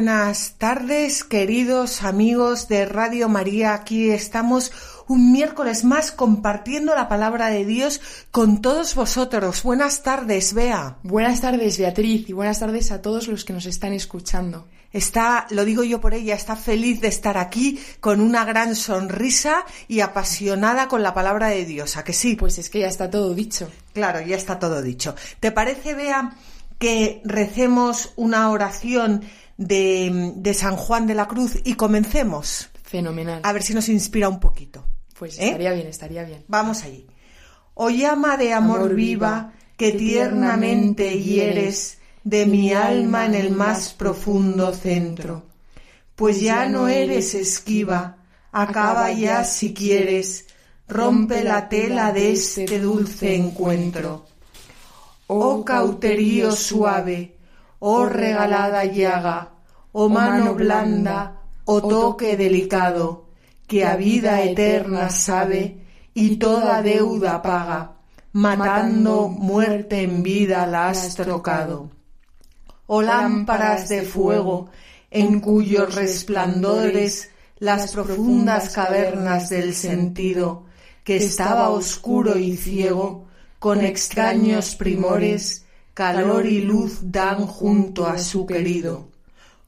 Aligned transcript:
Buenas 0.00 0.54
tardes, 0.56 1.24
queridos 1.24 2.04
amigos 2.04 2.68
de 2.68 2.86
Radio 2.86 3.28
María. 3.28 3.74
Aquí 3.74 4.08
estamos 4.08 4.72
un 5.08 5.30
miércoles 5.30 5.84
más 5.84 6.10
compartiendo 6.10 6.94
la 6.94 7.06
palabra 7.06 7.48
de 7.48 7.66
Dios 7.66 8.00
con 8.30 8.62
todos 8.62 8.94
vosotros. 8.94 9.62
Buenas 9.62 10.02
tardes, 10.02 10.54
Bea. 10.54 10.96
Buenas 11.02 11.42
tardes, 11.42 11.76
Beatriz, 11.76 12.30
y 12.30 12.32
buenas 12.32 12.60
tardes 12.60 12.90
a 12.92 13.02
todos 13.02 13.28
los 13.28 13.44
que 13.44 13.52
nos 13.52 13.66
están 13.66 13.92
escuchando. 13.92 14.68
Está, 14.90 15.46
lo 15.50 15.66
digo 15.66 15.84
yo 15.84 16.00
por 16.00 16.14
ella, 16.14 16.34
está 16.34 16.56
feliz 16.56 17.02
de 17.02 17.08
estar 17.08 17.36
aquí 17.36 17.78
con 18.00 18.22
una 18.22 18.46
gran 18.46 18.76
sonrisa 18.76 19.66
y 19.86 20.00
apasionada 20.00 20.88
con 20.88 21.02
la 21.02 21.12
palabra 21.12 21.48
de 21.48 21.66
Dios. 21.66 21.98
¿A 21.98 22.04
que 22.04 22.14
sí? 22.14 22.36
Pues 22.36 22.56
es 22.56 22.70
que 22.70 22.80
ya 22.80 22.88
está 22.88 23.10
todo 23.10 23.34
dicho. 23.34 23.70
Claro, 23.92 24.22
ya 24.22 24.36
está 24.36 24.58
todo 24.58 24.80
dicho. 24.80 25.14
¿Te 25.40 25.52
parece, 25.52 25.92
Bea, 25.92 26.32
que 26.78 27.20
recemos 27.26 28.14
una 28.16 28.48
oración 28.48 29.24
de, 29.60 30.32
de, 30.36 30.54
San 30.54 30.74
Juan 30.74 31.06
de 31.06 31.14
la 31.14 31.28
Cruz 31.28 31.58
y 31.64 31.74
comencemos. 31.74 32.70
Fenomenal. 32.82 33.42
A 33.44 33.52
ver 33.52 33.62
si 33.62 33.74
nos 33.74 33.90
inspira 33.90 34.28
un 34.28 34.40
poquito. 34.40 34.84
Pues 35.18 35.38
¿eh? 35.38 35.48
estaría 35.48 35.72
bien, 35.72 35.86
estaría 35.86 36.24
bien. 36.24 36.44
Vamos 36.48 36.82
allí. 36.82 37.06
Oh 37.74 37.90
llama 37.90 38.38
de 38.38 38.54
amor, 38.54 38.78
amor 38.78 38.94
viva 38.94 39.52
que 39.76 39.92
tiernamente 39.92 41.20
hieres 41.20 41.98
de 42.24 42.46
mi 42.46 42.72
alma 42.72 43.26
en 43.26 43.34
el 43.34 43.50
más 43.50 43.92
profundo 43.92 44.72
centro. 44.72 45.42
Pues 46.16 46.40
ya 46.40 46.66
no 46.66 46.88
eres 46.88 47.34
esquiva, 47.34 48.16
acaba 48.52 49.12
ya 49.12 49.44
si 49.44 49.74
quieres, 49.74 50.46
rompe 50.88 51.44
la 51.44 51.68
tela 51.68 52.12
de 52.12 52.32
este 52.32 52.78
dulce 52.78 53.34
encuentro. 53.34 54.26
Oh 55.26 55.64
cauterío 55.64 56.52
suave, 56.52 57.36
oh 57.80 58.06
regalada 58.06 58.84
llaga, 58.84 59.54
oh 59.92 60.08
mano 60.08 60.54
blanda, 60.54 61.40
oh 61.64 61.80
toque 61.80 62.36
delicado, 62.36 63.26
que 63.66 63.84
a 63.84 63.96
vida 63.96 64.42
eterna 64.42 65.10
sabe 65.10 65.86
y 66.14 66.36
toda 66.36 66.82
deuda 66.82 67.42
paga, 67.42 67.96
matando 68.32 69.28
muerte 69.28 70.02
en 70.02 70.22
vida 70.22 70.66
la 70.66 70.90
has 70.90 71.14
trocado. 71.14 71.90
Oh 72.86 73.02
lámparas 73.02 73.88
de 73.88 74.02
fuego, 74.02 74.70
en 75.10 75.40
cuyos 75.40 75.94
resplandores 75.94 77.30
las 77.58 77.92
profundas 77.92 78.70
cavernas 78.70 79.48
del 79.48 79.74
sentido, 79.74 80.64
que 81.04 81.16
estaba 81.16 81.70
oscuro 81.70 82.38
y 82.38 82.56
ciego, 82.56 83.26
con 83.58 83.84
extraños 83.84 84.74
primores, 84.74 85.59
calor 85.94 86.46
y 86.46 86.60
luz 86.60 86.98
dan 87.02 87.46
junto 87.46 88.06
a 88.06 88.18
su 88.18 88.46
querido. 88.46 89.08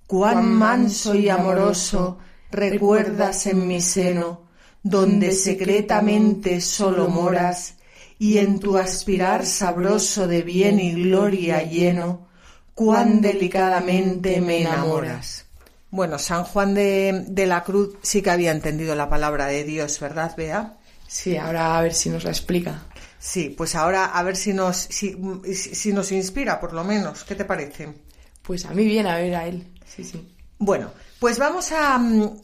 Cuán 0.06 0.53
manso 0.53 1.15
y 1.15 1.28
amoroso 1.28 2.19
recuerdas 2.50 3.47
en 3.47 3.66
mi 3.66 3.81
seno, 3.81 4.43
donde 4.82 5.32
secretamente 5.32 6.61
solo 6.61 7.09
moras, 7.09 7.77
y 8.19 8.38
en 8.38 8.61
tu 8.61 8.77
aspirar 8.77 9.44
sabroso 9.44 10.28
de 10.28 10.43
bien 10.43 10.78
y 10.78 10.93
gloria 10.93 11.62
lleno, 11.62 12.28
cuán 12.75 13.21
delicadamente 13.21 14.41
me 14.41 14.61
enamoras. 14.61 15.47
Bueno, 15.91 16.19
San 16.19 16.44
Juan 16.44 16.75
de, 16.75 17.25
de, 17.27 17.47
la 17.47 17.65
Cruz 17.65 17.97
sí 18.03 18.22
que 18.22 18.31
había 18.31 18.53
entendido 18.53 18.94
la 18.94 19.11
palabra 19.11 19.47
de 19.47 19.65
Dios, 19.65 19.99
¿verdad, 19.99 20.34
Bea? 20.37 20.77
Sí, 21.06 21.37
ahora 21.37 21.77
a 21.77 21.82
ver 21.82 21.94
si 21.94 22.11
nos 22.11 22.25
la 22.25 22.31
explica. 22.31 22.84
Sí, 23.22 23.55
pues 23.56 23.77
ahora 23.77 24.06
a 24.06 24.22
ver 24.25 24.34
si 24.34 24.53
nos, 24.53 24.77
si, 24.77 25.16
si 25.55 25.93
nos 25.93 26.10
inspira, 26.10 26.59
por 26.59 26.72
lo 26.72 26.83
menos. 26.83 27.22
¿Qué 27.22 27.37
te 27.37 27.44
parece? 27.44 27.94
Pues 28.43 28.66
a 28.66 28.75
mí 28.75 28.84
bien, 28.84 29.06
a 29.06 29.15
ver 29.15 29.37
a 29.37 29.47
él. 29.47 29.65
Sí, 29.87 30.03
sí. 30.03 30.34
Bueno, 30.59 30.91
pues 31.21 31.38
vamos 31.38 31.71
a, 31.71 32.00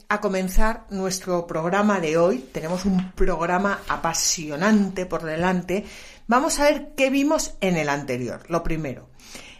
a, 0.07 0.21
comenzar 0.21 0.85
nuestro 0.89 1.45
programa 1.45 1.99
de 1.99 2.17
hoy. 2.17 2.37
Tenemos 2.53 2.85
un 2.85 3.11
programa 3.11 3.81
apasionante 3.89 5.05
por 5.05 5.23
delante. 5.23 5.83
Vamos 6.27 6.59
a 6.59 6.63
ver 6.63 6.93
qué 6.95 7.09
vimos 7.09 7.55
en 7.59 7.75
el 7.75 7.89
anterior. 7.89 8.43
Lo 8.47 8.63
primero. 8.63 9.09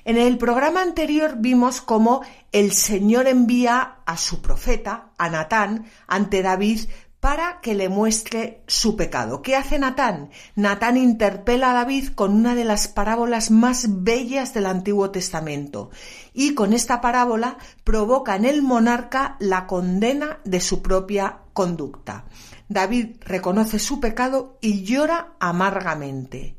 En 0.06 0.18
el 0.18 0.38
programa 0.38 0.82
anterior 0.82 1.36
vimos 1.38 1.82
cómo 1.82 2.22
el 2.54 2.72
Señor 2.72 3.28
envía 3.28 3.98
a 4.06 4.16
su 4.16 4.42
profeta, 4.42 5.10
a 5.18 5.30
Natán, 5.30 5.86
ante 6.08 6.42
David 6.42 6.80
para 7.20 7.60
que 7.62 7.76
le 7.76 7.90
muestre 7.90 8.64
su 8.68 8.96
pecado. 8.96 9.42
¿Qué 9.42 9.56
hace 9.56 9.78
Natán? 9.78 10.30
Natán 10.56 10.98
interpela 10.98 11.72
a 11.72 11.74
David 11.74 12.10
con 12.10 12.34
una 12.34 12.56
de 12.56 12.64
las 12.64 12.88
parábolas 12.88 13.52
más 13.52 14.04
bellas 14.04 14.54
del 14.54 14.66
Antiguo 14.66 15.12
Testamento 15.12 15.90
y 16.34 16.54
con 16.54 16.74
esta 16.74 17.02
parábola 17.02 17.58
provoca 17.84 18.36
en 18.36 18.46
el 18.46 18.62
monarca 18.62 19.36
la 19.40 19.68
condena 19.68 20.40
de 20.46 20.62
su 20.62 20.82
propia 20.82 21.40
conducta. 21.54 22.26
David 22.70 23.18
reconoce 23.22 23.80
su 23.80 24.00
pecado 24.00 24.58
y 24.62 24.84
llora 24.84 25.34
amargamente. 25.40 26.59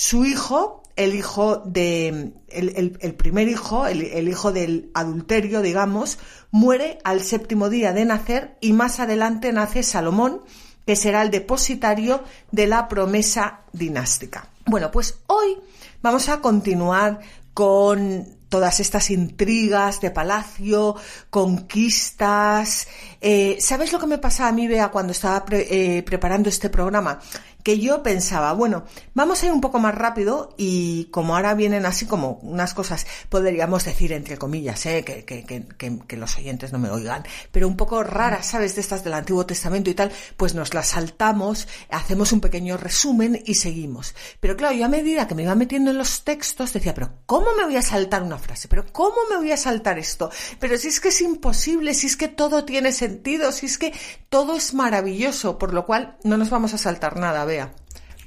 Su 0.00 0.24
hijo, 0.24 0.84
el 0.94 1.12
hijo 1.16 1.56
de 1.56 2.32
el, 2.46 3.14
primer 3.16 3.48
hijo, 3.48 3.84
el, 3.88 4.28
hijo 4.28 4.52
del 4.52 4.92
adulterio, 4.94 5.60
digamos, 5.60 6.20
muere 6.52 7.00
al 7.02 7.20
séptimo 7.20 7.68
día 7.68 7.92
de 7.92 8.04
nacer 8.04 8.56
y 8.60 8.74
más 8.74 9.00
adelante 9.00 9.52
nace 9.52 9.82
Salomón, 9.82 10.42
que 10.86 10.94
será 10.94 11.22
el 11.22 11.32
depositario 11.32 12.22
de 12.52 12.68
la 12.68 12.86
promesa 12.86 13.62
dinástica. 13.72 14.46
Bueno, 14.66 14.92
pues 14.92 15.18
hoy 15.26 15.56
vamos 16.00 16.28
a 16.28 16.40
continuar 16.40 17.18
con 17.52 18.38
todas 18.48 18.78
estas 18.78 19.10
intrigas 19.10 20.00
de 20.00 20.12
palacio, 20.12 20.94
conquistas. 21.28 22.86
Eh, 23.20 23.58
¿Sabes 23.60 23.92
lo 23.92 23.98
que 23.98 24.06
me 24.06 24.18
pasaba 24.18 24.50
a 24.50 24.52
mí, 24.52 24.68
Bea, 24.68 24.92
cuando 24.92 25.10
estaba 25.10 25.44
eh, 25.50 26.04
preparando 26.04 26.48
este 26.48 26.70
programa? 26.70 27.18
Que 27.62 27.78
yo 27.78 28.02
pensaba, 28.02 28.52
bueno, 28.52 28.84
vamos 29.14 29.42
a 29.42 29.46
ir 29.46 29.52
un 29.52 29.60
poco 29.60 29.78
más 29.78 29.94
rápido 29.94 30.54
y 30.56 31.06
como 31.06 31.36
ahora 31.36 31.54
vienen 31.54 31.86
así 31.86 32.06
como 32.06 32.38
unas 32.42 32.72
cosas, 32.72 33.06
podríamos 33.28 33.84
decir 33.84 34.12
entre 34.12 34.38
comillas, 34.38 34.84
eh, 34.86 35.04
que, 35.04 35.24
que, 35.24 35.44
que, 35.44 35.98
que, 36.06 36.16
los 36.16 36.36
oyentes 36.38 36.72
no 36.72 36.78
me 36.78 36.90
oigan, 36.90 37.24
pero 37.52 37.68
un 37.68 37.76
poco 37.76 38.02
raras, 38.02 38.46
¿sabes? 38.46 38.74
De 38.74 38.80
estas 38.80 39.04
del 39.04 39.14
Antiguo 39.14 39.46
Testamento 39.46 39.90
y 39.90 39.94
tal, 39.94 40.12
pues 40.36 40.54
nos 40.54 40.74
las 40.74 40.88
saltamos, 40.88 41.68
hacemos 41.90 42.32
un 42.32 42.40
pequeño 42.40 42.76
resumen 42.76 43.42
y 43.44 43.54
seguimos. 43.54 44.14
Pero 44.40 44.56
claro, 44.56 44.74
yo 44.74 44.86
a 44.86 44.88
medida 44.88 45.26
que 45.26 45.34
me 45.34 45.42
iba 45.42 45.54
metiendo 45.54 45.90
en 45.90 45.98
los 45.98 46.24
textos 46.24 46.72
decía, 46.72 46.94
pero 46.94 47.10
¿cómo 47.26 47.54
me 47.56 47.64
voy 47.64 47.76
a 47.76 47.82
saltar 47.82 48.22
una 48.22 48.38
frase? 48.38 48.68
¿Pero 48.68 48.86
cómo 48.92 49.16
me 49.30 49.36
voy 49.36 49.52
a 49.52 49.56
saltar 49.56 49.98
esto? 49.98 50.30
Pero 50.58 50.76
si 50.78 50.88
es 50.88 51.00
que 51.00 51.08
es 51.08 51.20
imposible, 51.20 51.94
si 51.94 52.06
es 52.06 52.16
que 52.16 52.28
todo 52.28 52.64
tiene 52.64 52.92
sentido, 52.92 53.52
si 53.52 53.66
es 53.66 53.78
que 53.78 53.92
todo 54.28 54.56
es 54.56 54.74
maravilloso, 54.74 55.58
por 55.58 55.74
lo 55.74 55.86
cual 55.86 56.16
no 56.24 56.36
nos 56.36 56.50
vamos 56.50 56.74
a 56.74 56.78
saltar 56.78 57.16
nada, 57.16 57.44
vea. 57.48 57.72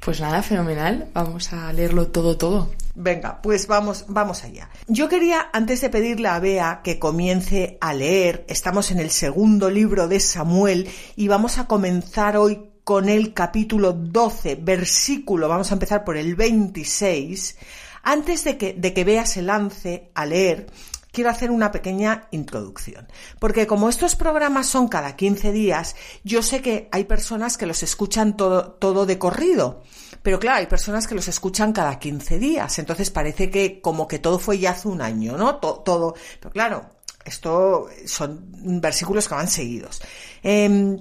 Pues 0.04 0.20
nada, 0.20 0.44
fenomenal. 0.44 1.10
Vamos 1.14 1.54
a 1.54 1.72
leerlo 1.72 2.08
todo, 2.08 2.36
todo. 2.36 2.72
Venga, 2.96 3.42
pues 3.42 3.68
vamos, 3.68 4.06
vamos 4.10 4.44
allá. 4.44 4.70
Yo 4.88 5.08
quería, 5.08 5.50
antes 5.54 5.80
de 5.80 5.90
pedirle 5.90 6.28
a 6.28 6.40
Bea 6.40 6.82
que 6.84 7.00
comience 7.00 7.78
a 7.80 7.94
leer, 7.94 8.44
estamos 8.50 8.92
en 8.92 9.00
el 9.00 9.12
segundo 9.12 9.70
libro 9.70 10.08
de 10.08 10.20
Samuel 10.20 10.90
y 11.16 11.28
vamos 11.30 11.58
a 11.58 11.68
comenzar 11.68 12.36
hoy 12.36 12.72
con 12.84 13.08
el 13.08 13.34
capítulo 13.34 13.94
12, 13.94 14.56
versículo, 14.56 15.48
vamos 15.48 15.72
a 15.72 15.76
empezar 15.76 16.04
por 16.04 16.18
el 16.18 16.36
26. 16.36 17.58
Antes 18.04 18.44
de 18.44 18.58
que, 18.58 18.74
de 18.74 18.94
que 18.94 19.04
Bea 19.04 19.26
se 19.26 19.42
lance 19.44 20.10
a 20.16 20.26
leer, 20.26 20.66
quiero 21.12 21.30
hacer 21.30 21.52
una 21.52 21.72
pequeña 21.72 22.28
introducción. 22.32 23.08
Porque 23.40 23.68
como 23.68 23.90
estos 23.90 24.16
programas 24.16 24.68
son 24.68 24.88
cada 24.88 25.16
15 25.16 25.52
días, 25.52 25.96
yo 26.24 26.42
sé 26.42 26.62
que 26.62 26.90
hay 26.92 27.04
personas 27.06 27.58
que 27.58 27.66
los 27.66 27.84
escuchan 27.84 28.38
todo, 28.38 28.72
todo 28.74 29.06
de 29.06 29.18
corrido. 29.18 29.84
Pero 30.24 30.40
claro, 30.40 30.60
hay 30.60 30.68
personas 30.68 31.08
que 31.08 31.16
los 31.16 31.28
escuchan 31.28 31.74
cada 31.74 32.00
15 32.00 32.40
días. 32.40 32.80
Entonces 32.80 33.10
parece 33.10 33.50
que 33.50 33.82
como 33.82 34.08
que 34.08 34.20
todo 34.20 34.40
fue 34.40 34.60
ya 34.60 34.72
hace 34.72 34.88
un 34.88 35.02
año, 35.02 35.38
¿no? 35.38 35.58
todo. 35.58 35.80
todo. 35.80 36.16
Pero 36.40 36.52
claro, 36.52 36.86
esto 37.26 37.88
son 38.06 38.80
versículos 38.82 39.28
que 39.28 39.36
van 39.36 39.48
seguidos. 39.48 40.02
Eh, 40.44 40.98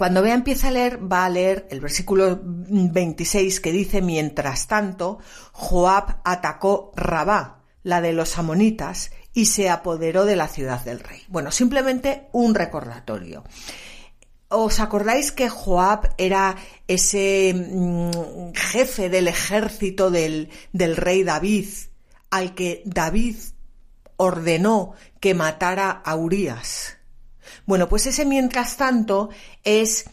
cuando 0.00 0.22
Bea 0.22 0.32
empieza 0.32 0.68
a 0.68 0.70
leer, 0.70 1.12
va 1.12 1.26
a 1.26 1.28
leer 1.28 1.66
el 1.70 1.78
versículo 1.82 2.40
26 2.42 3.60
que 3.60 3.70
dice, 3.70 4.00
mientras 4.00 4.66
tanto, 4.66 5.18
Joab 5.52 6.22
atacó 6.24 6.90
Rabá, 6.96 7.60
la 7.82 8.00
de 8.00 8.14
los 8.14 8.38
amonitas, 8.38 9.10
y 9.32 9.46
se 9.46 9.70
apoderó 9.70 10.24
de 10.24 10.36
la 10.36 10.48
ciudad 10.48 10.84
del 10.84 11.00
rey. 11.00 11.22
Bueno, 11.28 11.50
simplemente 11.50 12.28
un 12.32 12.54
recordatorio. 12.54 13.44
¿Os 14.48 14.80
acordáis 14.80 15.30
que 15.30 15.48
Joab 15.48 16.12
era 16.18 16.56
ese 16.88 17.54
mm, 17.54 18.52
jefe 18.54 19.08
del 19.08 19.28
ejército 19.28 20.10
del, 20.10 20.48
del 20.72 20.96
rey 20.96 21.22
David, 21.22 21.68
al 22.30 22.54
que 22.54 22.82
David 22.84 23.36
ordenó 24.16 24.94
que 25.20 25.34
matara 25.34 25.90
a 25.90 26.16
Urias? 26.16 26.96
Bueno, 27.64 27.88
pues 27.88 28.06
ese 28.06 28.24
mientras 28.24 28.76
tanto 28.76 29.30
es 29.62 30.06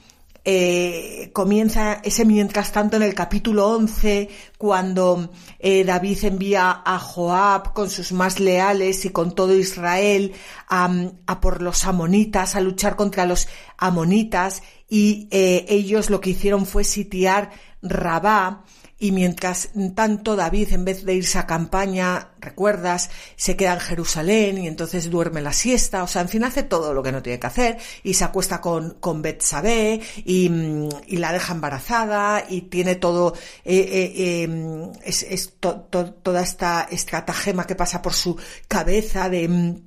eh, 0.50 1.30
comienza 1.34 1.96
ese 2.06 2.24
mientras 2.24 2.72
tanto 2.72 2.96
en 2.96 3.04
el 3.04 3.14
capítulo 3.14 3.68
11, 3.68 4.30
cuando 4.58 5.30
eh, 5.60 5.84
David 5.84 6.24
envía 6.24 6.84
a 6.86 7.00
Joab 7.00 7.74
con 7.74 7.90
sus 7.90 8.14
más 8.14 8.40
leales 8.40 9.04
y 9.04 9.10
con 9.10 9.36
todo 9.36 9.54
Israel 9.54 10.32
a, 10.70 11.42
por 11.42 11.62
los 11.62 11.84
amonitas, 11.84 12.56
a 12.56 12.62
luchar 12.62 12.96
contra 12.96 13.26
los 13.26 13.50
amonitas, 13.78 14.64
y 14.88 15.28
eh, 15.32 15.66
ellos 15.68 16.10
lo 16.10 16.22
que 16.22 16.30
hicieron 16.30 16.66
fue 16.66 16.86
sitiar 16.86 17.52
Rabá, 17.82 18.64
y 19.00 19.12
mientras 19.12 19.70
tanto 19.96 20.36
David, 20.36 20.74
en 20.74 20.86
vez 20.86 21.06
de 21.06 21.14
irse 21.14 21.38
a 21.38 21.46
campaña, 21.46 22.30
recuerdas, 22.40 23.12
se 23.36 23.56
queda 23.56 23.74
en 23.74 23.80
Jerusalén 23.80 24.58
y 24.58 24.68
entonces 24.68 25.10
duerme 25.10 25.42
la 25.42 25.54
siesta, 25.54 26.04
o 26.04 26.08
sea, 26.08 26.24
en 26.24 26.30
fin, 26.30 26.44
hace 26.44 26.64
todo 26.64 26.94
lo 26.94 27.04
que 27.04 27.12
no 27.12 27.22
tiene 27.22 27.40
que 27.40 27.48
hacer 27.48 27.78
y 28.04 28.16
se 28.16 28.24
acuesta 28.24 28.60
con, 28.60 28.96
con 29.00 29.22
Betsabé 29.22 30.02
y, 30.26 30.50
mm, 30.50 30.90
y 31.08 31.18
la 31.18 31.32
deja 31.32 31.54
embarazada 31.54 32.44
y 32.50 32.62
tiene 32.62 32.96
todo, 32.96 33.36
eh, 33.64 33.78
eh, 33.78 34.44
em, 34.44 34.92
es, 35.04 35.24
es 35.24 35.54
toda 35.60 36.42
esta 36.42 36.88
estratagema 36.90 37.68
que 37.68 37.76
pasa 37.76 38.02
por 38.02 38.14
su 38.14 38.36
cabeza 38.68 39.30
de 39.30 39.48
mm, 39.48 39.87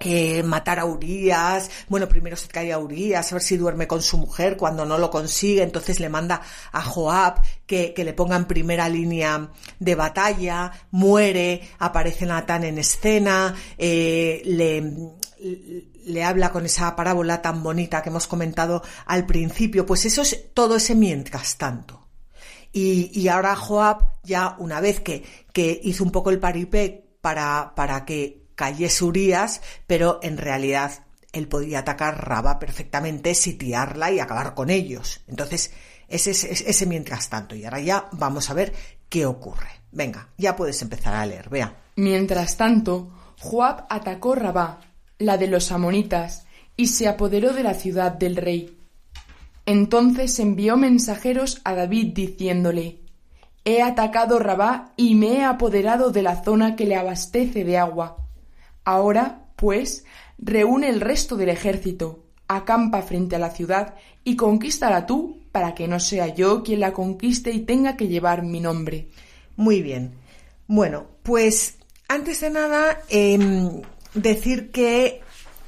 eh, 0.00 0.42
matar 0.42 0.78
a 0.78 0.84
Urias, 0.84 1.70
bueno, 1.88 2.08
primero 2.08 2.36
se 2.36 2.48
cae 2.48 2.72
a 2.72 2.78
Urias, 2.78 3.32
a 3.32 3.36
ver 3.36 3.42
si 3.42 3.56
duerme 3.56 3.86
con 3.86 4.02
su 4.02 4.18
mujer, 4.18 4.56
cuando 4.56 4.84
no 4.84 4.98
lo 4.98 5.10
consigue, 5.10 5.62
entonces 5.62 6.00
le 6.00 6.08
manda 6.08 6.42
a 6.72 6.82
Joab 6.82 7.40
que, 7.66 7.94
que 7.94 8.04
le 8.04 8.12
ponga 8.12 8.36
en 8.36 8.44
primera 8.44 8.88
línea 8.88 9.50
de 9.78 9.94
batalla, 9.94 10.72
muere, 10.90 11.62
aparece 11.78 12.26
Natán 12.26 12.64
en 12.64 12.78
escena, 12.78 13.54
eh, 13.78 14.42
le, 14.44 14.92
le 16.04 16.24
habla 16.24 16.52
con 16.52 16.66
esa 16.66 16.94
parábola 16.94 17.40
tan 17.40 17.62
bonita 17.62 18.02
que 18.02 18.10
hemos 18.10 18.26
comentado 18.26 18.82
al 19.06 19.26
principio, 19.26 19.86
pues 19.86 20.04
eso 20.04 20.22
es 20.22 20.52
todo 20.52 20.76
ese 20.76 20.94
mientras 20.94 21.56
tanto. 21.56 22.06
Y, 22.72 23.10
y 23.18 23.28
ahora 23.28 23.56
Joab, 23.56 24.20
ya 24.22 24.56
una 24.58 24.80
vez 24.80 25.00
que, 25.00 25.24
que 25.54 25.80
hizo 25.82 26.04
un 26.04 26.12
poco 26.12 26.28
el 26.28 26.38
paripé 26.38 27.16
para, 27.22 27.72
para 27.74 28.04
que 28.04 28.45
cayese 28.56 29.04
Urias, 29.04 29.60
pero 29.86 30.18
en 30.22 30.36
realidad 30.38 31.04
él 31.32 31.46
podía 31.46 31.80
atacar 31.80 32.26
Raba 32.26 32.58
perfectamente, 32.58 33.34
sitiarla 33.34 34.10
y 34.10 34.18
acabar 34.18 34.54
con 34.54 34.70
ellos. 34.70 35.20
Entonces, 35.28 35.70
ese 36.08 36.30
es 36.30 36.44
ese, 36.44 36.86
mientras 36.86 37.28
tanto. 37.28 37.54
Y 37.54 37.64
ahora 37.64 37.80
ya 37.80 38.08
vamos 38.12 38.50
a 38.50 38.54
ver 38.54 38.72
qué 39.08 39.26
ocurre. 39.26 39.68
Venga, 39.92 40.30
ya 40.36 40.56
puedes 40.56 40.80
empezar 40.82 41.14
a 41.14 41.26
leer, 41.26 41.48
vea. 41.48 41.76
Mientras 41.96 42.56
tanto, 42.56 43.10
Joab 43.40 43.86
atacó 43.90 44.34
Rabá, 44.34 44.80
la 45.18 45.36
de 45.36 45.46
los 45.46 45.72
amonitas, 45.72 46.46
y 46.76 46.88
se 46.88 47.08
apoderó 47.08 47.52
de 47.52 47.62
la 47.62 47.74
ciudad 47.74 48.12
del 48.12 48.36
rey. 48.36 48.78
Entonces 49.64 50.38
envió 50.38 50.76
mensajeros 50.76 51.60
a 51.64 51.74
David 51.74 52.12
diciéndole 52.14 53.00
He 53.64 53.82
atacado 53.82 54.38
Rabá 54.38 54.92
y 54.96 55.16
me 55.16 55.38
he 55.38 55.44
apoderado 55.44 56.10
de 56.10 56.22
la 56.22 56.44
zona 56.44 56.76
que 56.76 56.84
le 56.84 56.94
abastece 56.94 57.64
de 57.64 57.78
agua. 57.78 58.25
Ahora, 58.86 59.42
pues, 59.56 60.04
reúne 60.38 60.88
el 60.88 61.00
resto 61.00 61.36
del 61.36 61.48
ejército, 61.48 62.22
acampa 62.46 63.02
frente 63.02 63.34
a 63.34 63.40
la 63.40 63.50
ciudad 63.50 63.96
y 64.22 64.36
conquístala 64.36 65.06
tú 65.06 65.40
para 65.50 65.74
que 65.74 65.88
no 65.88 65.98
sea 65.98 66.28
yo 66.28 66.62
quien 66.62 66.78
la 66.78 66.92
conquiste 66.92 67.50
y 67.50 67.60
tenga 67.60 67.96
que 67.96 68.06
llevar 68.06 68.44
mi 68.44 68.60
nombre. 68.60 69.08
Muy 69.56 69.82
bien. 69.82 70.12
Bueno, 70.68 71.08
pues 71.24 71.78
antes 72.06 72.40
de 72.42 72.50
nada, 72.50 73.02
eh, 73.08 73.82
decir 74.14 74.70
que 74.70 75.20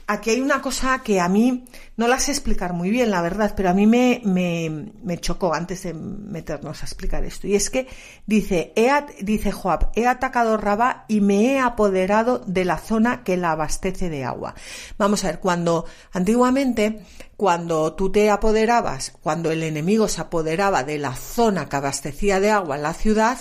aquí 0.08 0.31
hay 0.31 0.40
una 0.40 0.62
cosa 0.62 1.02
que 1.02 1.20
a 1.20 1.28
mí 1.28 1.66
no 1.99 2.08
la 2.08 2.19
sé 2.19 2.32
explicar 2.32 2.72
muy 2.72 2.88
bien, 2.90 3.10
la 3.10 3.20
verdad, 3.20 3.52
pero 3.55 3.69
a 3.69 3.75
mí 3.75 3.87
me, 3.87 4.22
me, 4.25 4.90
me 5.05 5.19
chocó 5.19 5.52
antes 5.52 5.82
de 5.82 5.93
meternos 5.93 6.82
a 6.82 6.87
explicar 6.87 7.25
esto. 7.25 7.46
Y 7.46 7.55
es 7.55 7.69
que 7.69 7.87
dice, 8.26 8.72
he, 8.75 8.90
dice 9.22 9.52
Joab, 9.52 9.90
he 9.94 10.06
atacado 10.06 10.56
Rabá 10.56 11.05
y 11.08 11.20
me 11.20 11.52
he 11.52 11.58
apoderado 11.60 12.43
de 12.46 12.64
la 12.64 12.78
zona 12.78 13.22
que 13.22 13.37
la 13.37 13.52
abastece 13.52 14.08
de 14.08 14.25
agua. 14.25 14.55
Vamos 14.96 15.25
a 15.25 15.28
ver, 15.28 15.40
cuando 15.40 15.84
antiguamente, 16.12 17.05
cuando 17.37 17.93
tú 17.93 18.10
te 18.10 18.31
apoderabas, 18.31 19.12
cuando 19.20 19.50
el 19.50 19.62
enemigo 19.62 20.08
se 20.08 20.22
apoderaba 20.22 20.84
de 20.84 20.99
la 20.99 21.14
zona 21.14 21.69
que 21.69 21.76
abastecía 21.76 22.40
de 22.40 22.50
agua 22.50 22.78
la 22.78 22.94
ciudad, 22.94 23.38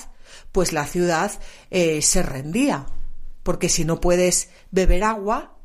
pues 0.51 0.73
la 0.73 0.85
ciudad 0.85 1.31
eh, 1.71 2.01
se 2.01 2.23
rendía. 2.23 2.87
Porque 3.43 3.69
si 3.69 3.85
no 3.85 4.01
puedes 4.01 4.49
beber 4.71 5.05
agua, 5.05 5.56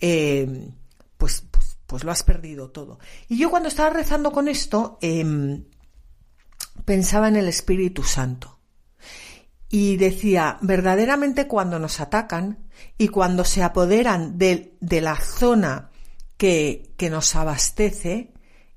eh, 0.00 0.70
pues, 1.16 1.44
pues, 1.50 1.78
pues, 1.86 2.04
lo 2.04 2.10
has 2.10 2.22
perdido 2.22 2.70
todo. 2.70 2.98
Y 3.28 3.38
yo 3.38 3.50
cuando 3.50 3.68
estaba 3.68 3.90
rezando 3.90 4.32
con 4.32 4.48
esto, 4.48 4.98
eh, 5.02 5.62
pensaba 6.84 7.28
en 7.28 7.36
el 7.36 7.48
Espíritu 7.48 8.02
Santo. 8.02 8.58
Y 9.68 9.98
decía, 9.98 10.58
verdaderamente 10.62 11.46
cuando 11.46 11.78
nos 11.78 12.00
atacan 12.00 12.66
y 12.98 13.08
cuando 13.08 13.44
se 13.44 13.62
apoderan 13.62 14.36
de, 14.36 14.76
de 14.80 15.00
la 15.00 15.16
zona 15.16 15.90
que, 16.36 16.92
que 16.96 17.08
nos 17.08 17.36
abastece 17.36 18.32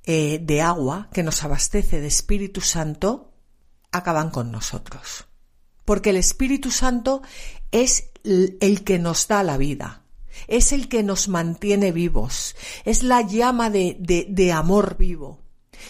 eh, 0.05 0.39
de 0.39 0.61
agua, 0.61 1.09
que 1.13 1.23
nos 1.23 1.43
abastece 1.43 1.99
de 1.99 2.07
Espíritu 2.07 2.61
Santo, 2.61 3.31
acaban 3.91 4.29
con 4.29 4.51
nosotros. 4.51 5.27
Porque 5.85 6.11
el 6.11 6.17
Espíritu 6.17 6.69
Santo 6.69 7.21
es 7.71 8.11
el 8.23 8.83
que 8.83 8.99
nos 8.99 9.27
da 9.27 9.43
la 9.43 9.57
vida 9.57 10.02
es 10.47 10.71
el 10.71 10.87
que 10.87 11.03
nos 11.03 11.27
mantiene 11.27 11.91
vivos, 11.91 12.55
es 12.85 13.03
la 13.03 13.21
llama 13.21 13.69
de, 13.69 13.97
de, 13.99 14.51
amor 14.51 14.97
vivo. 14.97 15.39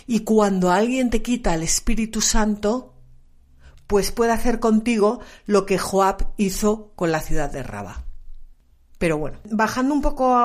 Y 0.07 0.21
cuando 0.21 0.71
alguien 0.71 1.09
te 1.09 1.21
quita 1.21 1.53
el 1.53 1.63
Espíritu 1.63 2.21
Santo, 2.21 2.95
pues 3.87 4.11
puede 4.11 4.31
hacer 4.31 4.59
contigo 4.59 5.19
lo 5.45 5.65
que 5.65 5.77
Joab 5.77 6.33
hizo 6.37 6.91
con 6.95 7.11
la 7.11 7.21
ciudad 7.21 7.51
de 7.51 7.63
Raba. 7.63 8.05
Pero 8.97 9.17
bueno, 9.17 9.39
bajando 9.51 9.93
un 9.93 10.01
poco 10.01 10.35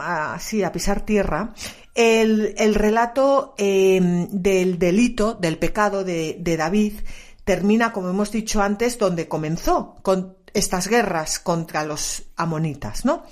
así 0.00 0.62
a, 0.62 0.72
pisar 0.72 1.04
tierra, 1.04 1.52
el, 1.94 2.54
el 2.56 2.74
relato 2.74 3.54
eh, 3.58 4.26
del 4.30 4.78
delito, 4.78 5.34
del 5.34 5.58
pecado 5.58 6.04
de, 6.04 6.36
de 6.38 6.56
David, 6.56 6.94
termina, 7.44 7.92
como 7.92 8.10
hemos 8.10 8.30
dicho 8.30 8.62
antes, 8.62 8.98
donde 8.98 9.26
comenzó, 9.26 9.96
con 10.02 10.37
estas 10.58 10.88
guerras 10.88 11.38
contra 11.38 11.84
los 11.84 12.24
amonitas, 12.36 13.04
¿no? 13.04 13.24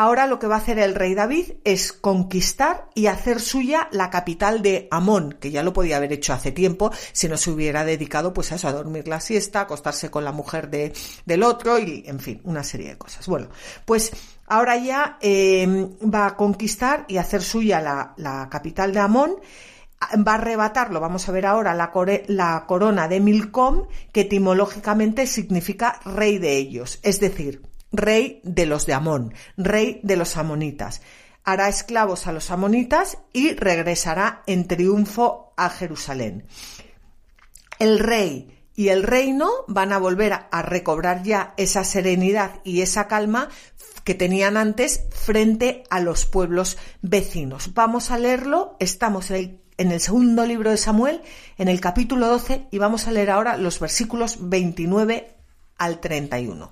Ahora 0.00 0.26
lo 0.26 0.38
que 0.38 0.46
va 0.46 0.54
a 0.54 0.58
hacer 0.60 0.78
el 0.78 0.94
rey 0.94 1.14
David 1.14 1.56
es 1.62 1.92
conquistar 1.92 2.88
y 2.94 3.06
hacer 3.06 3.38
suya 3.38 3.86
la 3.92 4.08
capital 4.08 4.62
de 4.62 4.88
Amón, 4.90 5.36
que 5.38 5.50
ya 5.50 5.62
lo 5.62 5.74
podía 5.74 5.98
haber 5.98 6.10
hecho 6.14 6.32
hace 6.32 6.52
tiempo 6.52 6.90
si 7.12 7.28
no 7.28 7.36
se 7.36 7.50
hubiera 7.50 7.84
dedicado 7.84 8.32
pues 8.32 8.50
a 8.50 8.54
eso, 8.54 8.66
a 8.66 8.72
dormir 8.72 9.08
la 9.08 9.20
siesta, 9.20 9.60
acostarse 9.60 10.10
con 10.10 10.24
la 10.24 10.32
mujer 10.32 10.70
de, 10.70 10.94
del 11.26 11.42
otro 11.42 11.78
y, 11.78 12.04
en 12.06 12.18
fin, 12.18 12.40
una 12.44 12.64
serie 12.64 12.88
de 12.88 12.96
cosas. 12.96 13.26
Bueno, 13.26 13.48
pues 13.84 14.10
ahora 14.46 14.78
ya 14.78 15.18
eh, 15.20 15.66
va 16.02 16.28
a 16.28 16.36
conquistar 16.36 17.04
y 17.06 17.18
hacer 17.18 17.42
suya 17.42 17.82
la, 17.82 18.14
la 18.16 18.48
capital 18.48 18.94
de 18.94 19.00
Amón 19.00 19.36
va 20.00 20.32
a 20.32 20.34
arrebatar, 20.36 20.92
lo 20.92 21.00
vamos 21.00 21.28
a 21.28 21.32
ver 21.32 21.46
ahora, 21.46 21.74
la, 21.74 21.92
la, 22.26 22.64
corona 22.66 23.08
de 23.08 23.20
Milcom, 23.20 23.86
que 24.12 24.22
etimológicamente 24.22 25.26
significa 25.26 26.00
rey 26.04 26.38
de 26.38 26.56
ellos, 26.56 27.00
es 27.02 27.20
decir, 27.20 27.62
rey 27.92 28.40
de 28.44 28.66
los 28.66 28.86
de 28.86 28.94
Amón, 28.94 29.34
rey 29.56 30.00
de 30.02 30.16
los 30.16 30.36
amonitas. 30.36 31.02
Hará 31.44 31.68
esclavos 31.68 32.26
a 32.26 32.32
los 32.32 32.50
amonitas 32.50 33.18
y 33.32 33.52
regresará 33.54 34.42
en 34.46 34.66
triunfo 34.66 35.52
a 35.56 35.70
Jerusalén. 35.70 36.46
El 37.78 37.98
rey 37.98 38.58
y 38.74 38.88
el 38.88 39.02
reino 39.02 39.50
van 39.68 39.92
a 39.92 39.98
volver 39.98 40.32
a 40.50 40.62
recobrar 40.62 41.22
ya 41.22 41.54
esa 41.56 41.84
serenidad 41.84 42.60
y 42.64 42.82
esa 42.82 43.08
calma 43.08 43.48
que 44.04 44.14
tenían 44.14 44.56
antes 44.56 45.04
frente 45.10 45.84
a 45.90 46.00
los 46.00 46.24
pueblos 46.26 46.78
vecinos. 47.02 47.74
Vamos 47.74 48.10
a 48.10 48.18
leerlo, 48.18 48.76
estamos 48.80 49.30
en 49.30 49.36
el 49.36 49.59
en 49.80 49.92
el 49.92 50.00
segundo 50.00 50.44
libro 50.44 50.70
de 50.70 50.76
Samuel, 50.76 51.22
en 51.56 51.68
el 51.68 51.80
capítulo 51.80 52.28
12, 52.28 52.66
y 52.70 52.76
vamos 52.76 53.08
a 53.08 53.12
leer 53.12 53.30
ahora 53.30 53.56
los 53.56 53.80
versículos 53.80 54.36
29 54.50 55.34
al 55.78 56.00
31. 56.00 56.70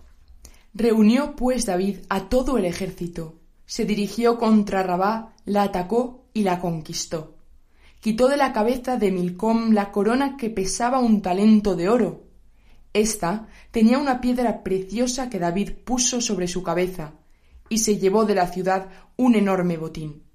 Reunió 0.74 1.34
pues 1.34 1.64
David 1.64 2.00
a 2.10 2.28
todo 2.28 2.58
el 2.58 2.66
ejército, 2.66 3.36
se 3.64 3.86
dirigió 3.86 4.36
contra 4.36 4.82
Rabá, 4.82 5.32
la 5.46 5.62
atacó 5.62 6.26
y 6.34 6.42
la 6.42 6.60
conquistó. 6.60 7.38
Quitó 8.00 8.28
de 8.28 8.36
la 8.36 8.52
cabeza 8.52 8.98
de 8.98 9.10
Milcom 9.10 9.72
la 9.72 9.90
corona 9.90 10.36
que 10.36 10.50
pesaba 10.50 10.98
un 10.98 11.22
talento 11.22 11.76
de 11.76 11.88
oro, 11.88 12.24
Esta 12.92 13.48
tenía 13.70 13.96
una 13.96 14.20
piedra 14.20 14.62
preciosa 14.62 15.30
que 15.30 15.38
David 15.38 15.70
puso 15.82 16.20
sobre 16.20 16.46
su 16.46 16.62
cabeza, 16.62 17.14
y 17.70 17.78
se 17.78 17.96
llevó 17.96 18.26
de 18.26 18.34
la 18.34 18.48
ciudad 18.48 18.90
un 19.16 19.34
enorme 19.34 19.78
botín. 19.78 20.27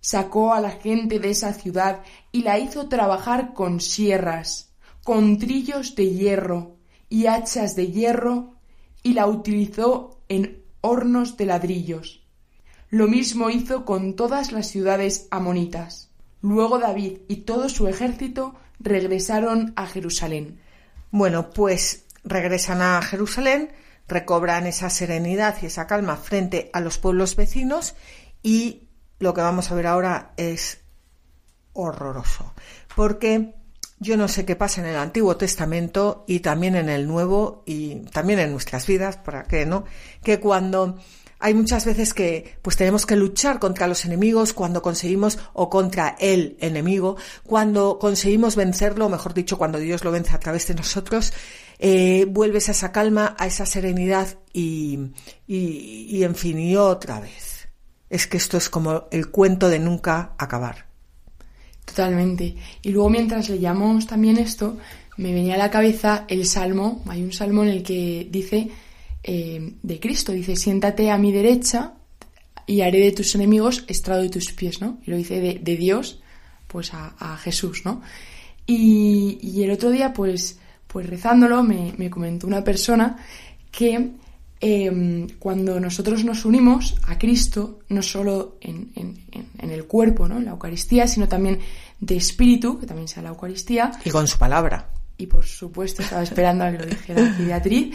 Sacó 0.00 0.54
a 0.54 0.60
la 0.60 0.70
gente 0.70 1.18
de 1.18 1.30
esa 1.30 1.52
ciudad 1.52 2.02
y 2.32 2.42
la 2.42 2.58
hizo 2.58 2.88
trabajar 2.88 3.52
con 3.54 3.80
sierras, 3.80 4.72
con 5.04 5.38
trillos 5.38 5.94
de 5.94 6.10
hierro 6.10 6.76
y 7.08 7.26
hachas 7.26 7.76
de 7.76 7.90
hierro, 7.90 8.54
y 9.02 9.14
la 9.14 9.26
utilizó 9.26 10.20
en 10.28 10.62
hornos 10.80 11.36
de 11.36 11.46
ladrillos. 11.46 12.26
Lo 12.90 13.08
mismo 13.08 13.50
hizo 13.50 13.84
con 13.84 14.14
todas 14.14 14.52
las 14.52 14.68
ciudades 14.68 15.28
amonitas. 15.30 16.10
Luego 16.42 16.78
David 16.78 17.18
y 17.28 17.36
todo 17.36 17.68
su 17.68 17.86
ejército 17.88 18.54
regresaron 18.78 19.72
a 19.76 19.86
Jerusalén. 19.86 20.60
Bueno, 21.10 21.50
pues 21.50 22.04
regresan 22.24 22.82
a 22.82 23.00
Jerusalén, 23.02 23.70
recobran 24.08 24.66
esa 24.66 24.90
serenidad 24.90 25.56
y 25.62 25.66
esa 25.66 25.86
calma 25.86 26.16
frente 26.16 26.70
a 26.72 26.80
los 26.80 26.98
pueblos 26.98 27.36
vecinos 27.36 27.94
y 28.42 28.88
lo 29.20 29.32
que 29.32 29.42
vamos 29.42 29.70
a 29.70 29.74
ver 29.76 29.86
ahora 29.86 30.32
es 30.36 30.80
horroroso, 31.72 32.52
porque 32.96 33.54
yo 34.00 34.16
no 34.16 34.28
sé 34.28 34.44
qué 34.44 34.56
pasa 34.56 34.80
en 34.80 34.88
el 34.88 34.96
Antiguo 34.96 35.36
Testamento 35.36 36.24
y 36.26 36.40
también 36.40 36.74
en 36.74 36.88
el 36.88 37.06
Nuevo 37.06 37.62
y 37.66 37.96
también 38.10 38.38
en 38.40 38.50
nuestras 38.50 38.86
vidas, 38.86 39.18
¿para 39.18 39.44
qué 39.44 39.66
no? 39.66 39.84
Que 40.24 40.40
cuando 40.40 40.98
hay 41.38 41.54
muchas 41.54 41.84
veces 41.84 42.14
que 42.14 42.56
pues 42.62 42.76
tenemos 42.76 43.04
que 43.04 43.16
luchar 43.16 43.58
contra 43.58 43.86
los 43.86 44.04
enemigos 44.06 44.54
cuando 44.54 44.80
conseguimos 44.80 45.38
o 45.52 45.68
contra 45.68 46.16
el 46.18 46.56
enemigo, 46.60 47.16
cuando 47.44 47.98
conseguimos 47.98 48.56
vencerlo, 48.56 49.06
o 49.06 49.08
mejor 49.10 49.34
dicho, 49.34 49.58
cuando 49.58 49.78
Dios 49.78 50.02
lo 50.02 50.12
vence 50.12 50.34
a 50.34 50.40
través 50.40 50.66
de 50.68 50.74
nosotros, 50.74 51.32
eh, 51.78 52.26
vuelves 52.28 52.68
a 52.68 52.72
esa 52.72 52.92
calma, 52.92 53.36
a 53.38 53.46
esa 53.46 53.66
serenidad 53.66 54.28
y, 54.52 55.12
y, 55.46 56.06
y 56.10 56.24
en 56.24 56.34
fin, 56.34 56.58
y 56.58 56.76
otra 56.76 57.20
vez. 57.20 57.49
Es 58.10 58.26
que 58.26 58.36
esto 58.36 58.58
es 58.58 58.68
como 58.68 59.04
el 59.10 59.30
cuento 59.30 59.70
de 59.70 59.78
nunca 59.78 60.34
acabar. 60.36 60.86
Totalmente. 61.84 62.56
Y 62.82 62.90
luego 62.90 63.08
mientras 63.08 63.48
leíamos 63.48 64.06
también 64.06 64.36
esto, 64.36 64.76
me 65.16 65.32
venía 65.32 65.54
a 65.54 65.58
la 65.58 65.70
cabeza 65.70 66.24
el 66.28 66.46
salmo, 66.46 67.02
hay 67.06 67.22
un 67.22 67.32
salmo 67.32 67.62
en 67.62 67.68
el 67.68 67.82
que 67.82 68.28
dice 68.30 68.68
eh, 69.22 69.74
de 69.82 70.00
Cristo. 70.00 70.32
Dice, 70.32 70.56
siéntate 70.56 71.10
a 71.10 71.18
mi 71.18 71.32
derecha 71.32 71.94
y 72.66 72.80
haré 72.82 73.00
de 73.00 73.12
tus 73.12 73.34
enemigos 73.34 73.84
estrado 73.88 74.22
de 74.22 74.30
tus 74.30 74.52
pies, 74.52 74.80
¿no? 74.80 74.98
Y 75.04 75.10
lo 75.10 75.16
dice 75.16 75.40
de, 75.40 75.76
Dios, 75.76 76.20
pues 76.66 76.92
a, 76.94 77.36
Jesús, 77.38 77.82
¿no? 77.84 78.00
Y, 78.66 79.62
el 79.62 79.72
otro 79.72 79.90
día, 79.90 80.12
pues, 80.12 80.58
pues 80.86 81.06
rezándolo, 81.06 81.62
me, 81.62 82.08
comentó 82.08 82.46
una 82.46 82.62
persona 82.62 83.18
que 83.72 84.12
em, 84.60 85.26
cuando 85.38 85.80
nosotros 85.80 86.24
nos 86.24 86.44
unimos 86.44 86.96
a 87.04 87.18
Cristo, 87.18 87.80
no 87.88 88.02
solo 88.02 88.58
en, 88.60 88.90
en, 88.94 89.70
el 89.70 89.84
cuerpo, 89.86 90.28
¿no? 90.28 90.38
En 90.38 90.44
la 90.44 90.50
Eucaristía, 90.52 91.06
sino 91.06 91.28
también 91.28 91.58
de 91.98 92.16
espíritu, 92.16 92.78
que 92.78 92.86
también 92.86 93.08
sea 93.08 93.22
la 93.22 93.30
Eucaristía. 93.30 93.92
Y 94.04 94.10
con 94.10 94.26
su 94.26 94.38
palabra. 94.38 94.90
Y 95.16 95.26
por 95.26 95.44
supuesto, 95.44 96.02
estaba 96.02 96.22
esperando 96.22 96.64
a 96.64 96.72
que 96.72 96.78
lo 96.78 96.86
dijera 96.86 97.36
Beatriz. 97.38 97.94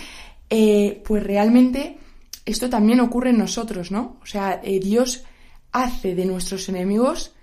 Eh, 0.49 1.01
pues 1.03 1.23
realmente 1.23 1.97
esto 2.45 2.69
también 2.69 2.99
ocurre 2.99 3.31
en 3.31 3.39
nosotros, 3.39 3.91
¿no? 3.91 4.17
O 4.21 4.25
sea, 4.25 4.61
eh, 4.63 4.79
Dios 4.79 5.23
hace 5.71 6.15
de 6.15 6.25
nuestros 6.25 6.69
enemigos 6.69 7.33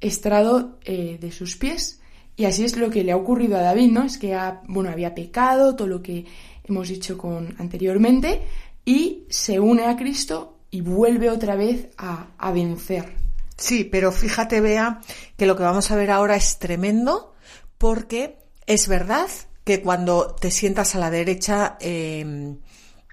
estrado 0.00 0.78
eh, 0.84 1.18
de 1.20 1.30
sus 1.30 1.56
pies. 1.56 2.00
Y 2.36 2.44
así 2.44 2.64
es 2.64 2.76
lo 2.76 2.90
que 2.90 3.04
le 3.04 3.12
ha 3.12 3.16
ocurrido 3.16 3.56
a 3.56 3.62
David, 3.62 3.92
¿no? 3.92 4.04
Es 4.04 4.18
que 4.18 4.38
bueno, 4.66 4.90
había 4.90 5.14
pecado, 5.14 5.76
todo 5.76 5.88
lo 5.88 6.02
que 6.02 6.24
hemos 6.64 6.88
dicho 6.88 7.16
con, 7.16 7.54
anteriormente, 7.58 8.42
y 8.86 9.26
se 9.28 9.60
une 9.60 9.84
a 9.84 9.96
Cristo 9.96 10.60
y 10.70 10.80
vuelve 10.80 11.28
otra 11.28 11.56
vez 11.56 11.88
a, 11.98 12.28
a 12.38 12.52
vencer. 12.52 13.16
Sí, 13.58 13.84
pero 13.84 14.12
fíjate, 14.12 14.62
Bea, 14.62 15.00
que 15.36 15.46
lo 15.46 15.56
que 15.56 15.62
vamos 15.62 15.90
a 15.90 15.96
ver 15.96 16.10
ahora 16.10 16.36
es 16.36 16.58
tremendo, 16.58 17.34
porque 17.76 18.38
es 18.66 18.88
verdad 18.88 19.28
que 19.64 19.82
cuando 19.82 20.28
te 20.28 20.50
sientas 20.50 20.94
a 20.94 20.98
la 20.98 21.10
derecha 21.10 21.76
em, 21.80 22.58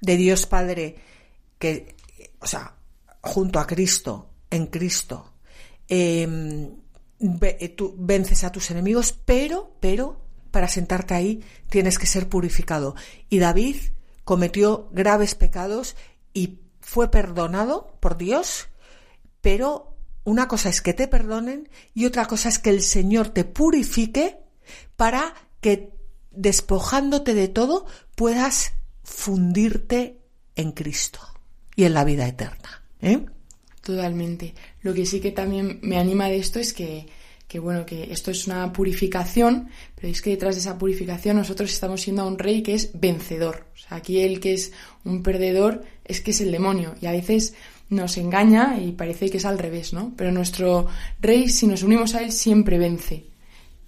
de 0.02 0.18
Dios 0.18 0.46
Padre, 0.46 0.96
que, 1.58 1.96
o 2.40 2.46
sea, 2.46 2.76
junto 3.22 3.60
a 3.60 3.66
Cristo, 3.66 4.30
en 4.52 4.68
Cristo, 4.68 5.34
em, 5.88 6.70
tú 7.76 7.96
vences 7.98 8.44
a 8.44 8.52
tus 8.52 8.70
enemigos, 8.70 9.18
pero, 9.26 9.76
pero, 9.80 10.22
para 10.52 10.68
sentarte 10.68 11.16
ahí 11.16 11.42
tienes 11.70 11.98
que 11.98 12.06
ser 12.06 12.30
purificado. 12.30 12.96
Y 13.30 13.40
David 13.40 13.78
cometió 14.24 14.90
graves 14.92 15.36
pecados 15.36 15.96
y 16.34 16.60
fue 16.80 17.12
perdonado 17.12 17.98
por 18.00 18.18
Dios, 18.18 18.68
pero 19.42 19.96
una 20.24 20.48
cosa 20.48 20.70
es 20.70 20.82
que 20.82 20.94
te 20.94 21.08
perdonen 21.08 21.70
y 21.94 22.06
otra 22.06 22.26
cosa 22.26 22.50
es 22.50 22.60
que 22.60 22.70
el 22.70 22.82
Señor 22.82 23.30
te 23.30 23.44
purifique 23.44 24.38
para 24.96 25.34
que 25.60 25.94
despojándote 26.32 27.34
de 27.34 27.48
todo, 27.48 27.86
puedas 28.16 28.74
fundirte 29.04 30.20
en 30.56 30.72
Cristo 30.72 31.20
y 31.76 31.86
en 31.86 31.94
la 31.94 32.04
vida 32.04 32.28
eterna. 32.28 32.84
¿eh? 33.02 33.26
Totalmente. 33.82 34.56
Lo 34.82 34.94
que 34.94 35.06
sí 35.06 35.20
que 35.20 35.32
también 35.32 35.80
me 35.82 35.98
anima 35.98 36.28
de 36.28 36.38
esto 36.38 36.60
es 36.60 36.74
que, 36.74 37.08
que, 37.54 37.60
bueno, 37.60 37.86
que 37.86 38.12
esto 38.12 38.32
es 38.32 38.48
una 38.48 38.74
purificación, 38.74 39.70
pero 39.94 40.08
es 40.08 40.24
que 40.24 40.32
detrás 40.32 40.56
de 40.56 40.62
esa 40.62 40.76
purificación 40.76 41.38
nosotros 41.38 41.72
estamos 41.72 42.02
siendo 42.02 42.24
a 42.24 42.26
un 42.26 42.40
rey 42.40 42.64
que 42.64 42.74
es 42.74 43.00
vencedor. 43.00 43.68
O 43.76 43.78
sea, 43.78 43.98
aquí 43.98 44.22
el 44.22 44.40
que 44.40 44.54
es 44.54 44.72
un 45.06 45.22
perdedor 45.22 45.84
es 46.04 46.22
que 46.22 46.32
es 46.32 46.42
el 46.42 46.52
demonio 46.52 46.96
y 47.00 47.06
a 47.06 47.12
veces 47.12 47.54
nos 47.90 48.18
engaña 48.18 48.80
y 48.82 48.94
parece 48.94 49.30
que 49.30 49.38
es 49.38 49.46
al 49.46 49.60
revés, 49.60 49.94
¿no? 49.94 50.14
Pero 50.18 50.32
nuestro 50.32 50.88
rey, 51.22 51.48
si 51.48 51.68
nos 51.68 51.84
unimos 51.84 52.16
a 52.16 52.24
él, 52.24 52.32
siempre 52.32 52.80
vence. 52.80 53.24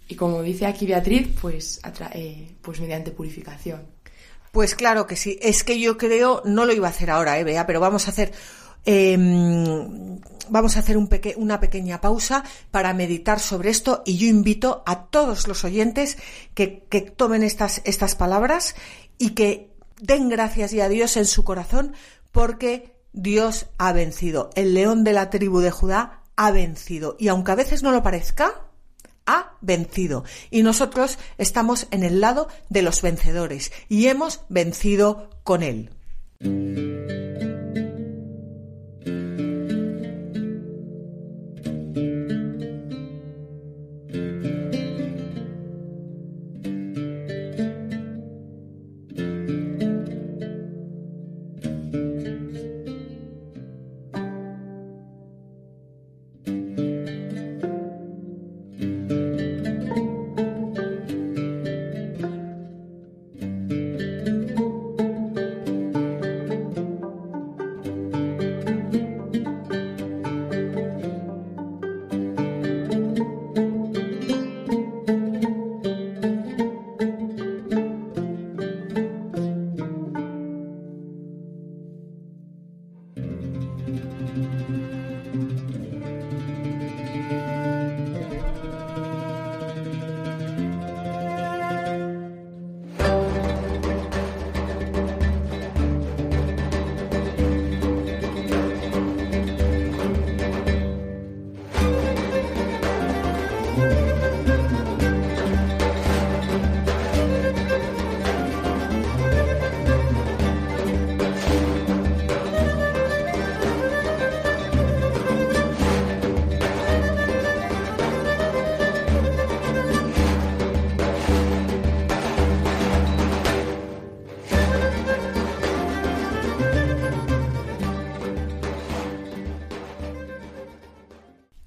Y 0.08 0.14
como 0.14 0.44
dice 0.44 0.68
aquí 0.68 0.86
Beatriz, 0.86 1.28
pues, 1.42 1.82
eh, 2.14 2.48
pues 2.62 2.80
mediante 2.80 3.10
purificación. 3.10 3.82
Pues 4.52 4.76
claro 4.76 5.08
que 5.08 5.16
sí. 5.16 5.40
Es 5.42 5.64
que 5.64 5.80
yo 5.80 5.98
creo, 5.98 6.44
no 6.46 6.66
lo 6.66 6.74
iba 6.74 6.86
a 6.86 6.92
hacer 6.92 7.10
ahora, 7.10 7.40
eh, 7.40 7.64
pero 7.66 7.80
vamos 7.80 8.06
a 8.06 8.12
hacer, 8.12 8.32
em, 8.86 10.20
vamos 10.50 10.76
a 10.76 10.80
hacer 10.80 10.98
un 10.98 11.10
una 11.38 11.60
pequeña 11.60 12.02
pausa 12.02 12.44
para 12.72 12.94
meditar 12.94 13.40
sobre 13.40 13.70
esto 13.70 14.04
y 14.06 14.18
yo 14.18 14.28
invito 14.28 14.84
a 14.86 15.06
todos 15.06 15.48
los 15.48 15.64
oyentes 15.64 16.18
que, 16.54 16.86
que 16.90 17.02
tomen 17.02 17.44
estas, 17.44 17.82
estas 17.86 18.16
palabras 18.16 18.76
y 19.18 19.32
que 19.32 19.72
den 20.02 20.30
gracias 20.30 20.74
y 20.74 20.82
a 20.82 20.90
Dios 20.90 21.18
en 21.18 21.26
su 21.26 21.44
corazón 21.44 21.94
porque 22.32 22.96
Dios 23.14 23.68
ha 23.78 23.94
vencido. 23.94 24.50
El 24.56 24.74
león 24.74 25.04
de 25.04 25.14
la 25.14 25.30
tribu 25.30 25.60
de 25.60 25.72
Judá 25.72 26.22
ha 26.36 26.52
vencido. 26.52 27.16
Y 27.18 27.30
aunque 27.30 27.52
a 27.52 27.56
veces 27.56 27.82
no 27.82 27.92
lo 27.92 28.04
parezca, 28.04 28.66
ha 29.26 29.54
vencido 29.62 30.24
y 30.52 30.64
nosotros 30.64 31.18
estamos 31.38 31.88
en 31.92 32.04
el 32.04 32.22
lado 32.22 32.48
de 32.70 32.82
los 32.82 33.02
vencedores 33.02 33.72
y 33.90 34.08
hemos 34.08 34.42
vencido 34.50 35.30
con 35.44 35.64
él. 35.64 35.90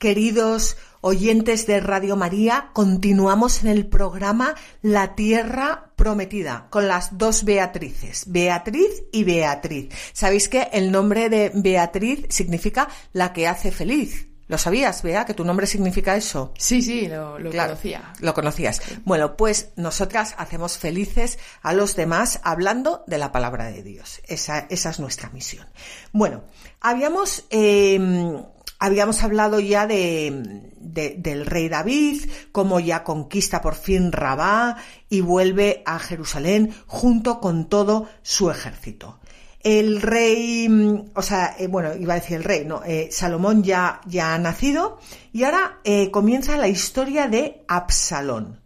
Queridos 0.09 0.79
oyentes 1.03 1.67
de 1.67 1.81
Radio 1.81 2.17
María, 2.17 2.71
continuamos 2.73 3.63
en 3.63 3.69
el 3.69 3.87
programa 3.87 4.55
La 4.81 5.15
Tierra 5.15 5.93
Prometida 5.97 6.69
con 6.71 6.89
las 6.89 7.19
dos 7.19 7.45
Beatrices, 7.45 8.25
Beatriz 8.27 9.05
y 9.13 9.25
Beatriz. 9.25 9.91
¿Sabéis 10.15 10.49
que 10.49 10.71
el 10.73 10.91
nombre 10.91 11.29
de 11.29 11.53
Beatriz 11.55 12.25
significa 12.31 12.89
la 13.13 13.35
que 13.35 13.47
hace 13.47 13.71
feliz? 13.71 14.29
¿Lo 14.47 14.57
sabías, 14.57 15.03
Bea, 15.03 15.27
que 15.27 15.35
tu 15.35 15.45
nombre 15.45 15.67
significa 15.67 16.17
eso? 16.17 16.55
Sí, 16.57 16.81
sí, 16.81 17.07
lo, 17.07 17.35
conocía. 17.35 18.15
Lo 18.21 18.33
conocías. 18.33 18.81
Bueno, 19.05 19.37
pues 19.37 19.73
nosotras 19.77 20.35
hacemos 20.39 20.79
felices 20.79 21.39
a 21.61 21.75
los 21.75 21.97
demás 21.97 22.41
hablando 22.45 23.05
de 23.07 23.19
la 23.19 23.31
palabra 23.31 23.67
de 23.67 23.83
Dios. 23.83 24.23
Esa, 24.27 24.61
esa 24.71 24.89
es 24.89 25.01
nuestra 25.01 25.29
misión. 25.29 25.67
Bueno, 26.13 26.45
habíamos... 26.81 27.45
Eh, 27.51 28.43
Habíamos 28.81 29.25
hablado 29.25 29.59
ya 29.59 29.87
de, 29.87 30.73
del 30.79 31.47
rey 31.47 31.69
David, 31.69 32.31
cómo 32.53 32.79
ya 32.79 33.03
conquista 33.03 33.61
por 33.61 33.75
fin 33.75 34.13
Rabá 34.13 34.77
y 35.09 35.21
vuelve 35.21 35.83
a 35.85 35.99
Jerusalén 35.99 36.73
junto 36.87 37.41
con 37.41 37.69
todo 37.69 38.09
su 38.23 38.51
ejército. 38.51 39.19
El 39.61 40.01
rey, 40.01 40.69
o 41.15 41.23
sea, 41.23 41.57
eh, 41.59 41.67
bueno, 41.67 41.95
iba 41.97 42.15
a 42.15 42.21
decir 42.21 42.37
el 42.37 42.45
rey, 42.45 42.65
no, 42.65 42.85
eh, 42.85 43.09
Salomón 43.11 43.65
ya, 43.65 44.01
ya 44.07 44.35
ha 44.35 44.39
nacido 44.39 45.01
y 45.33 45.43
ahora 45.43 45.81
eh, 45.83 46.13
comienza 46.13 46.57
la 46.57 46.69
historia 46.69 47.27
de 47.27 47.65
Absalón. 47.67 48.61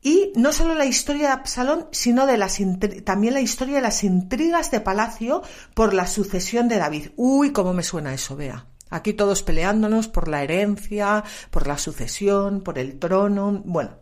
Y 0.00 0.32
no 0.34 0.52
solo 0.52 0.74
la 0.74 0.86
historia 0.86 1.28
de 1.28 1.34
Absalón, 1.34 1.86
sino 1.92 2.26
de 2.26 2.36
las 2.36 2.58
también 3.04 3.34
la 3.34 3.40
historia 3.40 3.76
de 3.76 3.82
las 3.82 4.02
intrigas 4.02 4.70
de 4.70 4.80
palacio 4.80 5.42
por 5.74 5.94
la 5.94 6.08
sucesión 6.08 6.66
de 6.66 6.78
David. 6.78 7.10
Uy, 7.16 7.52
cómo 7.52 7.72
me 7.72 7.84
suena 7.84 8.12
eso, 8.12 8.34
vea. 8.34 8.66
Aquí 8.92 9.14
todos 9.14 9.42
peleándonos 9.42 10.06
por 10.06 10.28
la 10.28 10.42
herencia, 10.42 11.24
por 11.50 11.66
la 11.66 11.78
sucesión, 11.78 12.60
por 12.60 12.78
el 12.78 12.98
trono. 12.98 13.62
Bueno, 13.64 13.96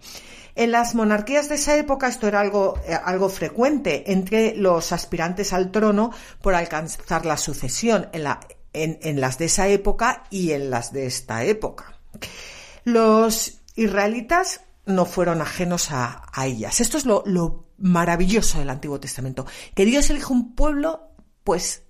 en 0.56 0.72
las 0.72 0.96
monarquías 0.96 1.48
de 1.48 1.54
esa 1.54 1.76
época 1.76 2.08
esto 2.08 2.26
era 2.26 2.40
algo, 2.40 2.78
eh, 2.86 2.98
algo 3.04 3.28
frecuente 3.28 4.12
entre 4.12 4.56
los 4.56 4.92
aspirantes 4.92 5.52
al 5.52 5.70
trono 5.70 6.10
por 6.42 6.54
alcanzar 6.54 7.24
la 7.24 7.36
sucesión 7.36 8.08
en, 8.12 8.24
la, 8.24 8.40
en, 8.72 9.20
las 9.20 9.38
de 9.38 9.44
esa 9.44 9.68
época 9.68 10.24
y 10.28 10.50
en 10.50 10.70
las 10.70 10.92
de 10.92 11.06
esta 11.06 11.44
época. 11.44 11.94
Los 12.82 13.60
israelitas 13.76 14.62
no 14.86 15.04
fueron 15.04 15.40
ajenos 15.40 15.92
a, 15.92 16.24
ellas. 16.44 16.80
Esto 16.80 16.98
es 16.98 17.06
lo, 17.06 17.22
lo 17.26 17.68
maravilloso 17.78 18.58
del 18.58 18.70
Antiguo 18.70 18.98
Testamento, 18.98 19.46
que 19.74 19.84
Dios 19.84 20.10
elige 20.10 20.32
un 20.32 20.56
pueblo, 20.56 21.12
pues 21.44 21.84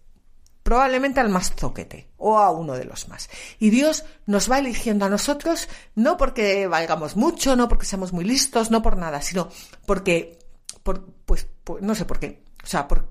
probablemente 0.62 1.20
al 1.20 1.28
más 1.28 1.52
zoquete 1.54 2.10
o 2.16 2.38
a 2.38 2.50
uno 2.50 2.74
de 2.74 2.84
los 2.84 3.08
más. 3.08 3.28
Y 3.58 3.70
Dios 3.70 4.04
nos 4.26 4.50
va 4.50 4.58
eligiendo 4.58 5.04
a 5.04 5.08
nosotros 5.08 5.68
no 5.94 6.16
porque 6.16 6.66
valgamos 6.66 7.16
mucho, 7.16 7.56
no 7.56 7.68
porque 7.68 7.86
seamos 7.86 8.12
muy 8.12 8.24
listos, 8.24 8.70
no 8.70 8.82
por 8.82 8.96
nada, 8.96 9.22
sino 9.22 9.48
porque, 9.86 10.38
por, 10.82 11.06
pues, 11.24 11.46
no 11.80 11.94
sé 11.94 12.04
por 12.04 12.18
qué. 12.18 12.42
O 12.62 12.66
sea, 12.66 12.86
por, 12.86 13.08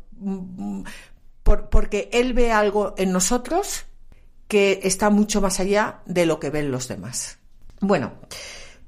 por, 1.43 1.69
porque 1.69 2.09
Él 2.13 2.33
ve 2.33 2.51
algo 2.51 2.93
en 2.97 3.11
nosotros 3.11 3.85
que 4.47 4.79
está 4.83 5.09
mucho 5.09 5.41
más 5.41 5.59
allá 5.59 6.01
de 6.05 6.25
lo 6.25 6.39
que 6.39 6.49
ven 6.49 6.71
los 6.71 6.87
demás. 6.87 7.37
Bueno, 7.81 8.13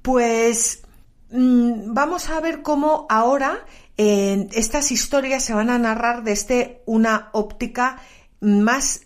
pues 0.01 0.81
mm, 1.29 1.93
vamos 1.93 2.29
a 2.29 2.39
ver 2.41 2.61
cómo 2.61 3.05
ahora 3.09 3.65
eh, 3.97 4.47
estas 4.53 4.91
historias 4.91 5.43
se 5.43 5.53
van 5.53 5.69
a 5.69 5.77
narrar 5.77 6.23
desde 6.23 6.81
una 6.85 7.29
óptica 7.33 8.01
más 8.41 9.01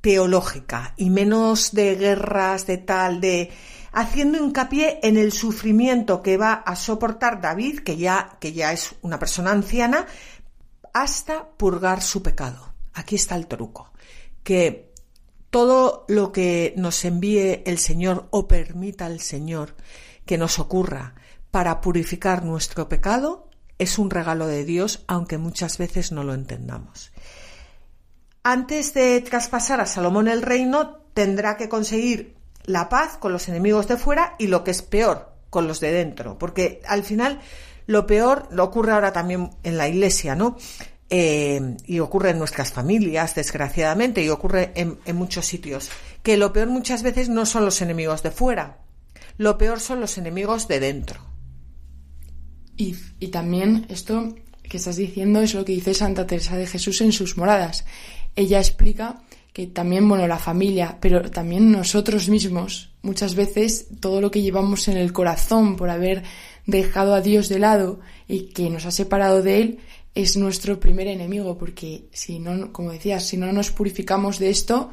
teológica 0.00 0.94
y 0.96 1.10
menos 1.10 1.72
de 1.72 1.96
guerras, 1.96 2.66
de 2.66 2.78
tal, 2.78 3.20
de 3.20 3.50
haciendo 3.92 4.38
hincapié 4.38 5.00
en 5.02 5.16
el 5.16 5.32
sufrimiento 5.32 6.22
que 6.22 6.36
va 6.36 6.52
a 6.52 6.76
soportar 6.76 7.40
David, 7.40 7.80
que 7.80 7.96
ya, 7.96 8.36
que 8.40 8.52
ya 8.52 8.72
es 8.72 8.94
una 9.02 9.18
persona 9.18 9.50
anciana, 9.50 10.06
hasta 10.92 11.48
purgar 11.50 12.02
su 12.02 12.22
pecado. 12.22 12.72
Aquí 12.94 13.16
está 13.16 13.34
el 13.34 13.48
truco, 13.48 13.92
que 14.42 14.92
todo 15.50 16.04
lo 16.08 16.32
que 16.32 16.72
nos 16.76 17.04
envíe 17.04 17.62
el 17.66 17.78
Señor 17.78 18.28
o 18.30 18.46
permita 18.46 19.06
el 19.06 19.20
Señor 19.20 19.74
que 20.24 20.38
nos 20.38 20.58
ocurra 20.58 21.14
para 21.50 21.80
purificar 21.80 22.44
nuestro 22.44 22.88
pecado 22.88 23.50
es 23.78 23.98
un 23.98 24.10
regalo 24.10 24.46
de 24.46 24.64
Dios, 24.64 25.04
aunque 25.06 25.36
muchas 25.36 25.78
veces 25.78 26.12
no 26.12 26.22
lo 26.22 26.32
entendamos 26.32 27.12
antes 28.46 28.94
de 28.94 29.20
traspasar 29.22 29.80
a 29.80 29.86
Salomón 29.86 30.28
el 30.28 30.40
reino, 30.40 31.00
tendrá 31.14 31.56
que 31.56 31.68
conseguir 31.68 32.36
la 32.64 32.88
paz 32.88 33.16
con 33.16 33.32
los 33.32 33.48
enemigos 33.48 33.88
de 33.88 33.96
fuera 33.96 34.36
y 34.38 34.46
lo 34.46 34.62
que 34.62 34.70
es 34.70 34.82
peor, 34.82 35.32
con 35.50 35.66
los 35.66 35.80
de 35.80 35.90
dentro. 35.90 36.38
Porque 36.38 36.80
al 36.86 37.02
final 37.02 37.40
lo 37.88 38.06
peor 38.06 38.46
lo 38.52 38.62
ocurre 38.62 38.92
ahora 38.92 39.12
también 39.12 39.50
en 39.64 39.76
la 39.76 39.88
iglesia, 39.88 40.36
¿no? 40.36 40.56
Eh, 41.10 41.76
y 41.86 41.98
ocurre 41.98 42.30
en 42.30 42.38
nuestras 42.38 42.70
familias, 42.70 43.34
desgraciadamente, 43.34 44.22
y 44.22 44.28
ocurre 44.28 44.70
en, 44.76 44.96
muchos 45.16 45.44
sitios. 45.44 45.90
Que 46.22 46.36
lo 46.36 46.52
peor 46.52 46.68
muchas 46.68 47.02
veces 47.02 47.28
no 47.28 47.46
son 47.46 47.64
los 47.64 47.82
enemigos 47.82 48.22
de 48.22 48.30
fuera, 48.30 48.78
lo 49.38 49.58
peor 49.58 49.80
son 49.80 50.00
los 50.00 50.18
enemigos 50.18 50.68
de 50.68 50.78
dentro. 50.78 51.20
Y, 52.76 52.94
también 53.32 53.86
esto 53.88 54.36
que 54.62 54.76
estás 54.76 54.96
diciendo 54.96 55.40
es 55.40 55.54
lo 55.54 55.64
que 55.64 55.72
dice 55.72 55.94
Santa 55.94 56.28
Teresa 56.28 56.56
de 56.56 56.66
Jesús 56.68 57.00
en 57.00 57.10
sus 57.10 57.36
moradas 57.36 57.84
ella 58.36 58.58
explica 58.58 59.22
que 59.52 59.66
también, 59.66 60.06
bueno, 60.06 60.26
la 60.28 60.38
familia, 60.38 60.98
pero 61.00 61.30
también 61.30 61.72
nosotros 61.72 62.28
mismos, 62.28 62.90
muchas 63.00 63.34
veces 63.34 63.86
todo 64.00 64.20
lo 64.20 64.30
que 64.30 64.42
llevamos 64.42 64.86
en 64.88 64.98
el 64.98 65.14
corazón 65.14 65.76
por 65.76 65.88
haber 65.88 66.22
dejado 66.66 67.14
a 67.14 67.22
Dios 67.22 67.48
de 67.48 67.58
lado 67.58 68.00
y 68.28 68.50
que 68.50 68.68
nos 68.68 68.84
ha 68.84 68.90
separado 68.90 69.42
de 69.42 69.60
Él, 69.60 69.78
es 70.14 70.36
nuestro 70.36 70.78
primer 70.78 71.06
enemigo, 71.06 71.56
porque 71.56 72.08
si 72.12 72.38
no, 72.38 72.72
como 72.72 72.90
decías, 72.90 73.26
si 73.26 73.36
no 73.36 73.52
nos 73.52 73.70
purificamos 73.70 74.38
de 74.38 74.50
esto, 74.50 74.90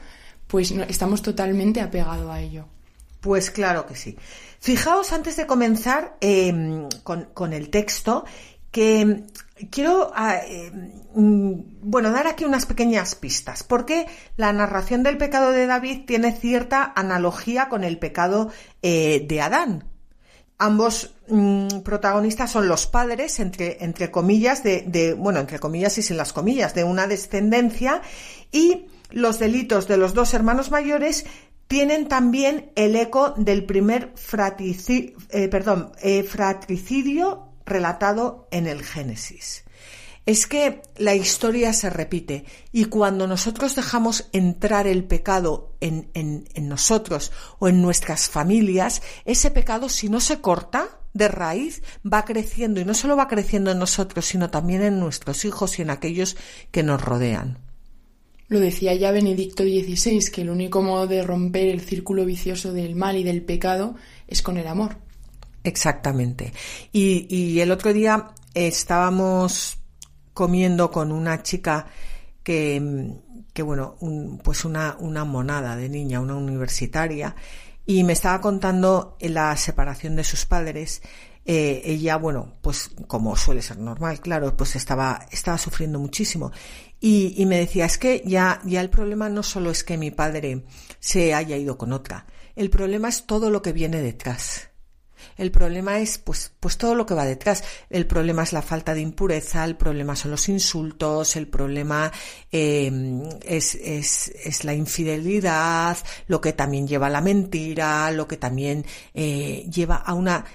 pues 0.48 0.72
estamos 0.72 1.22
totalmente 1.22 1.82
apegados 1.82 2.30
a 2.30 2.42
ello. 2.42 2.66
Pues 3.20 3.50
claro 3.50 3.86
que 3.86 3.96
sí. 3.96 4.18
Fijaos 4.60 5.12
antes 5.12 5.36
de 5.38 5.48
comenzar 5.48 6.18
em, 6.22 6.88
con, 7.04 7.30
con, 7.34 7.54
el 7.54 7.70
texto 7.70 8.26
que 8.72 9.24
quiero 9.70 10.12
ah, 10.16 10.38
eh, 10.48 10.72
mm, 11.16 11.54
bueno 11.82 12.12
dar 12.12 12.28
aquí 12.28 12.46
unas 12.46 12.66
pequeñas 12.66 13.16
pistas 13.16 13.64
porque 13.64 14.08
la 14.38 14.54
narración 14.54 15.04
del 15.04 15.18
pecado 15.18 15.52
de 15.52 15.66
David 15.68 16.06
tiene 16.06 16.32
cierta 16.32 16.94
analogía 16.96 17.70
con 17.70 17.84
el 17.84 18.00
pecado 18.00 18.52
eh, 18.82 19.26
de 19.28 19.42
Adán. 19.42 19.86
Ambos 20.58 21.16
mm, 21.28 21.80
protagonistas 21.80 22.52
son 22.52 22.68
los 22.68 22.88
padres 22.88 23.40
entre 23.40 23.84
entre 23.84 24.12
comillas 24.12 24.64
de, 24.64 25.16
bueno 25.18 25.40
entre 25.40 25.60
comillas 25.60 25.98
y 25.98 26.02
sin 26.02 26.18
las 26.18 26.34
comillas 26.34 26.74
de 26.74 26.84
una 26.84 27.08
descendencia 27.08 28.02
y 28.52 28.88
los 29.10 29.40
delitos 29.40 29.88
de 29.88 29.98
los 29.98 30.14
dos 30.14 30.34
hermanos 30.34 30.72
mayores 30.72 31.26
tienen 31.68 32.08
también 32.08 32.72
el 32.76 32.96
eco 32.96 33.34
del 33.36 33.66
primer 33.66 34.14
eh, 35.30 36.24
fratricidio 36.24 37.53
relatado 37.66 38.48
en 38.52 38.68
el 38.68 38.84
Génesis. 38.84 39.64
Es 40.26 40.48
que 40.48 40.82
la 40.98 41.16
historia 41.16 41.74
se 41.74 41.90
repite 41.90 42.46
y 42.72 42.86
cuando 42.86 43.28
nosotros 43.28 43.76
dejamos 43.76 44.30
entrar 44.32 44.88
el 44.88 45.04
pecado 45.04 45.76
en, 45.82 46.10
en, 46.14 46.46
nosotros 46.70 47.34
o 47.60 47.68
en 47.68 47.82
nuestras 47.82 48.30
familias, 48.30 49.02
ese 49.26 49.52
pecado 49.52 49.90
si 49.90 50.08
no 50.08 50.22
se 50.22 50.40
corta 50.40 51.00
de 51.14 51.28
raíz 51.28 51.84
va 52.06 52.24
creciendo 52.24 52.80
y 52.80 52.86
no 52.86 52.94
solo 52.94 53.18
va 53.18 53.28
creciendo 53.28 53.72
en 53.72 53.80
nosotros, 53.80 54.26
sino 54.26 54.50
también 54.50 54.82
en 54.82 55.00
nuestros 55.00 55.44
hijos 55.44 55.78
y 55.78 55.82
en 55.82 55.90
aquellos 55.90 56.38
que 56.72 56.84
nos 56.84 57.02
rodean. 57.02 57.60
Lo 58.48 58.60
decía 58.60 58.94
ya 58.94 59.12
Benedicto 59.12 59.64
XVI, 59.64 60.32
que 60.32 60.42
el 60.42 60.50
único 60.50 60.82
modo 60.82 61.08
de 61.08 61.24
romper 61.24 61.68
el 61.68 61.82
círculo 61.82 62.26
vicioso 62.26 62.72
del 62.72 62.96
mal 62.96 63.18
y 63.18 63.24
del 63.24 63.42
pecado 63.42 63.96
es 64.28 64.42
con 64.42 64.58
el 64.58 64.68
amor. 64.68 64.98
Exactamente. 65.64 66.54
Y, 66.92 67.60
el 67.60 67.72
otro 67.72 67.94
día 67.94 68.32
estábamos 68.54 69.78
comiendo 70.34 70.92
con 70.92 71.12
una 71.12 71.42
chica 71.42 71.88
que, 72.44 73.14
que 73.54 73.64
bueno, 73.64 73.96
pues 74.44 74.66
una, 74.66 74.98
una 75.00 75.24
monada 75.24 75.76
de 75.76 75.88
niña, 75.90 76.20
una 76.20 76.36
universitaria, 76.36 77.36
y 77.86 78.04
me 78.04 78.14
estaba 78.14 78.42
contando 78.42 79.18
la 79.22 79.56
separación 79.56 80.16
de 80.16 80.24
sus 80.24 80.46
padres. 80.46 81.02
Eh, 81.46 81.82
ella, 81.86 82.16
bueno, 82.18 82.58
pues 82.62 82.92
como 83.08 83.36
suele 83.36 83.62
ser 83.62 83.78
normal, 83.78 84.22
claro, 84.22 84.56
pues 84.56 84.76
estaba, 84.76 85.26
estaba 85.32 85.58
sufriendo 85.58 86.00
muchísimo. 86.00 86.52
Y, 87.00 87.36
y 87.38 87.46
me 87.46 87.58
decía, 87.58 87.86
es 87.86 87.98
que 87.98 88.22
ya, 88.26 88.62
ya 88.66 88.82
el 88.82 88.90
problema 88.90 89.30
no 89.30 89.44
solo 89.44 89.70
es 89.70 89.84
que 89.84 89.98
mi 89.98 90.12
padre 90.12 90.66
se 91.00 91.34
haya 91.34 91.58
ido 91.58 91.78
con 91.78 91.92
otra, 91.92 92.28
el 92.56 92.70
problema 92.70 93.10
es 93.10 93.26
todo 93.26 93.50
lo 93.50 93.62
que 93.62 93.74
viene 93.74 94.02
detrás 94.02 94.73
El 95.38 95.52
problema 95.52 96.00
es, 96.00 96.18
pues, 96.18 96.52
pues 96.60 96.78
todo 96.78 96.96
lo 96.96 97.06
que 97.06 97.14
va 97.14 97.26
detrás. 97.26 97.64
El 97.90 98.06
problema 98.06 98.44
es 98.44 98.54
la 98.54 98.62
falta 98.62 98.94
de 98.94 99.02
impureza, 99.02 99.64
el 99.66 99.76
problema 99.76 100.16
son 100.16 100.32
los 100.32 100.50
insultos, 100.50 101.36
el 101.36 101.48
problema 101.48 102.12
em, 102.52 103.22
es, 103.44 103.76
es, 103.76 104.30
es, 104.44 104.64
la 104.64 104.74
infidelidad, 104.74 105.98
lo 106.28 106.42
que 106.42 106.54
también 106.54 106.88
lleva 106.88 107.08
a 107.08 107.12
la 107.12 107.22
mentira, 107.22 108.12
lo 108.12 108.28
que 108.28 108.38
también 108.38 108.86
eh, 109.14 109.68
lleva 109.72 109.96
a 109.96 110.14
una 110.14 110.46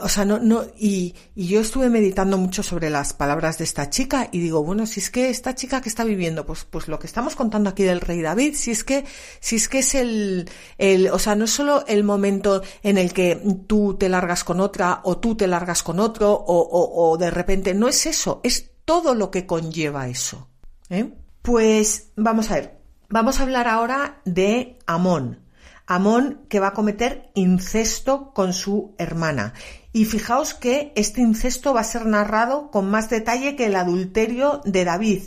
o 0.00 0.08
sea, 0.08 0.24
no, 0.24 0.40
no, 0.40 0.64
y, 0.76 1.14
y, 1.36 1.46
yo 1.46 1.60
estuve 1.60 1.88
meditando 1.88 2.36
mucho 2.36 2.64
sobre 2.64 2.90
las 2.90 3.12
palabras 3.12 3.58
de 3.58 3.64
esta 3.64 3.90
chica 3.90 4.28
y 4.32 4.40
digo, 4.40 4.64
bueno, 4.64 4.86
si 4.86 4.98
es 4.98 5.08
que 5.10 5.30
esta 5.30 5.54
chica 5.54 5.80
que 5.80 5.88
está 5.88 6.02
viviendo, 6.02 6.44
pues, 6.44 6.64
pues 6.64 6.88
lo 6.88 6.98
que 6.98 7.06
estamos 7.06 7.36
contando 7.36 7.70
aquí 7.70 7.84
del 7.84 8.00
rey 8.00 8.20
David, 8.20 8.54
si 8.56 8.72
es 8.72 8.82
que, 8.82 9.04
si 9.38 9.56
es 9.56 9.68
que 9.68 9.78
es 9.78 9.94
el, 9.94 10.50
el, 10.78 11.08
o 11.08 11.18
sea, 11.20 11.36
no 11.36 11.44
es 11.44 11.52
solo 11.52 11.84
el 11.86 12.02
momento 12.02 12.62
en 12.82 12.98
el 12.98 13.12
que 13.12 13.40
tú 13.68 13.96
te 13.96 14.08
largas 14.08 14.42
con 14.42 14.58
otra 14.60 15.00
o 15.04 15.18
tú 15.18 15.36
te 15.36 15.46
largas 15.46 15.84
con 15.84 16.00
otro 16.00 16.32
o, 16.32 16.58
o, 16.58 17.10
o 17.10 17.16
de 17.16 17.30
repente, 17.30 17.72
no 17.72 17.86
es 17.86 18.06
eso, 18.06 18.40
es 18.42 18.72
todo 18.84 19.14
lo 19.14 19.30
que 19.30 19.46
conlleva 19.46 20.08
eso. 20.08 20.48
¿eh? 20.90 21.12
Pues 21.42 22.10
vamos 22.16 22.50
a 22.50 22.54
ver, 22.54 22.80
vamos 23.08 23.38
a 23.38 23.44
hablar 23.44 23.68
ahora 23.68 24.20
de 24.24 24.78
Amón. 24.86 25.47
Amón 25.90 26.42
que 26.50 26.60
va 26.60 26.68
a 26.68 26.72
cometer 26.74 27.30
incesto 27.32 28.34
con 28.34 28.52
su 28.52 28.94
hermana. 28.98 29.54
Y 29.90 30.04
fijaos 30.04 30.52
que 30.52 30.92
este 30.96 31.22
incesto 31.22 31.72
va 31.72 31.80
a 31.80 31.84
ser 31.84 32.04
narrado 32.04 32.70
con 32.70 32.90
más 32.90 33.08
detalle 33.08 33.56
que 33.56 33.66
el 33.66 33.74
adulterio 33.74 34.60
de 34.66 34.84
David, 34.84 35.22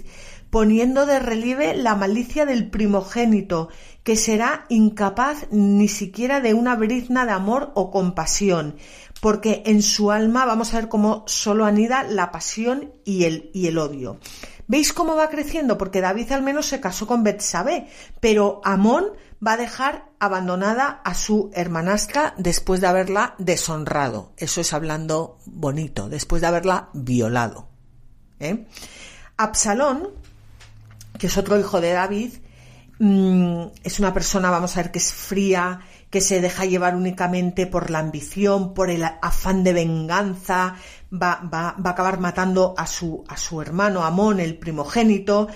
poniendo 0.52 1.08
de 1.08 1.18
relieve 1.20 1.76
la 1.76 1.96
malicia 1.96 2.46
del 2.46 2.70
primogénito, 2.70 3.70
que 4.04 4.16
será 4.16 4.66
incapaz 4.70 5.48
ni 5.50 5.88
siquiera 5.88 6.42
de 6.42 6.54
una 6.54 6.76
brizna 6.76 7.26
de 7.26 7.32
amor 7.32 7.72
o 7.74 7.90
compasión, 7.90 8.76
porque 9.20 9.64
en 9.66 9.82
su 9.82 10.12
alma 10.12 10.46
vamos 10.46 10.74
a 10.74 10.78
ver 10.78 10.90
cómo 10.90 11.24
solo 11.26 11.66
anida 11.66 12.04
la 12.04 12.32
pasión 12.32 12.94
y 13.04 13.24
el, 13.24 13.50
y 13.52 13.66
el 13.66 13.80
odio. 13.80 14.20
¿Veis 14.68 14.94
cómo 14.94 15.16
va 15.16 15.30
creciendo? 15.30 15.78
Porque 15.78 16.02
David 16.02 16.32
al 16.32 16.44
menos 16.44 16.68
se 16.68 16.80
casó 16.80 17.08
con 17.08 17.24
Betsabé, 17.24 17.88
pero 18.20 18.62
Amón 18.64 19.06
va 19.46 19.54
a 19.54 19.58
dejar 19.58 20.06
abandonada 20.20 21.02
a 21.04 21.14
su 21.14 21.50
hermanastra 21.54 22.34
después 22.38 22.80
de 22.80 22.88
haberla 22.88 23.36
deshonrado. 23.40 24.34
Eso 24.38 24.62
es 24.62 24.74
hablando 24.74 25.40
bonito, 25.46 26.10
después 26.10 26.42
de 26.42 26.48
haberla 26.48 26.90
violado. 26.94 27.68
¿eh? 28.40 28.68
Absalón, 29.38 30.10
que 31.18 31.28
es 31.28 31.38
otro 31.38 31.60
hijo 31.60 31.82
de 31.82 31.94
David, 31.94 32.34
mm, 33.00 33.64
es 33.84 34.00
una 34.00 34.14
persona, 34.14 34.52
vamos 34.52 34.78
a 34.78 34.84
ver, 34.84 34.92
que 34.92 35.00
es 35.00 35.12
fría, 35.12 35.80
que 36.12 36.22
se 36.22 36.42
deja 36.42 36.66
llevar 36.66 36.96
únicamente 36.96 37.66
por 37.66 37.90
la 37.90 38.00
ambición, 38.00 38.74
por 38.76 38.92
el 38.92 39.04
afán 39.04 39.64
de 39.64 39.74
venganza, 39.74 40.76
va, 41.12 41.42
va, 41.42 41.76
va 41.84 41.90
a 41.90 41.94
acabar 41.94 42.20
matando 42.20 42.76
a 42.78 42.86
su, 42.86 43.24
a 43.28 43.38
su 43.38 43.62
hermano 43.62 44.04
Amón, 44.04 44.40
el 44.40 44.58
primogénito, 44.58 45.48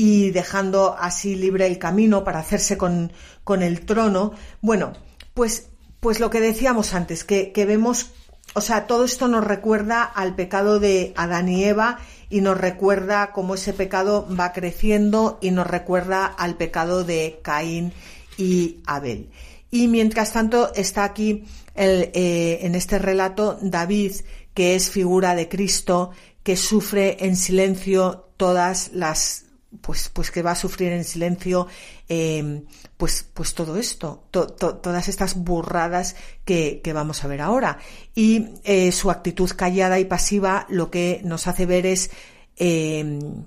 y 0.00 0.30
dejando 0.30 0.96
así 0.98 1.34
libre 1.34 1.66
el 1.66 1.78
camino 1.78 2.24
para 2.24 2.38
hacerse 2.38 2.78
con, 2.78 3.12
con 3.44 3.62
el 3.62 3.84
trono. 3.84 4.32
Bueno, 4.62 4.94
pues, 5.34 5.68
pues 6.00 6.20
lo 6.20 6.30
que 6.30 6.40
decíamos 6.40 6.94
antes, 6.94 7.22
que, 7.22 7.52
que 7.52 7.66
vemos, 7.66 8.12
o 8.54 8.62
sea, 8.62 8.86
todo 8.86 9.04
esto 9.04 9.28
nos 9.28 9.44
recuerda 9.44 10.02
al 10.02 10.34
pecado 10.34 10.80
de 10.80 11.12
Adán 11.16 11.50
y 11.50 11.64
Eva 11.64 11.98
y 12.30 12.40
nos 12.40 12.56
recuerda 12.56 13.32
cómo 13.32 13.56
ese 13.56 13.74
pecado 13.74 14.26
va 14.34 14.54
creciendo 14.54 15.38
y 15.42 15.50
nos 15.50 15.66
recuerda 15.66 16.24
al 16.24 16.56
pecado 16.56 17.04
de 17.04 17.38
Caín 17.42 17.92
y 18.38 18.78
Abel. 18.86 19.28
Y 19.70 19.86
mientras 19.88 20.32
tanto 20.32 20.72
está 20.74 21.04
aquí 21.04 21.44
el, 21.74 22.10
eh, 22.14 22.60
en 22.62 22.74
este 22.74 22.98
relato 22.98 23.58
David, 23.60 24.12
que 24.54 24.76
es 24.76 24.88
figura 24.88 25.34
de 25.34 25.50
Cristo, 25.50 26.12
que 26.42 26.56
sufre 26.56 27.18
en 27.26 27.36
silencio 27.36 28.30
todas 28.38 28.92
las 28.94 29.49
pues, 29.80 30.10
pues 30.12 30.30
que 30.30 30.42
va 30.42 30.52
a 30.52 30.56
sufrir 30.56 30.92
en 30.92 31.04
silencio 31.04 31.68
em, 32.08 32.64
pues, 32.96 33.24
pues 33.32 33.54
todo 33.54 33.76
esto, 33.76 34.24
todas 34.30 35.08
estas 35.08 35.36
burradas 35.36 36.16
que, 36.44 36.82
vamos 36.92 37.24
a 37.24 37.28
ver 37.28 37.40
ahora. 37.40 37.78
Y 38.14 38.48
eh, 38.64 38.92
su 38.92 39.10
actitud 39.10 39.50
callada 39.56 40.00
y 40.00 40.04
pasiva 40.04 40.66
lo 40.68 40.90
que 40.90 41.20
nos 41.24 41.46
hace 41.46 41.66
ver 41.66 41.86
es 41.86 42.10
em, 42.56 43.44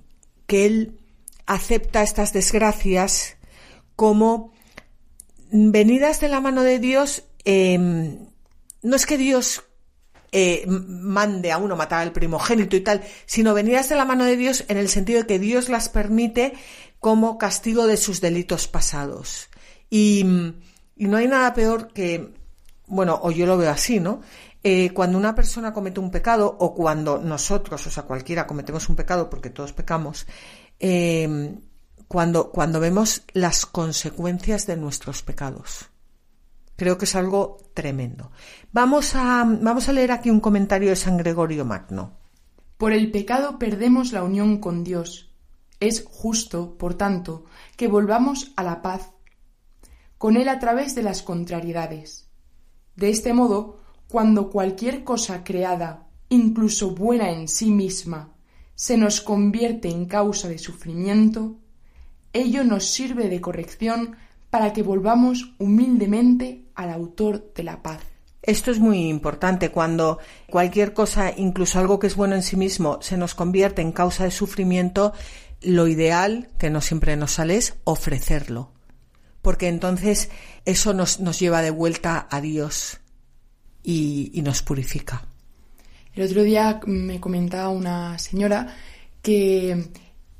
que 0.48 0.66
él 0.66 1.00
acepta 1.46 2.04
estas 2.04 2.32
desgracias 2.32 3.36
como 3.96 4.54
venidas 5.52 6.22
de 6.22 6.30
la 6.30 6.40
mano 6.40 6.64
de 6.64 6.80
Dios. 6.80 7.24
Em, 7.44 8.28
no 8.82 8.96
es 8.96 9.06
que 9.06 9.18
Dios 9.18 9.64
eh, 10.36 10.66
mande 10.68 11.52
a 11.52 11.60
uno 11.60 11.76
matar 11.76 12.02
al 12.02 12.12
primogénito 12.12 12.76
y 12.76 12.82
tal, 12.82 13.04
sino 13.28 13.54
venidas 13.54 13.90
de 13.90 13.96
la 13.96 14.04
mano 14.04 14.26
de 14.26 14.36
Dios 14.36 14.66
en 14.68 14.78
el 14.78 14.90
sentido 14.90 15.22
de 15.22 15.28
que 15.28 15.38
Dios 15.38 15.70
las 15.70 15.90
permite 15.90 16.54
como 17.00 17.38
castigo 17.38 17.86
de 17.86 17.98
sus 17.98 18.20
delitos 18.20 18.68
pasados. 18.68 19.50
Y, 19.92 20.26
no 20.96 21.18
hay 21.18 21.28
nada 21.28 21.54
peor 21.54 21.94
que, 21.94 22.34
bueno, 22.88 23.20
o 23.22 23.30
yo 23.30 23.46
lo 23.46 23.58
veo 23.58 23.70
así, 23.70 24.00
¿no? 24.00 24.22
Eh, 24.64 24.92
cuando 24.92 25.20
una 25.20 25.36
persona 25.36 25.72
comete 25.72 26.00
un 26.00 26.10
pecado 26.10 26.56
o 26.60 26.74
cuando 26.74 27.20
nosotros, 27.20 27.86
o 27.86 27.92
sea, 27.92 28.04
cualquiera 28.04 28.48
cometemos 28.48 28.90
un 28.90 28.96
pecado 28.96 29.30
porque 29.30 29.50
todos 29.52 29.74
pecamos, 29.74 30.26
eh, 30.80 31.58
cuando, 32.08 32.52
cuando 32.52 32.80
vemos 32.80 33.24
las 33.34 33.66
consecuencias 33.68 34.66
de 34.66 34.78
nuestros 34.78 35.22
pecados. 35.22 35.93
Creo 36.76 36.98
que 36.98 37.06
es 37.06 37.16
algo 37.16 37.58
tremendo. 37.74 38.32
Vamos 38.72 39.16
a, 39.16 39.46
vamos 39.46 39.90
a 39.90 39.94
leer 39.94 40.12
aquí 40.12 40.30
un 40.30 40.40
comentario 40.40 40.90
de 40.90 40.96
San 40.96 41.18
Gregorio 41.18 41.66
Magno. 41.66 42.18
Por 42.78 42.92
el 42.94 43.12
pecado 43.12 43.60
perdemos 43.60 44.12
la 44.12 44.24
unión 44.24 44.58
con 44.58 44.84
Dios. 44.84 45.32
Es 45.80 46.04
justo, 46.06 46.78
por 46.78 46.96
tanto, 46.96 47.46
que 47.78 47.88
volvamos 47.88 48.54
a 48.56 48.64
la 48.64 48.82
paz 48.82 49.12
con 50.18 50.38
Él 50.38 50.48
a 50.48 50.60
través 50.60 50.96
de 50.96 51.04
las 51.04 51.22
contrariedades. 51.22 52.30
De 52.96 53.10
este 53.10 53.34
modo, 53.34 53.80
cuando 54.08 54.50
cualquier 54.50 55.04
cosa 55.04 55.44
creada, 55.44 56.08
incluso 56.30 56.92
buena 56.96 57.30
en 57.32 57.48
sí 57.48 57.72
misma, 57.72 58.34
se 58.76 58.98
nos 58.98 59.22
convierte 59.22 59.90
en 59.90 60.06
causa 60.06 60.48
de 60.48 60.58
sufrimiento, 60.58 61.58
ello 62.32 62.64
nos 62.64 62.86
sirve 62.86 63.30
de 63.30 63.42
corrección 63.42 64.16
para 64.50 64.74
que 64.74 64.84
volvamos 64.84 65.56
humildemente 65.60 66.63
al 66.76 66.90
autor 66.90 67.54
de 67.56 67.64
la 67.64 67.82
paz. 67.82 68.02
Esto 68.42 68.72
es 68.72 68.80
muy 68.80 69.08
importante 69.08 69.72
cuando 69.72 70.20
cualquier 70.50 70.94
cosa, 70.94 71.34
incluso 71.36 71.80
algo 71.80 71.98
que 71.98 72.08
es 72.08 72.16
bueno 72.16 72.36
en 72.36 72.44
sí 72.44 72.58
mismo, 72.58 73.00
se 73.02 73.18
nos 73.18 73.36
convierte 73.36 73.82
en 73.82 73.94
causa 73.94 74.26
de 74.26 74.32
sufrimiento, 74.32 75.14
lo 75.62 75.88
ideal, 75.88 76.50
que 76.60 76.70
no 76.70 76.82
siempre 76.82 77.16
nos 77.16 77.32
sale, 77.32 77.56
es 77.56 77.76
ofrecerlo. 77.86 78.72
Porque 79.42 79.70
entonces 79.70 80.30
eso 80.66 80.94
nos, 80.94 81.22
nos 81.22 81.40
lleva 81.40 81.62
de 81.62 81.72
vuelta 81.72 82.28
a 82.30 82.42
Dios 82.42 83.00
y, 83.82 84.30
y 84.34 84.42
nos 84.42 84.62
purifica. 84.62 85.26
El 86.14 86.24
otro 86.24 86.44
día 86.44 86.82
me 86.86 87.20
comentaba 87.22 87.70
una 87.70 88.20
señora 88.20 88.76
que 89.22 89.90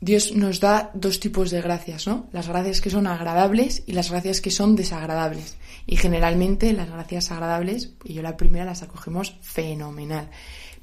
Dios 0.02 0.36
nos 0.36 0.60
da 0.60 0.92
dos 0.94 1.22
tipos 1.22 1.50
de 1.50 1.62
gracias, 1.62 2.06
¿no? 2.06 2.28
Las 2.34 2.50
gracias 2.50 2.82
que 2.82 2.90
son 2.90 3.08
agradables 3.08 3.84
y 3.88 3.94
las 3.94 4.12
gracias 4.12 4.42
que 4.42 4.52
son 4.52 4.76
desagradables. 4.76 5.56
Y 5.86 5.98
generalmente 5.98 6.72
las 6.74 6.90
gracias 6.90 7.32
agradables, 7.32 7.92
y 8.04 8.14
yo 8.14 8.22
la 8.22 8.38
primera 8.38 8.66
las 8.66 8.84
acogemos 8.84 9.38
fenomenal. 9.42 10.30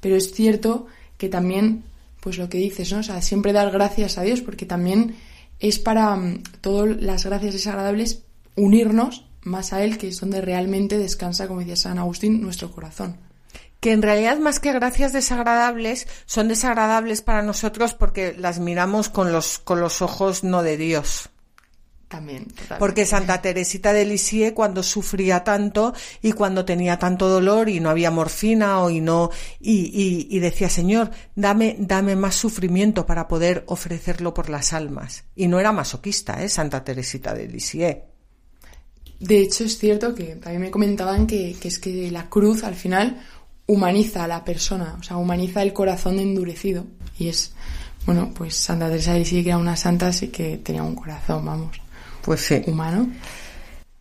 Pero 0.01 0.17
es 0.17 0.33
cierto 0.33 0.87
que 1.17 1.29
también, 1.29 1.85
pues 2.21 2.39
lo 2.39 2.49
que 2.49 2.59
dices, 2.59 2.93
¿no? 2.93 2.99
O 2.99 3.03
sea, 3.03 3.23
siempre 3.23 3.53
dar 3.53 3.71
gracias 3.71 4.19
a 4.19 4.23
Dios, 4.23 4.41
porque 4.41 4.67
también 4.67 5.17
es 5.59 5.79
para 5.79 6.15
mm, 6.17 6.43
todas 6.61 7.01
las 7.01 7.25
gracias 7.25 7.55
desagradables 7.55 8.23
unirnos 8.57 9.27
más 9.43 9.73
a 9.73 9.83
Él, 9.83 9.99
que 9.99 10.09
es 10.09 10.21
donde 10.21 10.41
realmente 10.41 10.99
descansa, 10.99 11.49
como 11.49 11.61
decía 11.61 11.77
San 11.77 11.99
Agustín, 11.99 12.43
nuestro 12.43 12.71
corazón 12.71 13.17
que 13.81 13.93
en 13.93 14.03
realidad 14.03 14.39
más 14.39 14.61
que 14.61 14.73
gracias 14.73 15.13
desagradables, 15.13 16.07
son 16.27 16.49
desagradables 16.49 17.23
para 17.23 17.43
nosotros 17.43 17.95
porque 17.95 18.35
las 18.39 18.59
miramos 18.61 19.09
con 19.09 19.33
los, 19.33 19.59
con 19.59 19.81
los 19.81 20.03
ojos 20.03 20.45
no 20.45 20.63
de 20.63 20.77
Dios. 20.77 21.30
También. 22.11 22.49
Porque 22.81 23.07
Santa 23.07 23.40
Teresita 23.40 23.92
de 23.92 24.05
Lisieux 24.05 24.53
cuando 24.53 24.83
sufría 24.83 25.44
tanto 25.44 25.94
y 26.20 26.33
cuando 26.33 26.64
tenía 26.64 26.99
tanto 26.99 27.29
dolor 27.29 27.68
y 27.68 27.79
no 27.79 27.88
había 27.88 28.11
morfina 28.11 28.81
o 28.83 28.90
y 28.90 29.01
no 29.01 29.31
y, 29.61 30.27
y, 30.29 30.38
decía 30.40 30.68
Señor 30.68 31.12
dame 31.37 31.77
dame 31.79 32.16
más 32.16 32.35
sufrimiento 32.35 33.07
para 33.07 33.29
poder 33.29 33.62
ofrecerlo 33.68 34.35
por 34.35 34.51
las 34.51 34.73
almas 34.73 35.23
y 35.37 35.46
no 35.46 35.61
era 35.61 35.70
masoquista, 35.70 36.42
eh 36.42 36.49
Santa 36.49 36.83
Teresita 36.83 37.33
de 37.33 37.46
Lisieux. 37.46 37.99
De 39.20 39.42
hecho 39.42 39.62
es 39.62 39.79
cierto 39.79 40.12
que 40.12 40.35
también 40.35 40.62
me 40.62 40.70
comentaban 40.73 41.29
que, 41.29 41.55
que 41.61 41.68
es 41.68 41.79
que 41.79 42.11
la 42.11 42.29
cruz 42.29 42.64
al 42.64 42.75
final 42.75 43.20
humaniza 43.68 44.25
a 44.25 44.27
la 44.27 44.44
persona, 44.44 44.96
o 44.99 45.03
sea, 45.05 45.16
humaniza 45.16 45.62
el 45.62 45.73
corazón 45.73 46.18
endurecido. 46.18 46.87
Y 47.16 47.29
es, 47.29 47.53
bueno, 48.05 48.33
pues 48.35 48.57
Santa 48.57 48.88
Teresa 48.88 49.14
de 49.14 49.23
que 49.23 49.40
era 49.40 49.59
una 49.59 49.77
santa, 49.77 50.09
así 50.09 50.27
que 50.27 50.59
tenía 50.59 50.83
un 50.83 50.96
corazón, 50.96 51.44
vamos, 51.44 51.81
pues 52.23 52.41
sí. 52.41 52.63
humano. 52.67 53.09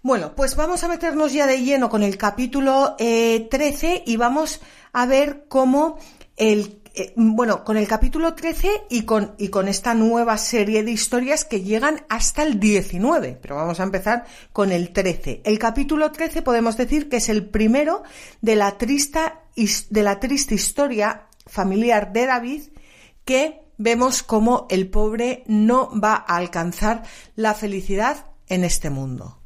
Bueno, 0.02 0.34
pues 0.36 0.56
vamos 0.56 0.84
a 0.84 0.88
meternos 0.88 1.34
ya 1.34 1.46
de 1.46 1.62
lleno 1.62 1.90
con 1.90 2.04
el 2.04 2.18
capítulo 2.18 2.96
13 2.98 3.48
eh, 3.50 4.04
y 4.06 4.16
vamos 4.18 4.62
a 4.94 5.06
ver 5.06 5.46
cómo 5.50 5.98
el 6.38 6.80
eh, 6.96 7.14
bueno, 7.16 7.64
con 7.64 7.78
el 7.78 7.88
capítulo 7.88 8.34
13 8.34 8.84
y 8.90 9.04
con, 9.04 9.36
y 9.38 9.50
con 9.50 9.68
esta 9.68 9.94
nueva 9.94 10.38
serie 10.38 10.84
de 10.84 10.92
historias 10.92 11.46
que 11.46 11.62
llegan 11.62 12.02
hasta 12.10 12.44
el 12.44 12.60
19, 12.60 13.38
pero 13.42 13.56
vamos 13.56 13.80
a 13.80 13.84
empezar 13.84 14.26
con 14.52 14.72
el 14.72 14.92
13. 14.92 15.42
El 15.46 15.60
capítulo 15.60 16.12
13 16.12 16.42
podemos 16.42 16.78
decir 16.78 17.08
que 17.08 17.18
es 17.18 17.30
el 17.30 17.46
primero 17.46 18.04
de 18.42 18.56
la 18.56 18.78
triste, 18.78 19.20
de 19.90 20.04
la 20.04 20.20
triste 20.20 20.56
historia 20.56 21.28
familiar 21.46 22.12
de 22.12 22.26
David 22.26 22.62
que 23.24 23.62
vemos 23.80 24.22
como 24.22 24.68
el 24.70 24.90
pobre 24.90 25.44
no 25.48 25.90
va 26.00 26.14
a 26.14 26.38
alcanzar 26.38 27.04
la 27.36 27.56
felicidad 27.56 28.28
en 28.48 28.64
este 28.64 28.92
mundo. 28.92 29.40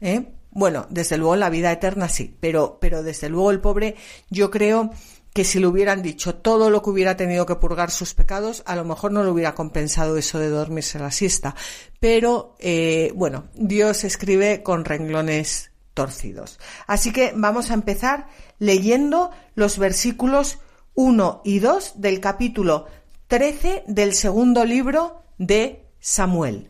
¿Eh? 0.00 0.32
Bueno, 0.52 0.86
desde 0.90 1.16
luego 1.16 1.34
la 1.34 1.50
vida 1.50 1.72
eterna 1.72 2.08
sí, 2.08 2.36
pero, 2.38 2.78
pero 2.80 3.02
desde 3.02 3.28
luego 3.28 3.50
el 3.50 3.60
pobre, 3.60 3.96
yo 4.28 4.50
creo 4.50 4.90
que 5.32 5.44
si 5.44 5.60
le 5.60 5.66
hubieran 5.66 6.02
dicho 6.02 6.34
todo 6.34 6.70
lo 6.70 6.82
que 6.82 6.90
hubiera 6.90 7.16
tenido 7.16 7.46
que 7.46 7.54
purgar 7.54 7.90
sus 7.90 8.14
pecados, 8.14 8.62
a 8.66 8.76
lo 8.76 8.84
mejor 8.84 9.12
no 9.12 9.22
le 9.22 9.30
hubiera 9.30 9.54
compensado 9.54 10.16
eso 10.16 10.38
de 10.38 10.48
dormirse 10.48 10.98
la 10.98 11.12
siesta. 11.12 11.54
Pero, 12.00 12.56
eh, 12.58 13.12
bueno, 13.14 13.44
Dios 13.54 14.04
escribe 14.04 14.62
con 14.62 14.84
renglones 14.84 15.70
torcidos. 15.94 16.58
Así 16.86 17.12
que 17.12 17.32
vamos 17.34 17.70
a 17.70 17.74
empezar 17.74 18.26
leyendo 18.58 19.30
los 19.54 19.78
versículos 19.78 20.58
1 20.94 21.42
y 21.44 21.60
2 21.60 22.00
del 22.00 22.20
capítulo 22.20 22.86
13 23.30 23.84
del 23.86 24.14
segundo 24.14 24.64
libro 24.64 25.22
de 25.38 25.84
Samuel. 26.00 26.66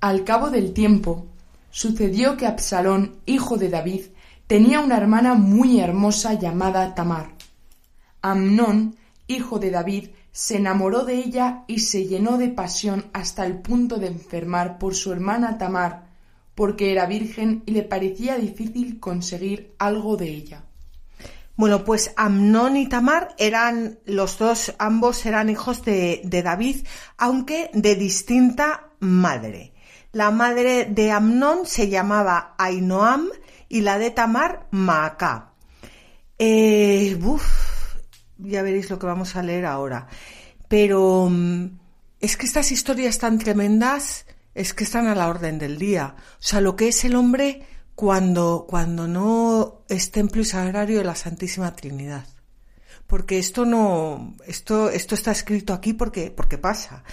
Al 0.00 0.24
cabo 0.24 0.48
del 0.48 0.72
tiempo, 0.72 1.26
Sucedió 1.68 2.38
que 2.38 2.46
Absalón, 2.46 3.16
hijo 3.26 3.58
de 3.58 3.68
David, 3.68 4.06
tenía 4.46 4.80
una 4.80 4.96
hermana 4.96 5.34
muy 5.34 5.78
hermosa 5.78 6.32
llamada 6.32 6.94
Tamar. 6.94 7.34
Amnón, 8.22 8.96
hijo 9.26 9.58
de 9.58 9.70
David, 9.70 10.08
se 10.32 10.56
enamoró 10.56 11.04
de 11.04 11.16
ella 11.16 11.64
y 11.66 11.80
se 11.80 12.06
llenó 12.06 12.38
de 12.38 12.48
pasión 12.48 13.10
hasta 13.12 13.44
el 13.44 13.58
punto 13.58 13.98
de 13.98 14.06
enfermar 14.06 14.78
por 14.78 14.94
su 14.94 15.12
hermana 15.12 15.58
Tamar, 15.58 16.06
porque 16.54 16.92
era 16.92 17.04
virgen 17.04 17.62
y 17.66 17.72
le 17.72 17.82
parecía 17.82 18.38
difícil 18.38 19.00
conseguir 19.00 19.74
algo 19.78 20.16
de 20.16 20.30
ella. 20.30 20.64
Bueno, 21.60 21.84
pues 21.84 22.14
Amnón 22.16 22.78
y 22.78 22.88
Tamar 22.88 23.34
eran 23.36 23.98
los 24.06 24.38
dos, 24.38 24.74
ambos 24.78 25.26
eran 25.26 25.50
hijos 25.50 25.84
de, 25.84 26.22
David, 26.42 26.86
aunque 27.18 27.70
de 27.74 27.96
distinta 27.96 28.88
madre. 28.98 29.74
La 30.12 30.30
madre 30.30 30.86
de 30.86 31.12
Amnón 31.12 31.66
se 31.66 31.90
llamaba 31.90 32.54
Ainoam 32.56 33.28
y 33.68 33.82
la 33.82 33.98
de 33.98 34.10
Tamar 34.10 34.68
Maacá. 34.70 35.52
Eh, 36.38 37.20
ya 38.38 38.62
veréis 38.62 38.88
lo 38.88 38.98
que 38.98 39.04
vamos 39.04 39.36
a 39.36 39.42
leer 39.42 39.66
ahora. 39.66 40.06
Pero 40.66 41.28
mm, 41.30 41.78
es 42.20 42.38
que 42.38 42.46
estas 42.46 42.72
historias 42.72 43.18
tan 43.18 43.38
tremendas 43.38 44.24
es 44.54 44.72
que 44.72 44.84
están 44.84 45.08
a 45.08 45.14
la 45.14 45.28
orden 45.28 45.58
del 45.58 45.78
día. 45.78 46.14
O 46.16 46.42
sea, 46.42 46.62
lo 46.62 46.74
que 46.74 46.88
es 46.88 47.04
el 47.04 47.16
hombre 47.16 47.66
cuando, 48.00 48.64
cuando 48.66 49.06
no 49.06 49.82
es 49.86 50.10
templo 50.10 50.40
y 50.40 50.46
sagrario 50.46 50.96
de 50.96 51.04
la 51.04 51.14
Santísima 51.14 51.76
Trinidad. 51.76 52.24
Porque 53.06 53.38
esto 53.38 53.66
no, 53.66 54.36
esto, 54.46 54.88
esto 54.88 55.14
está 55.14 55.32
escrito 55.32 55.74
aquí 55.74 55.92
porque, 55.92 56.30
porque 56.30 56.56
pasa. 56.56 57.04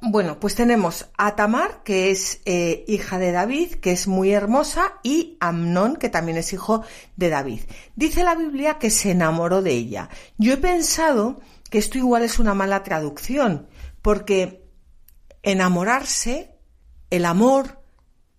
Bueno, 0.00 0.38
pues 0.38 0.54
tenemos 0.54 1.08
a 1.18 1.34
Tamar, 1.34 1.82
que 1.82 2.12
es 2.12 2.40
eh, 2.44 2.84
hija 2.86 3.18
de 3.18 3.32
David, 3.32 3.74
que 3.80 3.90
es 3.90 4.06
muy 4.06 4.30
hermosa, 4.30 4.92
y 5.02 5.38
Amnón, 5.40 5.96
que 5.96 6.08
también 6.08 6.38
es 6.38 6.52
hijo 6.52 6.84
de 7.16 7.28
David. 7.28 7.62
Dice 7.96 8.22
la 8.22 8.36
Biblia 8.36 8.78
que 8.78 8.90
se 8.90 9.10
enamoró 9.10 9.60
de 9.60 9.72
ella. 9.72 10.08
Yo 10.38 10.52
he 10.52 10.58
pensado 10.58 11.40
que 11.68 11.78
esto 11.78 11.98
igual 11.98 12.22
es 12.22 12.38
una 12.38 12.54
mala 12.54 12.84
traducción, 12.84 13.66
porque 14.02 14.70
enamorarse, 15.42 16.54
el 17.10 17.24
amor, 17.24 17.85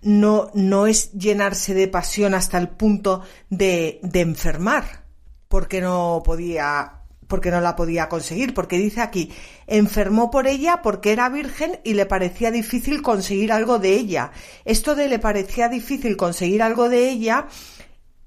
no, 0.07 0.49
no 0.53 0.87
es 0.87 1.11
llenarse 1.11 1.73
de 1.73 1.89
pasión 1.89 2.33
hasta 2.33 2.57
el 2.57 2.69
punto 2.69 3.23
de, 3.49 3.99
de 4.03 4.21
enfermar, 4.21 5.03
porque 5.49 5.81
no 5.81 6.23
podía 6.23 6.93
porque 7.27 7.51
no 7.51 7.59
la 7.59 7.75
podía 7.75 8.07
conseguir, 8.07 8.53
porque 8.53 8.77
dice 8.77 9.01
aquí, 9.01 9.33
enfermó 9.67 10.31
por 10.31 10.47
ella 10.47 10.81
porque 10.81 11.11
era 11.11 11.27
virgen 11.27 11.81
y 11.83 11.93
le 11.93 12.05
parecía 12.05 12.51
difícil 12.51 13.01
conseguir 13.01 13.51
algo 13.51 13.79
de 13.79 13.95
ella. 13.95 14.31
Esto 14.63 14.95
de 14.95 15.09
le 15.09 15.19
parecía 15.19 15.67
difícil 15.67 16.15
conseguir 16.15 16.63
algo 16.63 16.87
de 16.87 17.09
ella 17.09 17.47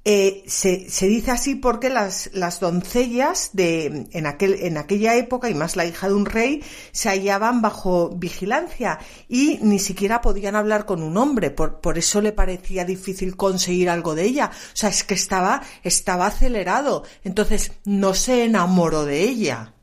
eh, 0.05 0.45
se, 0.47 0.89
se, 0.89 1.09
dice 1.09 1.31
así 1.31 1.57
porque 1.57 1.91
las, 1.91 2.31
las 2.33 2.59
doncellas 2.59 3.51
de, 3.53 4.07
en, 4.11 4.27
aquel, 4.27 4.55
en 4.61 4.79
aquella 4.79 5.15
época, 5.17 5.51
y 5.51 5.55
más 5.55 5.77
la 5.77 5.85
hija 5.85 6.09
de 6.09 6.15
un 6.15 6.25
rey, 6.25 6.63
se 6.93 7.11
hallaban 7.11 7.61
bajo 7.61 8.09
vigilancia 8.09 8.99
y 9.29 9.59
ni 9.61 9.79
siquiera 9.79 10.23
podían 10.23 10.57
hablar 10.57 10.87
con 10.87 11.03
un 11.03 11.19
hombre, 11.19 11.51
por, 11.51 11.81
por 11.81 11.99
eso 11.99 12.23
le 12.23 12.33
parecía 12.33 12.87
difícil 12.87 13.37
conseguir 13.37 13.91
algo 13.91 14.15
de 14.15 14.25
ella. 14.25 14.51
O 14.53 14.77
sea, 14.77 14.89
es 14.89 15.05
que 15.05 15.15
estaba, 15.15 15.63
estaba 15.83 16.27
acelerado. 16.27 17.05
Entonces, 17.23 17.73
no 17.85 18.15
se 18.15 18.45
enamoró 18.45 19.05
de 19.05 19.21
ella. 19.21 19.75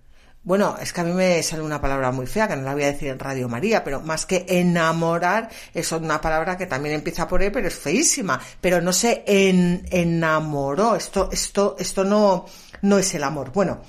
Bueno, 0.47 0.77
es 0.81 0.93
que 0.93 1.01
a 1.01 1.03
mí 1.03 1.11
me 1.11 1.43
sale 1.43 1.61
una 1.61 1.81
palabra 1.81 2.09
muy 2.13 2.25
fea, 2.25 2.47
que 2.47 2.55
no 2.55 2.61
la 2.61 2.73
voy 2.73 2.83
a 2.83 2.93
decir 2.93 3.09
en 3.09 3.19
Radio 3.19 3.49
María, 3.49 3.83
pero 3.83 3.99
más 3.99 4.25
que 4.25 4.45
enamorar, 4.47 5.49
es 5.73 5.91
una 5.91 6.21
palabra 6.21 6.55
que 6.55 6.65
también 6.65 6.95
empieza 6.95 7.27
por 7.27 7.43
E, 7.43 7.51
pero 7.51 7.67
es 7.67 7.75
feísima. 7.75 8.39
Pero 8.61 8.79
no 8.79 8.93
se 8.93 9.25
enamoró. 9.27 10.95
Esto, 10.95 11.27
esto, 11.33 11.75
esto 11.77 12.05
no, 12.05 12.45
no 12.81 12.97
es 12.97 13.13
el 13.13 13.25
amor. 13.25 13.51
Bueno, 13.51 13.81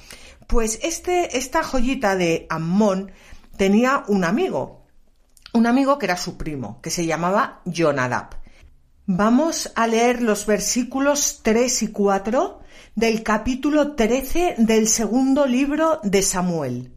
pues 0.48 0.80
este, 0.82 1.38
esta 1.38 1.62
joyita 1.62 2.16
de 2.16 2.48
Ammón 2.50 3.12
tenía 3.56 4.02
un 4.08 4.24
amigo. 4.24 4.84
Un 5.52 5.68
amigo 5.68 5.96
que 5.96 6.06
era 6.06 6.16
su 6.16 6.36
primo, 6.36 6.80
que 6.82 6.90
se 6.90 7.06
llamaba 7.06 7.60
Jonadab. 7.66 8.30
Vamos 9.06 9.70
a 9.76 9.86
leer 9.86 10.22
los 10.22 10.44
versículos 10.44 11.38
3 11.44 11.84
y 11.84 11.92
4 11.92 12.62
del 12.98 13.22
capítulo 13.22 13.94
13 13.94 14.56
del 14.58 14.88
segundo 14.88 15.46
libro 15.46 16.00
de 16.02 16.20
Samuel. 16.20 16.90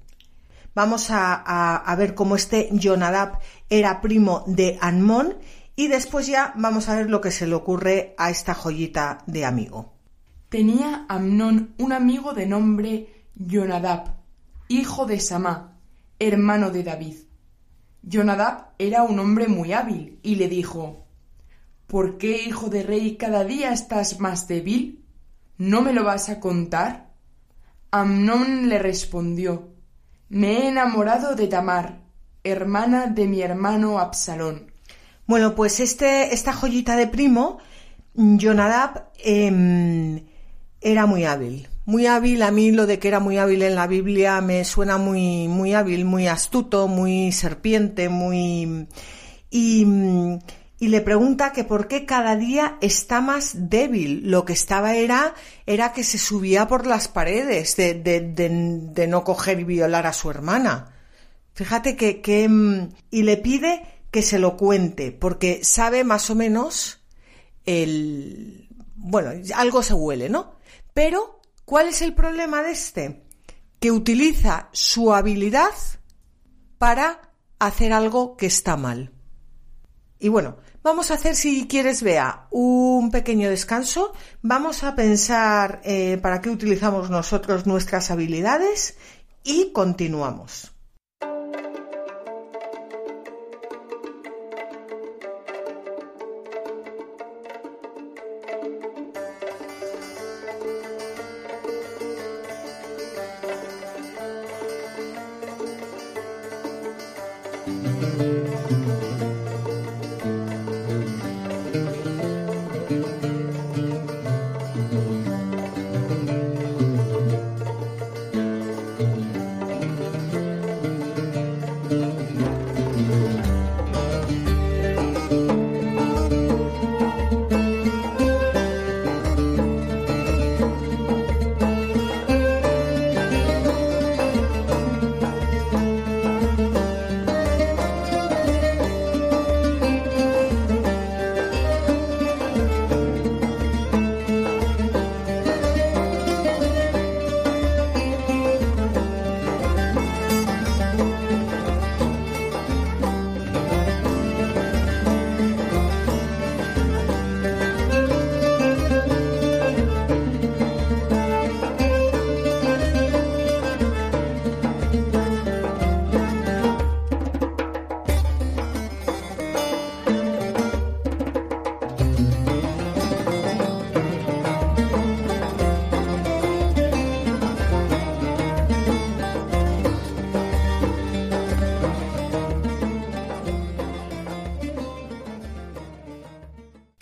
Vamos 0.74 1.10
a, 1.12 1.96
ver 1.96 2.16
cómo 2.16 2.36
este 2.36 2.70
Jonadab 2.72 3.38
era 3.70 4.02
primo 4.02 4.44
de 4.48 4.80
Anmón 4.82 5.36
y 5.76 5.90
después 5.90 6.26
ya 6.26 6.54
vamos 6.58 6.90
a 6.90 6.96
ver 6.96 7.08
lo 7.08 7.22
que 7.22 7.30
se 7.30 7.46
le 7.46 7.54
ocurre 7.54 8.16
a 8.18 8.32
esta 8.32 8.56
joyita 8.56 9.20
de 9.28 9.46
amigo. 9.46 9.94
Tenía 10.50 11.06
Amnón 11.08 11.76
un 11.78 11.94
amigo 11.94 12.34
de 12.34 12.48
nombre 12.48 13.28
Jonadab, 13.36 14.16
hijo 14.70 15.06
de 15.06 15.20
Samá, 15.20 15.78
hermano 16.18 16.72
de 16.72 16.82
David. 16.82 17.18
Jonadab 18.02 18.72
era 18.80 19.04
un 19.04 19.20
hombre 19.20 19.48
muy 19.48 19.72
hábil 19.72 20.18
y 20.24 20.34
le 20.34 20.50
dijo 20.50 21.06
¿Por 21.86 22.18
qué, 22.18 22.42
hijo 22.42 22.70
de 22.72 22.82
rey, 22.82 23.18
cada 23.18 23.44
día 23.44 23.72
estás 23.72 24.20
más 24.20 24.48
débil? 24.48 25.01
¿No 25.58 25.82
me 25.82 25.94
lo 25.94 26.04
vas 26.04 26.30
a 26.30 26.40
contar? 26.40 27.12
Amnón 27.92 28.70
le 28.70 28.80
respondió 28.80 29.70
Me 30.30 30.60
he 30.60 30.68
enamorado 30.70 31.36
de 31.36 31.48
Tamar, 31.48 32.00
hermana 32.44 33.08
de 33.08 33.28
mi 33.28 33.42
hermano 33.42 34.00
Absalón. 34.00 34.72
Bueno, 35.28 35.56
pues 35.56 35.80
este, 35.80 36.34
esta 36.34 36.54
joyita 36.54 36.96
de 36.96 37.08
primo, 37.08 37.60
Jonadab, 38.14 39.12
em, 39.24 40.26
era 40.82 41.06
muy 41.06 41.26
hábil. 41.26 41.68
Muy 41.86 42.06
hábil, 42.06 42.42
a 42.44 42.52
mí 42.52 42.72
lo 42.72 42.86
de 42.86 43.00
que 43.00 43.08
era 43.08 43.20
muy 43.20 43.38
hábil 43.38 43.62
en 43.64 43.76
la 43.76 43.88
Biblia 43.88 44.40
me 44.42 44.64
suena 44.66 44.98
muy, 44.98 45.48
muy 45.48 45.74
hábil, 45.74 46.06
muy 46.06 46.28
astuto, 46.28 46.88
muy 46.88 47.32
serpiente, 47.32 48.10
muy... 48.10 48.88
Y, 49.50 49.86
y 50.82 50.88
le 50.88 51.02
pregunta 51.02 51.54
que 51.54 51.64
por 51.64 51.88
qué 51.88 52.08
cada 52.08 52.36
día 52.36 52.80
está 52.82 53.22
más 53.22 53.70
débil. 53.70 54.32
Lo 54.32 54.46
que 54.46 54.54
estaba 54.54 54.96
era, 54.96 55.36
era 55.68 55.94
que 55.94 56.04
se 56.04 56.18
subía 56.18 56.68
por 56.68 56.88
las 56.88 57.08
paredes 57.08 57.76
de, 57.76 57.94
de, 57.94 59.08
no 59.08 59.24
coger 59.24 59.60
y 59.60 59.64
violar 59.64 60.08
a 60.08 60.12
su 60.12 60.32
hermana. 60.32 60.96
Fíjate 61.54 61.96
que, 61.96 62.20
que, 62.20 62.50
mm, 62.50 62.94
y 63.12 63.22
le 63.22 63.38
pide 63.38 63.84
que 64.10 64.24
se 64.24 64.40
lo 64.40 64.58
cuente, 64.58 65.12
porque 65.12 65.64
sabe 65.64 66.04
más 66.04 66.32
o 66.32 66.36
menos 66.36 67.04
el, 67.68 68.68
bueno, 68.96 69.34
algo 69.54 69.84
se 69.84 69.94
huele, 69.94 70.30
¿no? 70.30 70.56
Pero, 70.96 71.42
¿cuál 71.64 71.90
es 71.90 72.02
el 72.02 72.16
problema 72.16 72.64
de 72.64 72.72
este? 72.72 73.24
Que 73.80 73.92
utiliza 73.92 74.70
su 74.72 75.14
habilidad 75.14 75.76
para 76.80 77.36
hacer 77.60 77.94
algo 77.94 78.36
que 78.36 78.48
está 78.48 78.78
mal. 78.78 79.14
Y 80.22 80.30
bueno, 80.30 80.58
Vamos 80.84 81.12
a 81.12 81.14
hacer, 81.14 81.36
si 81.36 81.68
quieres, 81.68 82.02
vea, 82.02 82.48
un 82.50 83.12
pequeño 83.12 83.50
descanso. 83.52 84.14
Vamos 84.42 84.84
a 84.84 84.96
pensar 84.96 85.80
eh, 85.84 86.18
para 86.22 86.42
qué 86.42 86.50
utilizamos 86.50 87.12
nosotros 87.12 87.68
nuestras 87.68 88.10
habilidades 88.10 88.98
y 89.44 89.72
continuamos. 89.74 90.71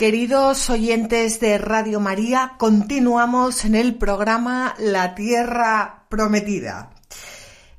Queridos 0.10 0.72
oyentes 0.72 1.40
de 1.40 1.60
Radio 1.60 2.00
María, 2.00 2.54
continuamos 2.58 3.64
en 3.64 3.76
el 3.76 3.94
programa 3.94 4.74
La 4.80 5.14
Tierra 5.14 6.08
Prometida. 6.10 6.90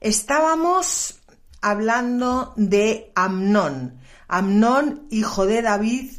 Estábamos 0.01 1.19
hablando 1.61 2.53
de 2.55 3.11
Amnón, 3.17 3.99
Amnón, 4.29 5.09
hijo 5.11 5.45
de 5.45 5.61
David, 5.61 6.13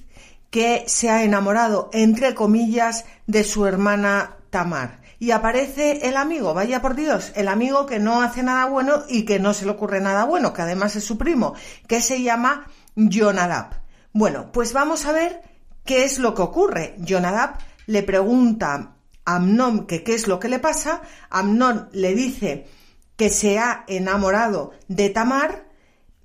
que 0.49 0.83
se 0.85 1.09
ha 1.09 1.23
enamorado, 1.23 1.89
entre 1.93 2.35
comillas, 2.35 3.05
de 3.25 3.45
su 3.45 3.65
hermana 3.65 4.35
Tamar. 4.49 4.99
Y 5.17 5.31
aparece 5.31 6.09
el 6.09 6.17
amigo, 6.17 6.53
vaya 6.53 6.81
por 6.81 6.95
Dios, 6.95 7.31
el 7.35 7.47
amigo 7.47 7.85
que 7.85 7.99
no 7.99 8.21
hace 8.21 8.43
nada 8.43 8.65
bueno 8.65 9.03
y 9.07 9.23
que 9.23 9.39
no 9.39 9.53
se 9.53 9.63
le 9.63 9.71
ocurre 9.71 10.01
nada 10.01 10.25
bueno, 10.25 10.51
que 10.51 10.61
además 10.61 10.93
es 10.97 11.05
su 11.05 11.17
primo, 11.17 11.53
que 11.87 12.01
se 12.01 12.21
llama 12.21 12.67
Jonadab. 12.97 13.79
Bueno, 14.11 14.51
pues 14.51 14.73
vamos 14.73 15.05
a 15.05 15.13
ver 15.13 15.50
¿Qué 15.85 16.03
es 16.03 16.19
lo 16.19 16.33
que 16.33 16.41
ocurre? 16.41 16.95
Jonadab 16.99 17.57
le 17.87 18.03
pregunta 18.03 18.95
a 19.25 19.35
Amnón 19.35 19.87
que 19.87 20.03
qué 20.03 20.15
es 20.15 20.27
lo 20.27 20.39
que 20.39 20.49
le 20.49 20.59
pasa. 20.59 21.01
Amnón 21.29 21.89
le 21.91 22.13
dice 22.13 22.67
que 23.15 23.29
se 23.29 23.59
ha 23.59 23.83
enamorado 23.87 24.71
de 24.87 25.09
Tamar, 25.09 25.67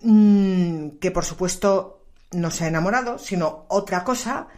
mm, 0.01 0.99
que 1.01 1.11
por 1.11 1.25
supuesto 1.25 2.05
no 2.33 2.51
se 2.51 2.65
ha 2.65 2.69
enamorado, 2.69 3.19
sino 3.19 3.67
otra 3.69 4.05
cosa. 4.05 4.49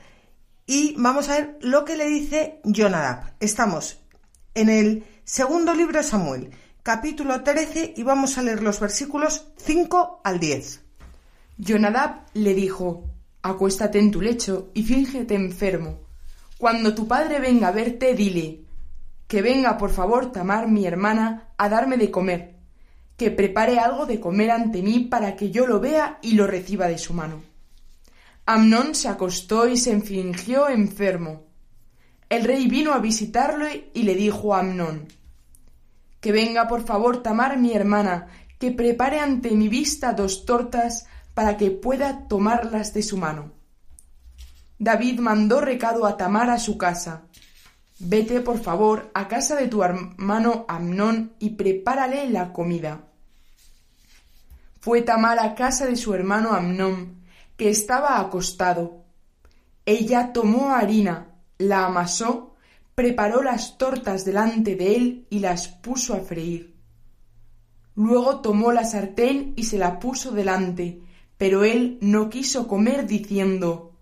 Y 0.67 0.95
vamos 0.99 1.29
a 1.29 1.37
ver 1.37 1.59
lo 1.63 1.85
que 1.85 1.97
le 1.97 2.07
dice 2.07 2.61
Jonadab. 2.65 3.35
Estamos 3.41 4.01
en 4.55 4.69
el 4.69 5.05
segundo 5.25 5.75
libro 5.75 5.99
de 5.99 6.05
Samuel, 6.05 6.51
capítulo 6.83 7.43
13, 7.43 7.95
y 7.97 8.03
vamos 8.03 8.39
a 8.39 8.43
leer 8.43 8.63
los 8.63 8.81
versículos 8.81 9.47
5 9.57 10.21
al 10.25 10.41
10. 10.41 10.81
Jonadab 11.59 12.27
le 12.35 12.55
dijo, 12.55 13.08
Acuéstate 13.43 13.99
en 13.99 14.11
tu 14.11 14.21
lecho 14.21 14.71
y 14.75 14.83
fíngete 14.83 15.35
enfermo. 15.35 16.01
Cuando 16.59 16.95
tu 16.95 17.07
padre 17.07 17.39
venga 17.39 17.69
a 17.69 17.73
verte, 17.73 18.15
dile 18.15 18.69
que 19.29 19.43
venga, 19.43 19.77
por 19.77 19.91
favor, 19.91 20.33
Tamar, 20.33 20.69
mi 20.69 20.87
hermana, 20.87 21.51
a 21.59 21.69
darme 21.69 21.99
de 21.99 22.11
comer, 22.11 22.57
que 23.19 23.31
prepare 23.31 23.79
algo 23.79 24.07
de 24.07 24.19
comer 24.19 24.51
ante 24.51 24.83
mí 24.83 25.01
para 25.01 25.37
que 25.37 25.51
yo 25.51 25.67
lo 25.67 25.81
vea 25.81 26.19
y 26.23 26.33
lo 26.33 26.47
reciba 26.47 26.89
de 26.89 26.97
su 26.97 27.13
mano. 27.13 27.43
Amnón 28.47 28.95
se 28.95 29.09
acostó 29.09 29.69
y 29.69 29.77
se 29.77 30.01
fingió 30.01 30.71
enfermo. 30.71 31.43
El 32.31 32.45
rey 32.45 32.67
vino 32.69 32.95
a 32.95 32.99
visitarlo 32.99 33.67
y 33.93 34.03
le 34.03 34.15
dijo 34.15 34.55
a 34.55 34.61
Amnón 34.61 35.09
Que 36.21 36.33
venga, 36.33 36.67
por 36.67 36.85
favor, 36.85 37.23
Tamar, 37.23 37.59
mi 37.59 37.75
hermana, 37.75 38.29
que 38.59 38.71
prepare 38.71 39.21
ante 39.21 39.51
mi 39.51 39.69
vista 39.69 40.15
dos 40.15 40.47
tortas 40.47 41.07
para 41.39 41.57
que 41.57 41.71
pueda 41.71 42.27
tomarlas 42.27 42.93
de 42.95 43.01
su 43.01 43.17
mano. 43.17 43.53
David 44.77 45.21
mandó 45.21 45.61
recado 45.61 46.05
a 46.05 46.17
Tamar 46.17 46.51
a 46.51 46.59
su 46.59 46.77
casa. 46.77 47.29
Vete, 48.01 48.41
por 48.41 48.59
favor, 48.59 49.13
a 49.15 49.29
casa 49.29 49.55
de 49.55 49.69
tu 49.69 49.85
hermano 49.85 50.65
Amnón 50.67 51.35
y 51.39 51.51
prepárale 51.51 52.29
la 52.29 52.53
comida. 52.53 53.05
Fue 54.81 55.03
Tamar 55.03 55.39
a 55.39 55.55
casa 55.55 55.87
de 55.87 55.95
su 55.95 56.13
hermano 56.13 56.55
Amnón, 56.55 57.23
que 57.57 57.71
estaba 57.71 58.19
acostado. 58.19 59.05
Ella 59.87 60.33
tomó 60.33 60.75
harina, 60.75 61.37
la 61.59 61.87
amasó, 61.87 62.57
preparó 62.97 63.45
las 63.45 63.79
tortas 63.79 64.25
delante 64.25 64.75
de 64.75 64.97
él 64.97 65.27
y 65.31 65.39
las 65.39 65.69
puso 65.69 66.15
a 66.15 66.19
freír. 66.19 66.75
Luego 67.95 68.41
tomó 68.41 68.73
la 68.73 68.85
sartén 68.85 69.53
y 69.55 69.63
se 69.63 69.79
la 69.79 70.01
puso 70.01 70.33
delante, 70.33 71.03
pero 71.39 71.65
él 71.65 71.99
no 72.01 72.29
quiso 72.29 72.69
comer 72.69 73.07
diciendo 73.07 73.93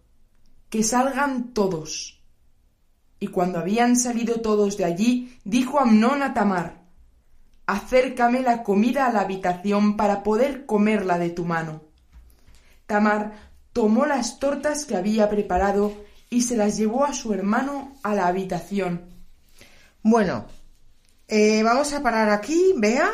Que 0.71 0.83
salgan 0.83 1.53
todos. 1.53 2.21
Y 3.21 3.29
cuando 3.29 3.59
habían 3.59 3.97
salido 3.97 4.41
todos 4.41 4.77
de 4.77 4.85
allí, 4.85 5.39
dijo 5.45 5.79
Amnón 5.79 6.23
a 6.23 6.35
Tamar 6.35 6.83
Acércame 7.67 8.43
la 8.43 8.63
comida 8.63 9.07
a 9.07 9.13
la 9.13 9.21
habitación 9.21 9.97
para 9.97 10.23
poder 10.23 10.67
comerla 10.67 11.19
de 11.19 11.31
tu 11.31 11.45
mano. 11.45 11.83
Tamar 12.87 13.33
tomó 13.73 14.07
las 14.07 14.39
tortas 14.39 14.85
que 14.85 14.97
había 14.97 15.29
preparado 15.29 15.93
y 16.31 16.43
se 16.43 16.57
las 16.57 16.77
llevó 16.77 17.05
a 17.05 17.13
su 17.13 17.35
hermano 17.35 17.93
a 18.05 18.15
la 18.15 18.29
habitación. 18.29 19.07
Bueno, 20.03 20.47
eh, 21.27 21.65
vamos 21.65 21.93
a 21.93 22.03
parar 22.03 22.31
aquí, 22.31 22.73
vea 22.77 23.11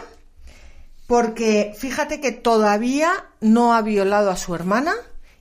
porque 1.12 1.74
fíjate 1.76 2.22
que 2.22 2.32
todavía 2.32 3.12
no 3.42 3.74
ha 3.74 3.82
violado 3.82 4.30
a 4.30 4.36
su 4.38 4.54
hermana 4.54 4.94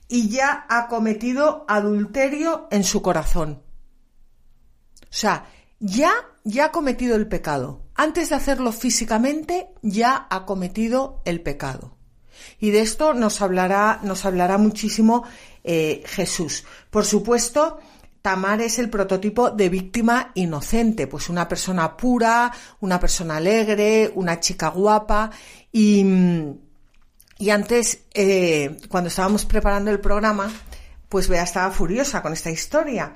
y 0.06 0.28
ya 0.28 0.66
ha 0.68 0.86
cometido 0.86 1.64
adulterio 1.66 2.68
en 2.70 2.84
su 2.84 3.00
corazón. 3.00 3.62
O 5.00 5.06
sea, 5.08 5.46
ya, 5.80 6.12
ya 6.44 6.66
ha 6.66 6.72
cometido 6.72 7.16
el 7.16 7.26
pecado. 7.26 7.86
Antes 7.94 8.28
de 8.28 8.34
hacerlo 8.34 8.70
físicamente, 8.72 9.68
ya 9.80 10.26
ha 10.28 10.44
cometido 10.44 11.22
el 11.24 11.40
pecado. 11.40 11.96
Y 12.60 12.70
de 12.70 12.82
esto 12.82 13.14
nos 13.14 13.40
hablará, 13.40 13.98
nos 14.02 14.26
hablará 14.26 14.58
muchísimo 14.58 15.24
eh, 15.64 16.02
Jesús. 16.04 16.66
Por 16.90 17.06
supuesto, 17.06 17.78
Tamar 18.22 18.60
es 18.62 18.78
el 18.78 18.88
prototipo 18.88 19.50
de 19.50 19.68
víctima 19.68 20.30
inocente, 20.34 21.08
pues 21.08 21.28
una 21.28 21.48
persona 21.48 21.96
pura, 21.96 22.52
una 22.78 23.00
persona 23.00 23.38
alegre, 23.38 24.12
una 24.14 24.38
chica 24.38 24.68
guapa 24.68 25.32
y, 25.72 26.04
y 27.38 27.50
antes, 27.50 28.00
eh, 28.14 28.76
cuando 28.88 29.08
estábamos 29.08 29.44
preparando 29.44 29.90
el 29.90 30.00
programa, 30.00 30.52
pues 31.08 31.28
Bea 31.28 31.42
estaba 31.42 31.70
furiosa 31.72 32.22
con 32.22 32.32
esta 32.32 32.50
historia. 32.50 33.14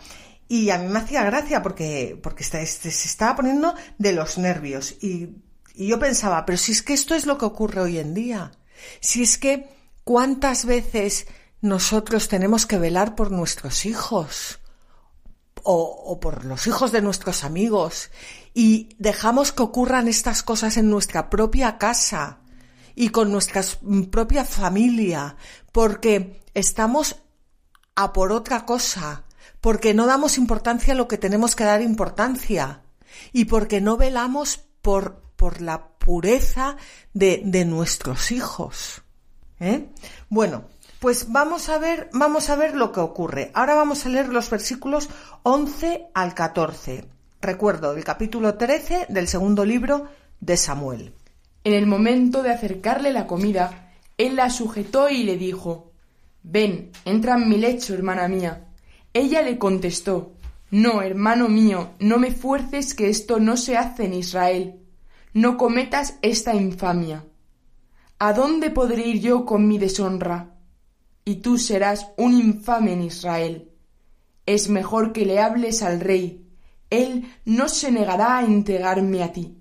Y 0.49 0.71
a 0.71 0.79
mí 0.79 0.89
me 0.89 1.01
hacía 1.01 1.25
gracia 1.25 1.63
porque, 1.63 2.19
porque 2.23 2.45
se 2.45 2.63
estaba 2.63 3.37
poniendo 3.37 3.75
de 3.99 4.13
los 4.13 4.39
nervios. 4.39 4.97
Y, 5.01 5.43
y 5.75 5.89
yo 5.89 5.99
pensaba, 5.99 6.47
pero 6.47 6.57
si 6.57 6.73
es 6.73 6.83
que 6.83 6.95
esto 6.95 7.15
es 7.15 7.27
lo 7.27 7.37
que 7.37 7.45
ocurre 7.45 7.83
hoy 7.83 7.99
en 7.99 8.15
día. 8.15 8.53
Si 9.01 9.23
es 9.23 9.39
que 9.39 9.69
cuántas 10.05 10.65
veces 10.65 11.27
nosotros 11.61 12.29
tenemos 12.29 12.67
que 12.67 12.79
velar 12.79 13.15
por 13.15 13.31
nuestros 13.31 13.87
hijos 13.87 14.61
o, 15.63 16.21
por 16.21 16.45
los 16.45 16.67
hijos 16.67 16.93
de 16.93 17.03
nuestros 17.03 17.43
amigos 17.43 18.11
y 18.55 18.91
dejamos 18.99 19.53
que 19.53 19.65
ocurran 19.65 20.07
estas 20.07 20.43
cosas 20.43 20.77
en 20.77 20.91
nuestra 20.91 21.29
propia 21.29 21.77
casa 21.77 22.39
y 22.97 23.11
con 23.11 23.31
nuestra 23.31 23.63
propia 24.11 24.45
familia, 24.45 25.37
porque 25.71 26.43
estamos 26.55 27.23
a 27.95 28.13
por 28.13 28.33
otra 28.33 28.65
cosa, 28.65 29.25
porque 29.61 29.95
no 29.95 30.07
damos 30.07 30.39
importancia 30.39 30.95
a 30.95 30.97
lo 30.97 31.07
que 31.07 31.19
tenemos 31.19 31.55
que 31.55 31.65
dar 31.65 31.83
importancia 31.83 32.83
y 33.33 33.45
porque 33.45 33.81
no 33.81 33.97
velamos 33.97 34.61
por, 34.83 35.23
por 35.37 35.61
la 35.61 35.91
pureza 35.99 36.77
de, 37.13 37.43
de 37.45 37.65
nuestros 37.67 38.33
hijos. 38.33 39.03
¿eh? 39.61 39.89
Bueno, 40.31 40.65
pues 40.99 41.31
vamos 41.31 41.69
a 41.69 41.79
ver, 41.79 42.09
vamos 42.13 42.49
a 42.49 42.57
ver 42.57 42.75
lo 42.75 42.93
que 42.93 43.01
ocurre. 43.01 43.51
Ahora 43.55 43.75
vamos 43.75 44.07
a 44.07 44.09
leer 44.09 44.29
los 44.29 44.49
versículos 44.49 45.11
11 45.43 46.09
al 46.15 46.35
14. 46.35 47.05
Recuerdo, 47.43 47.93
el 47.93 48.05
capítulo 48.05 48.55
13 48.55 49.07
del 49.11 49.29
segundo 49.29 49.65
libro 49.65 50.09
de 50.41 50.57
Samuel. 50.57 51.15
En 51.67 51.73
el 51.73 51.89
momento 51.89 52.45
de 52.45 52.53
acercarle 52.53 53.13
la 53.13 53.27
comida, 53.27 53.91
él 54.17 54.37
la 54.37 54.51
sujetó 54.51 55.11
y 55.11 55.25
le 55.25 55.37
dijo 55.37 55.91
Ven, 56.45 56.93
entra 57.05 57.35
en 57.35 57.49
mi 57.49 57.57
lecho, 57.57 57.93
hermana 57.93 58.29
mía. 58.29 58.69
Ella 59.13 59.43
le 59.43 59.59
contestó 59.59 60.37
No, 60.71 61.03
hermano 61.03 61.49
mío, 61.49 61.91
no 61.99 62.19
me 62.19 62.31
fuerces 62.31 62.95
que 62.95 63.09
esto 63.09 63.41
no 63.41 63.57
se 63.57 63.77
hace 63.77 64.05
en 64.05 64.15
Israel. 64.15 64.81
No 65.35 65.57
cometas 65.57 66.21
esta 66.23 66.55
infamia. 66.55 67.25
¿A 68.21 68.33
dónde 68.33 68.71
podré 68.71 69.09
ir 69.09 69.21
yo 69.21 69.45
con 69.45 69.67
mi 69.67 69.77
deshonra? 69.77 70.55
y 71.25 71.35
tú 71.43 71.59
serás 71.59 72.13
un 72.17 72.35
infame 72.35 72.93
en 72.93 73.03
Israel. 73.03 73.73
Es 74.47 74.69
mejor 74.69 75.13
que 75.13 75.27
le 75.27 75.41
hables 75.41 75.83
al 75.83 75.99
rey, 75.99 76.47
él 76.91 77.27
no 77.45 77.69
se 77.69 77.91
negará 77.91 78.39
a 78.39 78.45
entregarme 78.45 79.25
a 79.25 79.33
ti. 79.33 79.56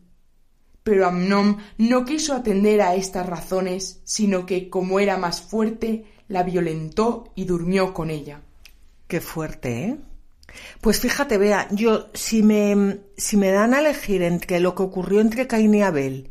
Pero 0.86 1.08
Amnón 1.08 1.58
no 1.80 2.06
quiso 2.06 2.36
atender 2.36 2.80
a 2.80 2.94
estas 2.94 3.26
razones, 3.26 4.02
sino 4.04 4.46
que, 4.46 4.70
como 4.70 5.00
era 5.00 5.18
más 5.18 5.42
fuerte, 5.42 6.06
la 6.28 6.44
violentó 6.44 7.32
y 7.34 7.46
durmió 7.46 7.92
con 7.92 8.12
ella. 8.12 8.42
Qué 9.08 9.20
fuerte, 9.20 9.84
¿eh? 9.84 9.98
Pues 10.82 11.00
fíjate, 11.00 11.40
vea, 11.40 11.68
yo 11.72 12.12
si 12.14 12.44
me, 12.44 13.00
si 13.18 13.36
me 13.36 13.50
dan 13.50 13.74
a 13.74 13.80
elegir 13.80 14.22
entre 14.22 14.60
lo 14.60 14.76
que 14.76 14.84
ocurrió 14.84 15.22
entre 15.22 15.48
Caín 15.48 15.74
y 15.74 15.82
Abel 15.82 16.30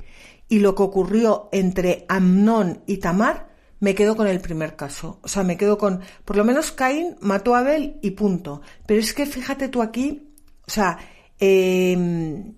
y 0.49 0.61
lo 0.61 0.77
que 0.77 0.85
ocurrió 0.85 1.49
entre 1.51 2.05
Amnón 2.09 2.85
y 2.87 2.99
Tamar, 2.99 3.49
me 3.81 3.97
quedo 3.97 4.15
con 4.15 4.29
el 4.29 4.41
primer 4.41 4.77
caso. 4.77 5.19
O 5.23 5.27
sea, 5.27 5.43
me 5.43 5.57
quedo 5.57 5.79
con, 5.79 6.01
por 6.25 6.37
lo 6.37 6.45
menos 6.45 6.71
Caín 6.71 7.17
mató 7.21 7.57
a 7.57 7.59
Abel 7.59 7.99
y 8.03 8.13
punto. 8.13 8.63
Pero 8.87 9.01
es 9.01 9.13
que 9.15 9.27
fíjate 9.27 9.67
tú 9.69 9.83
aquí, 9.83 10.33
o 10.65 10.71
sea, 10.71 10.97
em, 11.41 12.54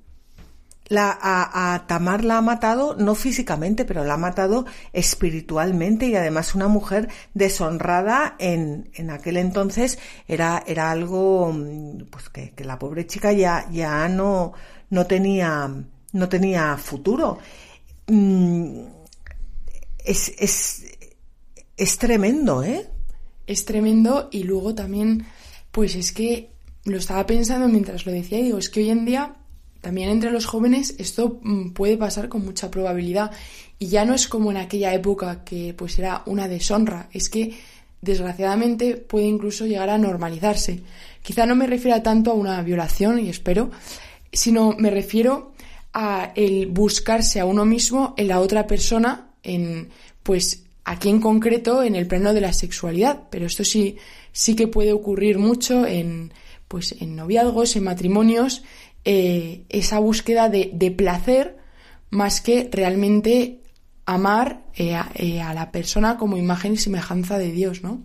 la, 0.89 1.19
a, 1.21 1.87
Tamar 1.87 2.25
la 2.25 2.39
ha 2.39 2.43
matado 2.43 2.95
no 2.97 3.15
físicamente, 3.15 3.85
pero 3.85 4.05
la 4.05 4.15
ha 4.15 4.19
matado 4.19 4.67
espiritualmente 4.93 6.07
y 6.07 6.15
además 6.15 6.55
una 6.55 6.69
mujer 6.69 7.09
deshonrada 7.35 8.37
en, 8.39 8.91
en 8.95 9.11
aquel 9.11 9.37
entonces 9.37 9.99
era, 10.29 10.63
era 10.67 10.91
algo 10.91 11.53
mm, 11.53 12.07
pues 12.11 12.29
que, 12.29 12.51
que 12.51 12.65
la 12.65 12.79
pobre 12.79 13.07
chica 13.07 13.33
ya, 13.33 13.69
ya 13.71 14.09
no, 14.09 14.53
no 14.91 15.07
tenía, 15.07 15.71
no 16.13 16.29
tenía 16.29 16.77
futuro. 16.77 17.39
Mm, 18.07 18.83
es, 20.05 20.33
es, 20.39 20.85
es 21.77 21.99
tremendo, 21.99 22.63
¿eh? 22.63 22.89
Es 23.47 23.65
tremendo 23.65 24.29
y 24.31 24.45
luego 24.45 24.75
también, 24.75 25.27
pues 25.71 25.95
es 25.95 26.13
que 26.13 26.51
lo 26.85 26.99
estaba 26.99 27.27
pensando 27.27 27.69
mientras 27.69 28.07
lo 28.07 28.13
decía 28.13 28.39
y 28.39 28.45
digo, 28.45 28.59
es 28.59 28.71
que 28.71 28.81
hoy 28.81 28.91
en 28.91 29.05
día 29.05 29.37
también 29.87 30.09
entre 30.09 30.33
los 30.33 30.47
jóvenes 30.47 30.97
esto 30.99 31.39
mm, 31.45 31.71
puede 31.71 31.97
pasar 31.97 32.29
con 32.29 32.45
mucha 32.45 32.73
probabilidad 32.73 33.31
y 33.79 33.87
ya 33.87 34.05
no 34.05 34.15
es 34.15 34.27
como 34.27 34.51
en 34.51 34.57
aquella 34.57 34.93
época 34.93 35.45
que 35.45 35.75
pues 35.75 35.97
era 36.01 36.25
una 36.27 36.49
deshonra, 36.49 37.09
es 37.13 37.29
que 37.29 37.55
desgraciadamente 38.01 38.97
puede 38.97 39.27
incluso 39.27 39.65
llegar 39.65 39.89
a 39.91 39.97
normalizarse. 39.97 40.83
Quizá 41.23 41.47
no 41.47 41.55
me 41.55 41.69
refiera 41.69 42.03
tanto 42.03 42.33
a 42.33 42.35
una 42.35 42.61
violación 42.63 43.21
y 43.21 43.29
espero, 43.29 43.71
sino 44.33 44.75
me 44.77 44.91
refiero 44.91 45.53
a 45.93 46.33
el 46.35 46.67
buscarse 46.67 47.39
a 47.39 47.45
uno 47.45 47.65
mismo 47.65 48.13
en 48.17 48.27
la 48.27 48.41
otra 48.41 48.67
persona 48.67 49.29
en 49.45 49.91
pues 50.25 50.65
aquí 50.85 51.11
en 51.11 51.21
concreto 51.21 51.85
en 51.85 51.95
el 51.95 52.09
plano 52.09 52.35
de 52.35 52.41
la 52.41 52.53
sexualidad, 52.53 53.29
pero 53.31 53.47
esto 53.47 53.63
sí 53.63 53.99
sí 54.33 54.57
que 54.57 54.67
puede 54.67 54.93
ocurrir 54.93 55.39
mucho 55.39 55.87
en 55.87 56.33
pues 56.67 56.97
en 57.01 57.15
noviazgos, 57.15 57.77
en 57.77 57.85
matrimonios 57.85 58.65
eh, 59.09 59.63
esa 59.69 60.01
búsqueda 60.01 60.49
de, 60.49 60.95
placer 60.97 61.57
más 62.11 62.41
que 62.41 62.69
realmente 62.73 63.61
amar 64.05 64.63
eh, 64.75 65.01
eh, 65.15 65.41
a, 65.41 65.55
la 65.55 65.71
persona 65.71 66.19
como 66.19 66.37
imagen 66.37 66.73
y 66.73 66.77
semejanza 66.77 67.39
de 67.39 67.53
Dios, 67.53 67.85
¿no? 67.85 68.01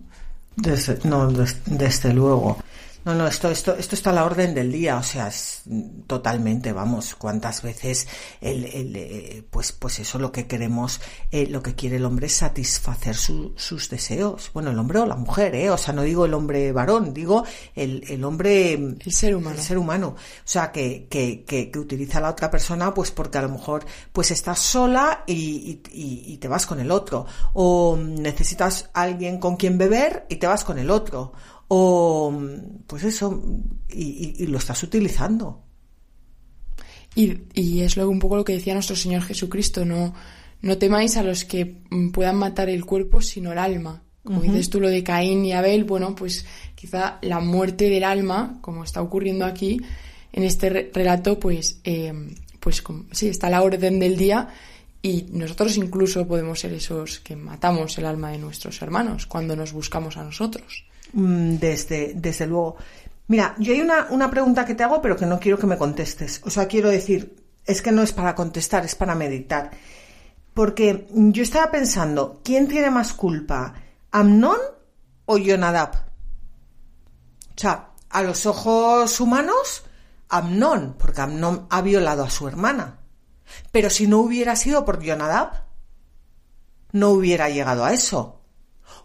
Desde, 0.54 1.00
no, 1.02 1.28
desde 1.66 2.14
luego. 2.14 2.58
No, 3.04 3.16
no, 3.16 3.26
esto, 3.26 3.50
esto, 3.50 3.74
esto 3.74 3.96
está 3.96 4.10
a 4.10 4.12
la 4.12 4.24
orden 4.24 4.54
del 4.54 4.70
día, 4.70 4.96
o 4.96 5.02
sea, 5.02 5.26
es 5.26 5.62
totalmente, 6.06 6.72
vamos, 6.72 7.16
cuántas 7.16 7.60
veces 7.60 8.06
el, 8.40 8.64
el 8.64 8.94
eh, 8.94 9.44
pues, 9.50 9.72
pues 9.72 9.98
eso 9.98 10.20
lo 10.20 10.30
que 10.30 10.46
queremos, 10.46 11.00
eh, 11.32 11.48
lo 11.48 11.64
que 11.64 11.74
quiere 11.74 11.96
el 11.96 12.04
hombre 12.04 12.26
es 12.26 12.34
satisfacer 12.34 13.16
sus 13.16 13.90
deseos. 13.90 14.52
Bueno, 14.54 14.70
el 14.70 14.78
hombre 14.78 15.00
o 15.00 15.06
la 15.06 15.16
mujer, 15.16 15.56
eh, 15.56 15.70
o 15.70 15.76
sea, 15.76 15.92
no 15.92 16.02
digo 16.02 16.26
el 16.26 16.34
hombre 16.34 16.70
varón, 16.70 17.12
digo 17.12 17.44
el, 17.74 18.04
el 18.08 18.22
hombre, 18.22 18.74
el 18.74 19.12
ser 19.12 19.34
humano, 19.34 19.56
el 19.56 19.62
ser 19.62 19.78
humano, 19.78 20.08
o 20.10 20.16
sea, 20.44 20.70
que, 20.70 21.08
que, 21.10 21.44
que, 21.44 21.72
utiliza 21.76 22.18
a 22.18 22.20
la 22.22 22.30
otra 22.30 22.52
persona, 22.52 22.94
pues 22.94 23.10
porque 23.10 23.38
a 23.38 23.42
lo 23.42 23.48
mejor, 23.48 23.84
pues 24.12 24.30
estás 24.30 24.60
sola 24.60 25.24
y, 25.26 25.80
y, 25.90 26.22
y 26.26 26.36
te 26.36 26.46
vas 26.46 26.66
con 26.66 26.78
el 26.78 26.92
otro, 26.92 27.26
o 27.54 27.96
necesitas 27.96 28.90
alguien 28.92 29.40
con 29.40 29.56
quien 29.56 29.76
beber 29.76 30.24
y 30.28 30.36
te 30.36 30.46
vas 30.46 30.62
con 30.62 30.78
el 30.78 30.88
otro 30.88 31.32
o 31.74 32.30
pues 32.86 33.02
eso, 33.02 33.42
y, 33.88 34.44
lo 34.46 34.58
estás 34.58 34.82
utilizando. 34.82 35.62
Y, 37.14 37.80
es 37.80 37.96
luego 37.96 38.10
un 38.10 38.18
poco 38.18 38.36
lo 38.36 38.44
que 38.44 38.52
decía 38.52 38.74
nuestro 38.74 38.94
Señor 38.94 39.22
Jesucristo, 39.22 39.86
no, 39.86 40.12
no 40.60 40.76
temáis 40.76 41.16
a 41.16 41.22
los 41.22 41.46
que 41.46 41.80
puedan 42.12 42.36
matar 42.36 42.68
el 42.68 42.84
cuerpo, 42.84 43.22
sino 43.22 43.52
el 43.52 43.58
alma. 43.58 44.02
Como 44.22 44.42
dices 44.42 44.68
tú 44.68 44.80
lo 44.80 44.88
de 44.88 45.02
Caín 45.02 45.46
y 45.46 45.54
Abel, 45.54 45.84
bueno, 45.84 46.14
pues 46.14 46.44
quizá 46.74 47.18
la 47.22 47.40
muerte 47.40 47.88
del 47.88 48.04
alma, 48.04 48.58
como 48.60 48.84
está 48.84 49.00
ocurriendo 49.00 49.46
aquí, 49.46 49.80
en 50.30 50.42
este 50.42 50.90
relato, 50.92 51.40
pues, 51.40 51.80
eh, 51.84 52.12
pues 52.60 52.84
sí, 53.12 53.28
está 53.28 53.48
la 53.48 53.62
orden 53.62 53.98
del 53.98 54.18
día 54.18 54.48
y 55.00 55.24
nosotros 55.30 55.78
incluso 55.78 56.28
podemos 56.28 56.60
ser 56.60 56.74
esos 56.74 57.20
que 57.20 57.34
matamos 57.34 57.96
el 57.96 58.04
alma 58.04 58.30
de 58.30 58.38
nuestros 58.38 58.82
hermanos 58.82 59.24
cuando 59.24 59.56
nos 59.56 59.72
buscamos 59.72 60.18
a 60.18 60.22
nosotros. 60.22 60.84
Mm, 61.12 61.56
desde, 61.56 62.12
desde 62.14 62.46
luego. 62.46 62.76
Mira, 63.28 63.54
yo 63.58 63.72
hay 63.72 63.80
una, 63.80 64.08
una 64.10 64.30
pregunta 64.30 64.64
que 64.64 64.74
te 64.74 64.82
hago, 64.82 65.00
pero 65.00 65.16
que 65.16 65.26
no 65.26 65.38
quiero 65.38 65.58
que 65.58 65.66
me 65.66 65.78
contestes. 65.78 66.40
O 66.44 66.50
sea, 66.50 66.66
quiero 66.66 66.88
decir, 66.90 67.36
es 67.64 67.82
que 67.82 67.92
no 67.92 68.02
es 68.02 68.12
para 68.12 68.34
contestar, 68.34 68.84
es 68.84 68.94
para 68.94 69.14
meditar. 69.14 69.70
Porque 70.54 71.06
yo 71.10 71.42
estaba 71.42 71.70
pensando, 71.70 72.40
¿quién 72.44 72.68
tiene 72.68 72.90
más 72.90 73.12
culpa? 73.14 73.74
¿Amnón 74.10 74.58
o 75.24 75.38
Yonadab? 75.38 75.94
O 77.54 77.58
sea, 77.60 77.90
a 78.10 78.22
los 78.22 78.44
ojos 78.44 79.20
humanos, 79.20 79.84
Amnón, 80.28 80.96
porque 80.98 81.22
Amnón 81.22 81.66
ha 81.70 81.80
violado 81.80 82.24
a 82.24 82.30
su 82.30 82.48
hermana. 82.48 82.98
Pero 83.70 83.88
si 83.88 84.06
no 84.06 84.18
hubiera 84.18 84.56
sido 84.56 84.84
por 84.84 85.02
Yonadab, 85.02 85.64
no 86.92 87.10
hubiera 87.10 87.48
llegado 87.48 87.84
a 87.84 87.92
eso 87.92 88.41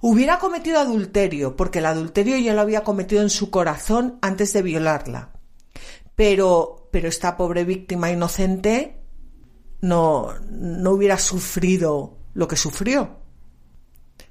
hubiera 0.02 0.40
cometido 0.40 0.80
adulterio, 0.80 1.56
porque 1.56 1.80
el 1.80 1.86
adulterio 1.86 2.38
ya 2.38 2.54
lo 2.54 2.62
había 2.62 2.84
cometido 2.84 3.22
en 3.22 3.30
su 3.30 3.50
corazón 3.50 4.18
antes 4.22 4.54
de 4.54 4.62
violarla. 4.62 5.32
Pero, 6.16 6.90
pero 6.92 7.08
esta 7.08 7.38
pobre 7.38 7.64
víctima 7.64 8.12
inocente 8.12 9.02
no, 9.82 10.34
no 10.50 10.92
hubiera 10.92 11.18
sufrido 11.18 12.18
lo 12.34 12.48
que 12.48 12.56
sufrió. 12.56 13.18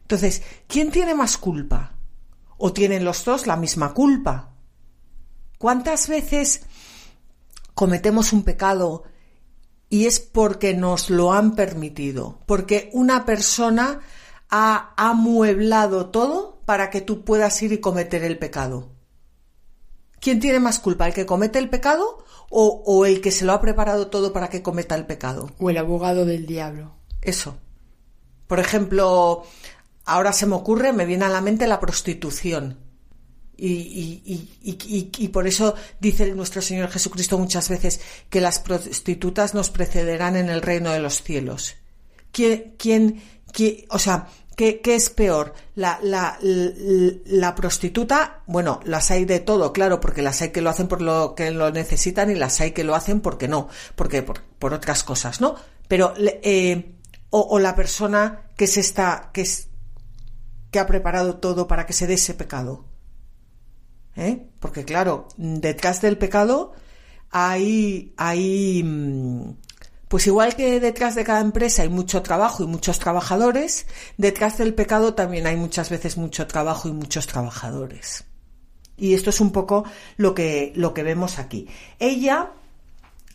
Entonces, 0.02 0.42
¿quién 0.68 0.90
tiene 0.90 1.14
más 1.14 1.36
culpa? 1.36 1.94
¿O 2.58 2.72
tienen 2.72 3.04
los 3.04 3.24
dos 3.24 3.46
la 3.46 3.56
misma 3.56 3.92
culpa? 3.92 4.54
¿Cuántas 5.58 6.08
veces 6.08 6.62
cometemos 7.74 8.32
un 8.32 8.44
pecado 8.44 9.04
y 9.88 10.06
es 10.06 10.20
porque 10.20 10.74
nos 10.74 11.10
lo 11.10 11.32
han 11.32 11.54
permitido? 11.54 12.40
Porque 12.46 12.90
una 12.92 13.24
persona 13.24 14.00
ha 14.50 14.94
amueblado 14.96 16.06
todo 16.06 16.60
para 16.64 16.90
que 16.90 17.00
tú 17.00 17.24
puedas 17.24 17.60
ir 17.62 17.72
y 17.72 17.78
cometer 17.78 18.22
el 18.24 18.38
pecado. 18.38 18.90
¿Quién 20.20 20.40
tiene 20.40 20.60
más 20.60 20.78
culpa? 20.78 21.06
¿El 21.06 21.14
que 21.14 21.26
comete 21.26 21.58
el 21.58 21.68
pecado 21.68 22.24
o, 22.50 22.82
o, 22.86 23.06
el 23.06 23.20
que 23.20 23.30
se 23.30 23.44
lo 23.44 23.52
ha 23.52 23.60
preparado 23.60 24.08
todo 24.08 24.32
para 24.32 24.48
que 24.48 24.62
cometa 24.62 24.94
el 24.94 25.06
pecado? 25.06 25.50
O 25.58 25.70
el 25.70 25.78
abogado 25.78 26.24
del 26.24 26.46
diablo. 26.46 26.94
Eso. 27.20 27.58
Por 28.46 28.58
ejemplo, 28.58 29.44
ahora 30.04 30.32
se 30.32 30.46
me 30.46 30.54
ocurre, 30.54 30.92
me 30.92 31.06
viene 31.06 31.24
a 31.24 31.28
la 31.28 31.40
mente 31.40 31.66
la 31.66 31.80
prostitución. 31.80 32.78
Y, 33.58 33.68
y, 33.68 34.50
y, 34.62 35.10
y, 35.16 35.28
por 35.28 35.46
eso 35.46 35.74
dice 35.98 36.34
nuestro 36.34 36.60
Señor 36.60 36.90
Jesucristo 36.90 37.38
muchas 37.38 37.70
veces 37.70 38.00
que 38.28 38.42
las 38.42 38.58
prostitutas 38.58 39.54
nos 39.54 39.70
precederán 39.70 40.36
en 40.36 40.50
el 40.50 40.60
reino 40.60 40.90
de 40.90 41.00
los 41.00 41.22
cielos. 41.22 41.76
¿Quién, 42.32 42.74
quién, 42.76 43.22
o 43.90 43.98
sea, 43.98 44.28
¿qué, 44.56 44.80
es 44.84 45.10
peor? 45.10 45.54
La, 45.74 45.98
la, 46.02 46.38
la, 46.40 47.54
prostituta, 47.54 48.42
bueno, 48.46 48.80
las 48.84 49.10
hay 49.10 49.24
de 49.24 49.40
todo, 49.40 49.72
claro, 49.72 50.00
porque 50.00 50.22
las 50.22 50.40
hay 50.42 50.50
que 50.50 50.62
lo 50.62 50.70
hacen 50.70 50.88
por 50.88 51.02
lo 51.02 51.34
que 51.34 51.50
lo 51.50 51.70
necesitan 51.70 52.30
y 52.30 52.34
las 52.34 52.60
hay 52.60 52.72
que 52.72 52.84
lo 52.84 52.94
hacen 52.94 53.20
porque 53.20 53.48
no, 53.48 53.68
porque 53.94 54.22
por, 54.22 54.72
otras 54.72 55.04
cosas, 55.04 55.40
¿no? 55.40 55.56
Pero, 55.88 56.14
eh, 56.18 56.94
o, 57.30 57.58
la 57.58 57.74
persona 57.74 58.50
que 58.56 58.66
se 58.66 58.80
está, 58.80 59.30
que 59.32 59.42
es, 59.42 59.68
que 60.70 60.78
ha 60.78 60.86
preparado 60.86 61.36
todo 61.36 61.68
para 61.68 61.86
que 61.86 61.92
se 61.92 62.06
dé 62.06 62.14
ese 62.14 62.34
pecado. 62.34 62.86
¿Eh? 64.16 64.48
Porque 64.60 64.84
claro, 64.86 65.28
detrás 65.36 66.00
del 66.00 66.16
pecado 66.16 66.72
hay, 67.30 68.14
hay, 68.16 68.82
mm, 68.82 69.56
pues 70.08 70.26
igual 70.26 70.54
que 70.54 70.78
detrás 70.80 71.14
de 71.14 71.24
cada 71.24 71.40
empresa 71.40 71.82
hay 71.82 71.88
mucho 71.88 72.22
trabajo 72.22 72.62
y 72.62 72.66
muchos 72.66 72.98
trabajadores, 72.98 73.86
detrás 74.16 74.58
del 74.58 74.74
pecado 74.74 75.14
también 75.14 75.46
hay 75.46 75.56
muchas 75.56 75.90
veces 75.90 76.16
mucho 76.16 76.46
trabajo 76.46 76.88
y 76.88 76.92
muchos 76.92 77.26
trabajadores. 77.26 78.24
Y 78.96 79.14
esto 79.14 79.30
es 79.30 79.40
un 79.40 79.52
poco 79.52 79.84
lo 80.16 80.34
que, 80.34 80.72
lo 80.76 80.94
que 80.94 81.02
vemos 81.02 81.38
aquí. 81.38 81.66
Ella 81.98 82.52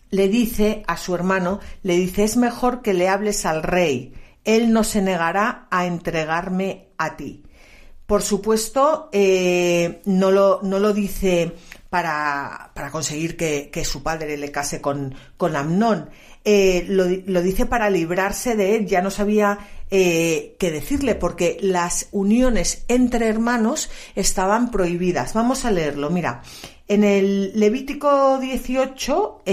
le 0.09 0.27
dice 0.27 0.83
a 0.87 0.97
su 0.97 1.13
hermano, 1.13 1.59
le 1.83 1.95
dice, 1.95 2.23
es 2.23 2.37
mejor 2.37 2.81
que 2.81 2.93
le 2.93 3.09
hables 3.09 3.45
al 3.45 3.63
rey, 3.63 4.13
él 4.43 4.73
no 4.73 4.83
se 4.83 5.01
negará 5.01 5.67
a 5.69 5.85
entregarme 5.85 6.87
a 6.97 7.15
ti. 7.15 7.43
Por 8.05 8.23
supuesto, 8.23 9.09
eh, 9.13 10.01
no, 10.05 10.31
lo, 10.31 10.59
no 10.63 10.79
lo 10.79 10.91
dice 10.91 11.55
para, 11.89 12.71
para 12.73 12.91
conseguir 12.91 13.37
que, 13.37 13.69
que, 13.71 13.85
su 13.85 14.03
padre 14.03 14.35
le 14.37 14.51
case 14.51 14.81
con, 14.81 15.15
con 15.37 15.55
Amnón. 15.55 16.09
Eh, 16.43 16.85
lo, 16.87 17.05
lo, 17.27 17.41
dice 17.41 17.67
para 17.67 17.89
librarse 17.89 18.55
de 18.55 18.75
él, 18.75 18.87
ya 18.87 19.01
no 19.01 19.11
sabía 19.11 19.59
eh, 19.91 20.55
qué 20.57 20.71
decirle, 20.71 21.15
porque 21.15 21.57
las 21.61 22.07
uniones 22.11 22.85
entre 22.87 23.27
hermanos 23.27 23.89
estaban 24.15 24.71
prohibidas. 24.71 25.33
Vamos 25.33 25.65
a 25.65 25.71
leerlo, 25.71 26.09
mira. 26.09 26.41
En 26.87 27.03
el 27.03 27.57
Levítico 27.57 28.37
18, 28.39 29.43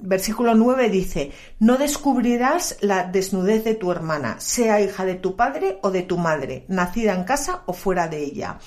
versículo 0.00 0.54
9 0.54 0.90
dice, 0.90 1.30
no 1.60 1.78
descubrirás 1.78 2.76
la 2.80 3.04
desnudez 3.04 3.62
de 3.62 3.74
tu 3.74 3.92
hermana, 3.92 4.40
sea 4.40 4.80
hija 4.80 5.04
de 5.04 5.14
tu 5.14 5.36
padre 5.36 5.78
o 5.82 5.92
de 5.92 6.02
tu 6.02 6.18
madre, 6.18 6.64
nacida 6.66 7.14
en 7.14 7.22
casa 7.22 7.62
o 7.66 7.72
fuera 7.72 8.08
de 8.08 8.24
ella. 8.24 8.58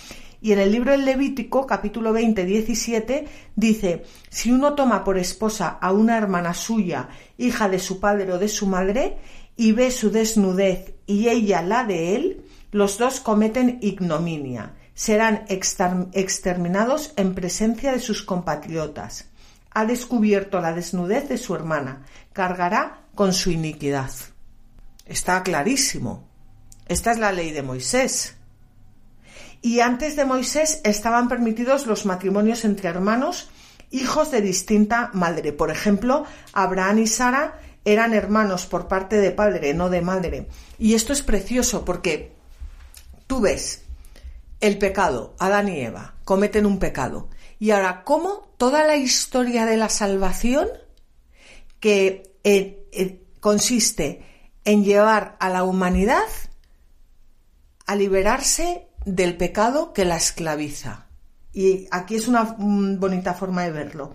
Y 0.42 0.54
en 0.54 0.60
el 0.60 0.72
libro 0.72 0.92
del 0.92 1.06
Levítico, 1.06 1.68
capítulo 1.68 2.14
20, 2.14 2.46
17, 2.46 3.28
dice, 3.56 4.04
si 4.30 4.52
uno 4.52 4.74
toma 4.74 5.04
por 5.04 5.18
esposa 5.18 5.68
a 5.82 5.92
una 5.92 6.18
hermana 6.18 6.54
suya, 6.54 7.10
hija 7.38 7.68
de 7.68 7.80
su 7.80 8.00
padre 8.00 8.32
o 8.32 8.38
de 8.38 8.48
su 8.48 8.66
madre, 8.66 9.18
y 9.58 9.74
ve 9.74 9.92
su 9.92 10.10
desnudez 10.10 10.94
y 11.06 11.28
ella 11.28 11.62
la 11.62 11.84
de 11.84 12.16
él, 12.16 12.46
los 12.72 12.98
dos 12.98 13.20
cometen 13.20 13.80
ignominia, 13.82 14.76
serán 14.94 15.44
exterminados 15.50 17.12
en 17.18 17.36
presencia 17.36 17.92
de 17.92 18.00
sus 18.00 18.24
compatriotas. 18.24 19.26
Ha 19.72 19.86
descubierto 19.86 20.62
la 20.62 20.74
desnudez 20.74 21.28
de 21.28 21.38
su 21.38 21.56
hermana, 21.56 22.06
cargará 22.32 23.02
con 23.16 23.34
su 23.34 23.52
iniquidad. 23.52 24.12
Está 25.06 25.44
clarísimo. 25.44 26.28
Esta 26.88 27.12
es 27.12 27.20
la 27.20 27.34
ley 27.34 27.52
de 27.52 27.62
Moisés. 27.62 28.39
Y 29.62 29.82
antes 29.82 30.16
de 30.16 30.26
Moisés 30.26 30.82
estaban 30.84 31.28
permitidos 31.28 31.86
los 31.86 32.06
matrimonios 32.06 32.64
entre 32.66 32.90
hermanos, 32.90 33.50
hijos 33.92 34.32
de 34.32 34.42
distinta 34.42 35.10
madre. 35.14 35.52
Por 35.54 35.72
ejemplo, 35.72 36.26
Abraham 36.54 37.00
y 37.00 37.08
Sara 37.08 37.60
eran 37.86 38.14
hermanos 38.14 38.66
por 38.66 38.88
parte 38.88 39.18
de 39.18 39.32
padre, 39.32 39.74
no 39.74 39.90
de 39.90 40.02
madre. 40.02 40.48
Y 40.78 40.94
esto 40.94 41.14
es 41.14 41.22
precioso 41.22 41.84
porque 41.84 42.34
tú 43.28 43.42
ves 43.42 43.84
el 44.62 44.78
pecado, 44.78 45.36
Adán 45.40 45.70
y 45.70 45.80
Eva 45.80 46.16
cometen 46.30 46.68
un 46.68 46.78
pecado. 46.78 47.28
Y 47.58 47.72
ahora, 47.72 48.04
¿cómo 48.04 48.54
toda 48.58 48.86
la 48.86 48.98
historia 48.98 49.66
de 49.66 49.78
la 49.78 49.90
salvación 49.90 50.68
que 51.80 52.36
eh, 52.44 52.86
eh, 52.92 53.24
consiste 53.40 54.24
en 54.64 54.84
llevar 54.84 55.38
a 55.40 55.50
la 55.50 55.64
humanidad 55.64 56.28
a 57.88 57.96
liberarse 57.96 58.89
del 59.16 59.38
pecado 59.38 59.94
que 59.94 60.06
la 60.06 60.18
esclaviza. 60.18 61.08
Y 61.54 61.88
aquí 61.92 62.16
es 62.16 62.28
una 62.28 62.56
bonita 62.58 63.34
forma 63.34 63.64
de 63.64 63.72
verlo. 63.72 64.14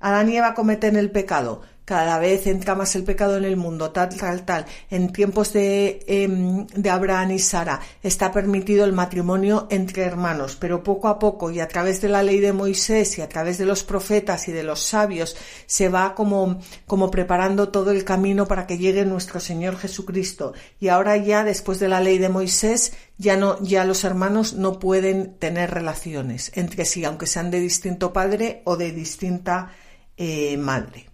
Adán 0.00 0.30
y 0.30 0.36
Eva 0.36 0.54
cometen 0.54 0.96
el 0.96 1.10
pecado, 1.10 1.62
cada 1.88 2.18
vez 2.18 2.46
entra 2.46 2.74
más 2.74 2.94
el 2.96 3.02
pecado 3.02 3.38
en 3.38 3.44
el 3.44 3.56
mundo, 3.56 3.92
tal, 3.92 4.10
tal, 4.14 4.44
tal. 4.44 4.66
En 4.90 5.10
tiempos 5.10 5.54
de, 5.54 6.04
em, 6.06 6.66
de 6.66 6.90
Abraham 6.90 7.30
y 7.30 7.38
Sara 7.38 7.80
está 8.02 8.30
permitido 8.30 8.84
el 8.84 8.92
matrimonio 8.92 9.66
entre 9.70 10.02
hermanos, 10.02 10.54
pero 10.60 10.82
poco 10.82 11.08
a 11.08 11.18
poco 11.18 11.50
y 11.50 11.60
a 11.60 11.66
través 11.66 12.02
de 12.02 12.10
la 12.10 12.22
ley 12.22 12.40
de 12.40 12.52
Moisés 12.52 13.16
y 13.16 13.22
a 13.22 13.28
través 13.30 13.56
de 13.56 13.64
los 13.64 13.84
profetas 13.84 14.48
y 14.48 14.52
de 14.52 14.64
los 14.64 14.80
sabios 14.80 15.34
se 15.64 15.88
va 15.88 16.14
como, 16.14 16.60
como 16.86 17.10
preparando 17.10 17.70
todo 17.70 17.90
el 17.90 18.04
camino 18.04 18.46
para 18.46 18.66
que 18.66 18.76
llegue 18.76 19.06
nuestro 19.06 19.40
Señor 19.40 19.78
Jesucristo. 19.78 20.52
Y 20.78 20.88
ahora 20.88 21.16
ya 21.16 21.42
después 21.42 21.80
de 21.80 21.88
la 21.88 22.02
ley 22.02 22.18
de 22.18 22.28
Moisés 22.28 22.92
ya 23.16 23.38
no, 23.38 23.58
ya 23.62 23.86
los 23.86 24.04
hermanos 24.04 24.52
no 24.52 24.78
pueden 24.78 25.38
tener 25.38 25.70
relaciones 25.70 26.52
entre 26.54 26.84
sí, 26.84 27.06
aunque 27.06 27.26
sean 27.26 27.50
de 27.50 27.60
distinto 27.60 28.12
padre 28.12 28.60
o 28.64 28.76
de 28.76 28.92
distinta 28.92 29.70
eh, 30.18 30.58
madre. 30.58 31.07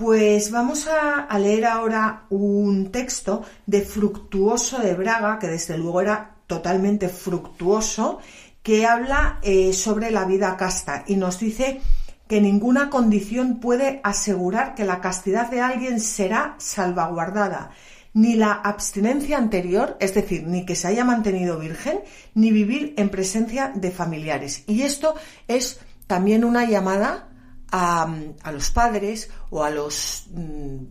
Pues 0.00 0.50
vamos 0.50 0.88
a, 0.88 1.38
leer 1.38 1.66
ahora 1.66 2.24
un 2.30 2.90
texto 2.90 3.44
de 3.66 3.82
Fructuoso 3.82 4.78
de 4.78 4.94
Braga, 4.94 5.38
que 5.38 5.46
desde 5.46 5.76
luego 5.76 6.00
era 6.00 6.36
totalmente 6.46 7.10
fructuoso, 7.10 8.18
que 8.62 8.86
habla 8.86 9.40
eh, 9.42 9.74
sobre 9.74 10.10
la 10.10 10.24
vida 10.24 10.56
casta 10.56 11.04
y 11.06 11.16
nos 11.16 11.38
dice 11.38 11.82
que 12.26 12.40
ninguna 12.40 12.88
condición 12.88 13.60
puede 13.60 14.00
asegurar 14.02 14.74
que 14.74 14.86
la 14.86 15.02
castidad 15.02 15.50
de 15.50 15.60
alguien 15.60 16.00
será 16.00 16.54
salvaguardada, 16.56 17.72
ni 18.14 18.36
la 18.36 18.52
abstinencia 18.52 19.36
anterior, 19.36 19.98
es 20.00 20.14
decir, 20.14 20.46
ni 20.46 20.64
que 20.64 20.76
se 20.76 20.88
haya 20.88 21.04
mantenido 21.04 21.58
virgen, 21.58 22.00
ni 22.32 22.50
vivir 22.52 22.94
en 22.96 23.10
presencia 23.10 23.70
de 23.74 23.90
familiares. 23.90 24.64
Y 24.66 24.80
esto 24.80 25.14
es 25.46 25.78
también 26.06 26.46
una 26.46 26.64
llamada 26.64 27.29
a, 27.70 28.12
los 28.52 28.70
padres 28.70 29.30
o 29.50 29.62
a 29.62 29.70
los 29.70 30.26
mm, 30.32 30.84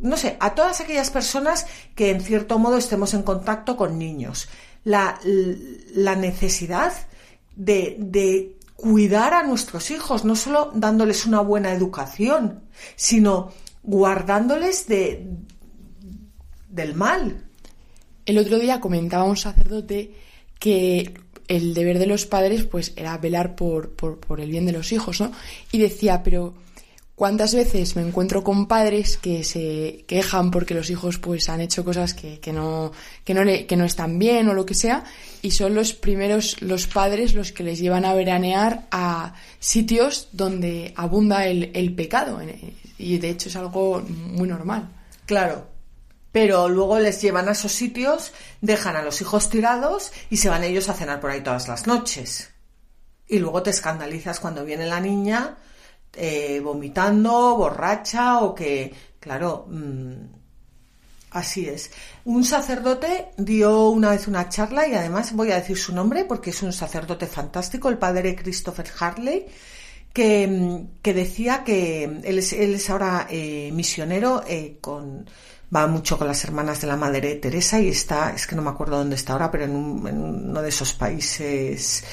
no 0.00 0.16
sé, 0.16 0.36
a 0.40 0.54
todas 0.54 0.80
aquellas 0.80 1.10
personas 1.10 1.66
que 1.94 2.10
en 2.10 2.20
cierto 2.20 2.58
modo 2.58 2.76
estemos 2.76 3.12
en 3.14 3.22
contacto 3.22 3.76
con 3.76 3.98
niños. 3.98 4.48
La, 4.84 5.20
necesidad 6.16 6.92
de, 7.54 7.96
de, 7.98 8.56
cuidar 8.76 9.34
a 9.34 9.42
nuestros 9.42 9.90
hijos, 9.90 10.24
no 10.24 10.34
solo 10.34 10.70
dándoles 10.74 11.26
una 11.26 11.40
buena 11.40 11.72
educación, 11.72 12.62
sino 12.96 13.52
guardándoles 13.82 14.86
de, 14.86 15.26
del 16.70 16.94
mal. 16.94 17.44
El 18.24 18.38
otro 18.38 18.58
día 18.58 18.80
comentaba 18.80 19.24
un 19.24 19.36
sacerdote 19.36 20.14
que 20.58 21.12
el 21.50 21.74
deber 21.74 21.98
de 21.98 22.06
los 22.06 22.26
padres 22.26 22.62
pues 22.62 22.92
era 22.94 23.18
velar 23.18 23.56
por, 23.56 23.90
por, 23.90 24.40
el 24.40 24.50
bien 24.50 24.66
de 24.66 24.72
los 24.72 24.92
hijos, 24.92 25.20
¿no? 25.20 25.32
Y 25.72 25.78
decía, 25.78 26.22
pero 26.22 26.54
¿cuántas 27.16 27.56
veces 27.56 27.96
me 27.96 28.02
encuentro 28.02 28.44
con 28.44 28.68
padres 28.68 29.16
que 29.16 29.42
se 29.42 30.04
quejan 30.06 30.52
porque 30.52 30.74
los 30.74 30.88
hijos 30.90 31.18
pues 31.18 31.48
han 31.48 31.60
hecho 31.60 31.84
cosas 31.84 32.14
que, 32.14 32.40
no, 32.52 32.92
que, 33.24 33.34
no 33.34 33.42
que 33.66 33.76
no 33.76 33.84
están 33.84 34.20
bien 34.20 34.48
o 34.48 34.54
lo 34.54 34.64
que 34.64 34.74
sea? 34.74 35.02
Y 35.42 35.50
son 35.50 35.74
los 35.74 35.92
primeros, 35.92 36.62
los 36.62 36.86
padres, 36.86 37.34
los 37.34 37.50
que 37.50 37.64
les 37.64 37.80
llevan 37.80 38.04
a 38.04 38.14
veranear 38.14 38.86
a 38.92 39.34
sitios 39.58 40.28
donde 40.30 40.92
abunda 40.94 41.48
el, 41.48 41.72
el 41.74 41.92
pecado. 41.96 42.40
Y 42.96 43.18
de 43.18 43.30
hecho 43.30 43.48
es 43.48 43.56
algo 43.56 44.00
muy 44.02 44.46
normal. 44.46 44.88
Claro, 45.26 45.66
pero 46.32 46.68
luego 46.68 46.98
les 46.98 47.20
llevan 47.20 47.48
a 47.48 47.52
esos 47.52 47.72
sitios, 47.72 48.32
dejan 48.60 48.96
a 48.96 49.02
los 49.02 49.20
hijos 49.20 49.50
tirados 49.50 50.12
y 50.30 50.36
se 50.36 50.48
van 50.48 50.64
ellos 50.64 50.88
a 50.88 50.94
cenar 50.94 51.20
por 51.20 51.30
ahí 51.30 51.42
todas 51.42 51.68
las 51.68 51.86
noches. 51.86 52.50
Y 53.26 53.38
luego 53.38 53.62
te 53.62 53.70
escandalizas 53.70 54.40
cuando 54.40 54.64
viene 54.64 54.86
la 54.86 55.00
niña 55.00 55.56
eh, 56.12 56.60
vomitando, 56.60 57.56
borracha 57.56 58.40
o 58.40 58.54
que, 58.54 58.92
claro, 59.20 59.66
mm, 59.68 60.12
así 61.30 61.68
es. 61.68 61.90
Un 62.24 62.44
sacerdote 62.44 63.30
dio 63.36 63.90
una 63.90 64.10
vez 64.10 64.26
una 64.26 64.48
charla 64.48 64.88
y 64.88 64.94
además 64.94 65.32
voy 65.32 65.52
a 65.52 65.56
decir 65.56 65.78
su 65.78 65.94
nombre 65.94 66.24
porque 66.24 66.50
es 66.50 66.62
un 66.62 66.72
sacerdote 66.72 67.26
fantástico, 67.26 67.88
el 67.88 67.98
padre 67.98 68.34
Christopher 68.36 68.86
Harley, 68.98 69.46
que, 70.12 70.46
mm, 70.48 71.02
decía 71.02 71.62
que 71.64 72.04
él 72.04 72.38
es, 72.38 72.90
ahora 72.90 73.26
eh, 73.30 73.70
misionero 73.72 74.42
eh, 74.46 74.78
con 74.80 75.26
va 75.74 75.86
mucho 75.86 76.18
con 76.18 76.26
las 76.26 76.44
hermanas 76.44 76.80
de 76.80 76.86
la 76.86 76.96
Madre 76.96 77.36
Teresa 77.36 77.80
y 77.80 77.88
está, 77.88 78.32
es 78.34 78.46
que 78.46 78.56
no 78.56 78.62
me 78.62 78.70
acuerdo 78.70 78.98
dónde 78.98 79.16
está 79.16 79.34
ahora, 79.34 79.50
pero 79.50 79.64
en, 79.64 79.74
uno 79.74 80.62
de 80.62 80.68
esos 80.68 80.92
países. 80.94 82.04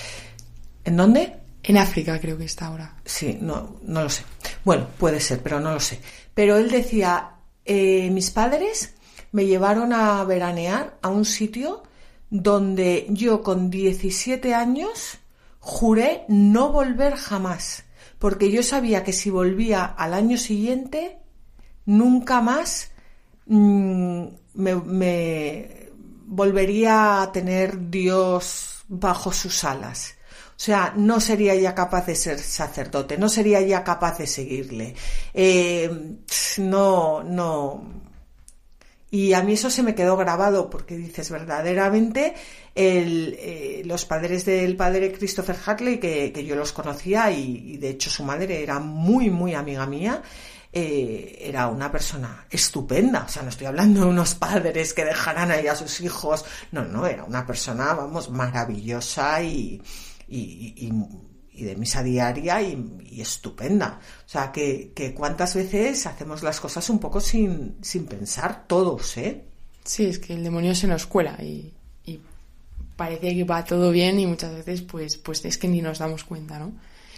¿En 0.84 0.96
dónde? 0.96 1.38
En 1.64 1.78
África 1.78 2.20
creo 2.20 2.38
que 2.38 2.46
está 2.46 2.68
ahora. 2.68 2.96
Sí, 3.04 3.38
no, 3.42 3.78
no 3.84 4.04
lo 4.04 4.10
sé. 4.10 4.24
Bueno, 4.64 4.88
puede 4.98 5.20
ser, 5.20 5.42
pero 5.42 5.60
no 5.60 5.74
lo 5.74 5.80
sé. 5.80 6.00
Pero 6.34 6.58
él 6.58 6.70
decía, 6.70 7.32
eh, 7.66 8.10
mis 8.12 8.32
padres 8.32 8.94
me 9.32 9.46
llevaron 9.46 9.92
a 9.92 10.24
veranear 10.24 10.98
a 11.02 11.10
un 11.10 11.26
sitio 11.26 11.84
donde 12.30 13.08
yo 13.10 13.42
con 13.42 13.70
17 13.70 14.54
años 14.54 15.18
juré 15.60 16.26
no 16.30 16.72
volver 16.72 17.16
jamás, 17.16 17.84
porque 18.20 18.52
yo 18.52 18.64
sabía 18.64 19.04
que 19.04 19.14
si 19.14 19.30
volvía 19.30 19.84
al 19.86 20.14
año 20.14 20.38
siguiente, 20.38 21.20
nunca 21.86 22.42
más 22.42 22.92
Mm, 23.48 24.28
me, 24.56 25.88
volvería 26.26 27.22
a 27.22 27.32
tener 27.32 27.90
Dios 27.90 28.84
bajo 28.88 29.32
sus 29.32 29.64
alas. 29.64 30.16
O 30.50 30.60
sea, 30.60 30.94
no 30.96 31.20
sería 31.20 31.54
ya 31.56 31.76
capaz 31.76 32.08
de 32.08 32.16
ser 32.16 32.40
sacerdote, 32.40 33.18
no 33.18 33.30
sería 33.30 33.62
ya 33.62 33.84
capaz 33.84 34.18
de 34.18 34.28
seguirle. 34.28 34.96
Eh, 35.34 36.18
no, 36.58 37.24
no. 37.24 37.98
Y 39.10 39.34
a 39.34 39.42
mí 39.42 39.54
eso 39.54 39.70
se 39.70 39.84
me 39.84 39.96
quedó 39.96 40.18
grabado 40.18 40.70
porque 40.70 40.98
dices 40.98 41.30
verdaderamente 41.30 42.34
eh, 42.76 43.82
los 43.86 44.06
padres 44.06 44.44
del 44.46 44.76
padre 44.76 45.14
Christopher 45.14 45.56
Hartley, 45.66 45.98
que, 45.98 46.46
yo 46.46 46.56
los 46.56 46.74
conocía 46.74 47.32
y, 47.32 47.78
de 47.78 47.90
hecho 47.92 48.10
su 48.10 48.24
madre 48.24 48.62
era 48.62 48.80
muy, 48.80 49.30
muy 49.30 49.54
amiga 49.54 49.86
mía, 49.86 50.22
eh, 50.80 51.40
era 51.42 51.70
una 51.70 51.92
persona 51.92 52.46
estupenda. 52.52 53.24
O 53.24 53.28
sea, 53.28 53.42
no 53.42 53.50
estoy 53.50 53.66
hablando 53.66 54.02
de 54.02 54.06
unos 54.06 54.36
padres 54.36 54.94
que 54.94 55.06
dejarán 55.06 55.50
ahí 55.50 55.66
a 55.66 55.76
sus 55.76 56.02
hijos. 56.02 56.46
No, 56.72 56.86
no, 56.86 57.08
era 57.08 57.24
una 57.24 57.48
persona, 57.48 57.96
vamos, 57.96 58.30
maravillosa 58.30 59.42
y, 59.42 59.82
y, 60.28 60.92
de 61.64 61.76
misa 61.78 62.04
diaria 62.04 62.62
y, 62.62 63.20
estupenda. 63.20 64.00
O 64.24 64.30
sea, 64.30 64.52
que, 64.52 64.94
cuántas 65.18 65.56
veces 65.56 66.06
hacemos 66.06 66.44
las 66.44 66.60
cosas 66.60 66.88
un 66.92 67.00
poco 67.00 67.22
sin, 67.22 67.78
sin 67.82 68.06
pensar 68.06 68.68
todos, 68.68 69.18
¿eh? 69.18 69.46
Sí, 69.84 70.06
es 70.06 70.20
que 70.20 70.34
el 70.34 70.44
demonio 70.44 70.76
se 70.76 70.86
nos 70.86 71.08
cuela 71.08 71.42
y, 71.42 71.74
y 72.06 72.22
parece 72.96 73.34
que 73.34 73.44
va 73.46 73.66
todo 73.66 73.90
bien 73.90 74.20
y 74.20 74.28
muchas 74.28 74.54
veces 74.54 74.84
pues, 74.84 75.18
pues 75.18 75.44
es 75.44 75.58
que 75.58 75.68
ni 75.68 75.82
nos 75.82 75.98
damos 75.98 76.24
cuenta, 76.24 76.60
¿no? 76.60 76.74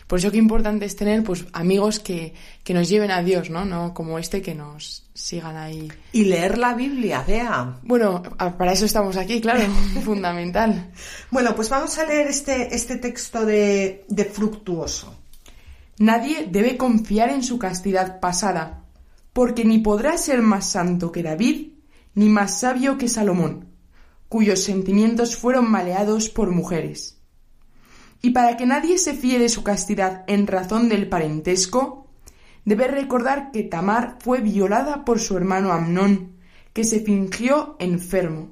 Por 0.09 0.17
eso 0.17 0.31
qué 0.31 0.39
importante 0.39 0.85
es 0.85 0.95
tener 0.95 1.21
pues 1.21 1.45
amigos 1.53 1.99
que, 1.99 2.33
que 2.63 2.73
nos 2.73 2.89
lleven 2.89 3.11
a 3.11 3.21
Dios, 3.21 3.51
¿no? 3.51 3.63
No 3.63 3.93
como 3.93 4.17
este 4.17 4.41
que 4.41 4.55
nos 4.55 5.07
sigan 5.13 5.55
ahí. 5.55 5.87
Y 6.13 6.23
leer 6.23 6.57
la 6.57 6.73
Biblia, 6.73 7.23
vea. 7.27 7.77
Bueno, 7.83 8.23
para 8.57 8.71
eso 8.71 8.85
estamos 8.85 9.17
aquí, 9.17 9.39
claro, 9.39 9.61
fundamental. 10.03 10.89
Bueno, 11.29 11.55
pues 11.55 11.69
vamos 11.69 11.95
a 11.99 12.07
leer 12.07 12.25
este, 12.25 12.73
este 12.73 12.95
texto 12.95 13.45
de, 13.45 14.05
de 14.07 14.25
Fructuoso. 14.25 15.13
Nadie 15.99 16.47
debe 16.49 16.75
confiar 16.75 17.29
en 17.29 17.43
su 17.43 17.59
castidad 17.59 18.19
pasada, 18.19 18.85
porque 19.31 19.63
ni 19.63 19.77
podrá 19.77 20.17
ser 20.17 20.41
más 20.41 20.71
santo 20.71 21.11
que 21.11 21.21
David, 21.21 21.73
ni 22.15 22.29
más 22.29 22.61
sabio 22.61 22.97
que 22.97 23.09
Salomón, 23.09 23.67
cuyos 24.27 24.63
sentimientos 24.63 25.35
fueron 25.35 25.69
maleados 25.69 26.29
por 26.29 26.49
mujeres. 26.49 27.18
Y 28.21 28.31
para 28.31 28.57
que 28.57 28.65
nadie 28.65 28.97
se 28.97 29.13
fíe 29.13 29.39
de 29.39 29.49
su 29.49 29.63
castidad 29.63 30.23
en 30.27 30.47
razón 30.47 30.89
del 30.89 31.07
parentesco, 31.07 32.07
debe 32.65 32.87
recordar 32.87 33.51
que 33.51 33.63
Tamar 33.63 34.17
fue 34.19 34.41
violada 34.41 35.05
por 35.05 35.19
su 35.19 35.37
hermano 35.37 35.71
Amnón, 35.71 36.35
que 36.73 36.83
se 36.83 36.99
fingió 36.99 37.75
enfermo, 37.79 38.51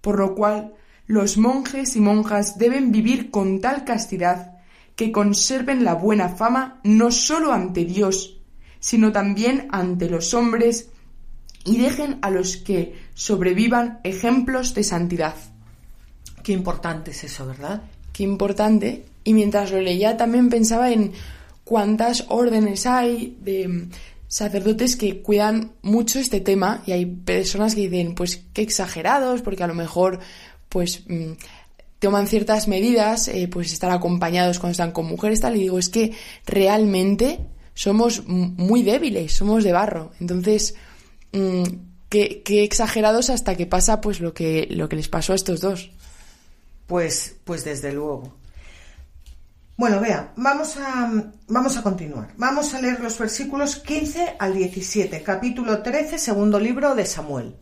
por 0.00 0.18
lo 0.18 0.34
cual 0.34 0.74
los 1.06 1.36
monjes 1.38 1.96
y 1.96 2.00
monjas 2.00 2.58
deben 2.58 2.92
vivir 2.92 3.30
con 3.30 3.60
tal 3.60 3.84
castidad 3.84 4.58
que 4.96 5.10
conserven 5.10 5.84
la 5.84 5.94
buena 5.94 6.28
fama 6.28 6.80
no 6.84 7.10
sólo 7.10 7.52
ante 7.52 7.84
Dios, 7.84 8.40
sino 8.78 9.12
también 9.12 9.68
ante 9.70 10.08
los 10.08 10.34
hombres 10.34 10.90
y 11.64 11.78
dejen 11.78 12.18
a 12.22 12.30
los 12.30 12.56
que 12.56 12.94
sobrevivan 13.14 14.00
ejemplos 14.04 14.74
de 14.74 14.84
santidad. 14.84 15.34
Qué 16.42 16.52
importante 16.52 17.12
es 17.12 17.24
eso, 17.24 17.46
¿verdad? 17.46 17.82
Qué 18.12 18.22
importante. 18.22 19.04
Y 19.24 19.34
mientras 19.34 19.70
lo 19.70 19.80
leía 19.80 20.16
también 20.16 20.48
pensaba 20.48 20.90
en 20.90 21.12
cuántas 21.64 22.26
órdenes 22.28 22.86
hay 22.86 23.36
de 23.40 23.86
sacerdotes 24.28 24.96
que 24.96 25.20
cuidan 25.20 25.72
mucho 25.82 26.18
este 26.18 26.40
tema 26.40 26.82
y 26.86 26.92
hay 26.92 27.06
personas 27.06 27.74
que 27.74 27.82
dicen, 27.82 28.14
pues 28.14 28.42
qué 28.54 28.62
exagerados, 28.62 29.42
porque 29.42 29.62
a 29.62 29.66
lo 29.66 29.74
mejor 29.74 30.20
pues 30.68 31.02
mm, 31.06 31.32
toman 31.98 32.26
ciertas 32.26 32.66
medidas, 32.66 33.28
eh, 33.28 33.46
pues 33.46 33.72
estar 33.72 33.90
acompañados 33.90 34.58
cuando 34.58 34.72
están 34.72 34.92
con 34.92 35.06
mujeres, 35.06 35.40
tal, 35.40 35.56
y 35.56 35.60
digo, 35.60 35.78
es 35.78 35.88
que 35.88 36.12
realmente 36.46 37.40
somos 37.74 38.26
muy 38.26 38.82
débiles, 38.82 39.34
somos 39.34 39.64
de 39.64 39.72
barro. 39.72 40.12
Entonces, 40.18 40.74
mm, 41.32 41.62
qué, 42.08 42.42
qué, 42.44 42.64
exagerados 42.64 43.30
hasta 43.30 43.54
que 43.54 43.66
pasa 43.66 44.00
pues 44.00 44.20
lo 44.20 44.34
que, 44.34 44.66
lo 44.70 44.88
que 44.88 44.96
les 44.96 45.08
pasó 45.08 45.32
a 45.32 45.36
estos 45.36 45.60
dos. 45.60 45.90
Pues, 46.92 47.36
pues 47.44 47.64
desde 47.64 47.90
luego. 47.90 48.34
Bueno, 49.78 49.98
vea, 49.98 50.34
vamos 50.36 50.76
a, 50.76 51.10
vamos 51.48 51.78
a 51.78 51.82
continuar. 51.82 52.34
Vamos 52.36 52.74
a 52.74 52.82
leer 52.82 53.00
los 53.00 53.18
versículos 53.18 53.76
15 53.76 54.34
al 54.38 54.52
17, 54.52 55.22
capítulo 55.22 55.82
13, 55.82 56.18
segundo 56.18 56.60
libro 56.60 56.94
de 56.94 57.06
Samuel. 57.06 57.56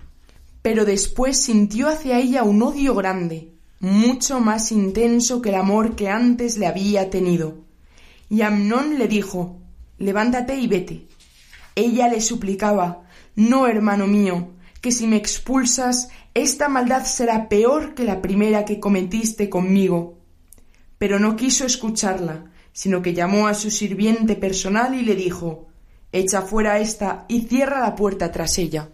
Pero 0.63 0.85
después 0.85 1.37
sintió 1.39 1.89
hacia 1.89 2.19
ella 2.19 2.43
un 2.43 2.61
odio 2.61 2.97
grande, 2.97 3.55
mucho 3.79 4.41
más 4.41 4.73
intenso 4.73 5.41
que 5.41 5.51
el 5.51 5.55
amor 5.55 5.95
que 5.95 6.09
antes 6.09 6.59
le 6.59 6.67
había 6.67 7.09
tenido. 7.09 7.59
Y 8.29 8.43
Amnón 8.43 8.99
le 8.99 9.07
dijo, 9.07 9.61
Levántate 9.99 10.57
y 10.57 10.67
vete. 10.67 11.07
Ella 11.77 12.09
le 12.09 12.21
suplicaba, 12.21 13.05
No, 13.37 13.69
hermano 13.69 14.09
mío, 14.09 14.55
que 14.81 14.91
si 14.91 15.07
me 15.07 15.17
expulsas, 15.17 16.09
esta 16.35 16.69
maldad 16.69 17.05
será 17.05 17.49
peor 17.49 17.95
que 17.95 18.05
la 18.05 18.23
primera 18.23 18.65
que 18.65 18.81
cometiste 18.81 19.49
conmigo 19.49 20.21
pero 21.01 21.19
no 21.19 21.35
quiso 21.35 21.65
escucharla, 21.65 22.45
sino 22.75 23.01
que 23.01 23.15
llamó 23.15 23.49
a 23.49 23.55
su 23.55 23.71
sirviente 23.71 24.37
personal 24.37 24.95
y 24.95 25.01
le 25.01 25.15
dijo 25.15 25.69
Echa 26.13 26.43
fuera 26.43 26.79
esta 26.79 27.25
y 27.27 27.41
cierra 27.47 27.81
la 27.81 27.97
puerta 27.97 28.31
tras 28.31 28.59
ella. 28.59 28.91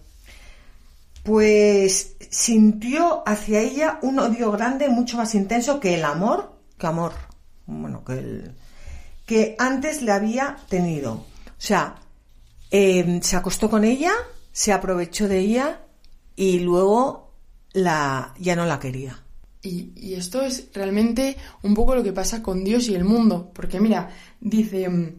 Pues 1.25 2.15
sintió 2.31 3.25
hacia 3.27 3.59
ella 3.59 3.99
un 4.03 4.21
odio 4.21 4.53
grande, 4.53 4.89
mucho 4.89 5.17
más 5.17 5.35
intenso 5.35 5.81
que 5.81 5.97
el 5.97 6.05
amor, 6.05 6.61
que 6.79 6.87
amor, 6.87 7.13
bueno, 7.67 8.05
que 8.05 8.13
el 8.13 8.55
que 9.27 9.57
antes 9.59 10.01
le 10.01 10.13
había 10.13 10.59
tenido. 10.69 11.13
O 11.15 11.25
sea, 11.59 11.97
em, 12.71 13.21
se 13.21 13.35
acostó 13.35 13.69
con 13.69 13.83
ella, 13.83 14.13
se 14.53 14.73
aprovechó 14.73 15.27
de 15.27 15.41
ella 15.41 15.81
y 16.37 16.61
luego 16.61 17.26
la 17.77 18.33
ya 18.39 18.57
no 18.57 18.65
la 18.65 18.81
quería. 18.81 19.23
Y, 19.63 20.15
esto 20.15 20.43
es 20.43 20.69
realmente 20.73 21.37
un 21.63 21.75
poco 21.75 21.95
lo 21.95 22.03
que 22.03 22.13
pasa 22.13 22.43
con 22.43 22.65
Dios 22.65 22.89
y 22.89 22.95
el 22.95 23.05
mundo. 23.05 23.51
Porque 23.53 23.81
mira, 23.81 24.09
dice 24.41 24.89
mm, 24.89 25.15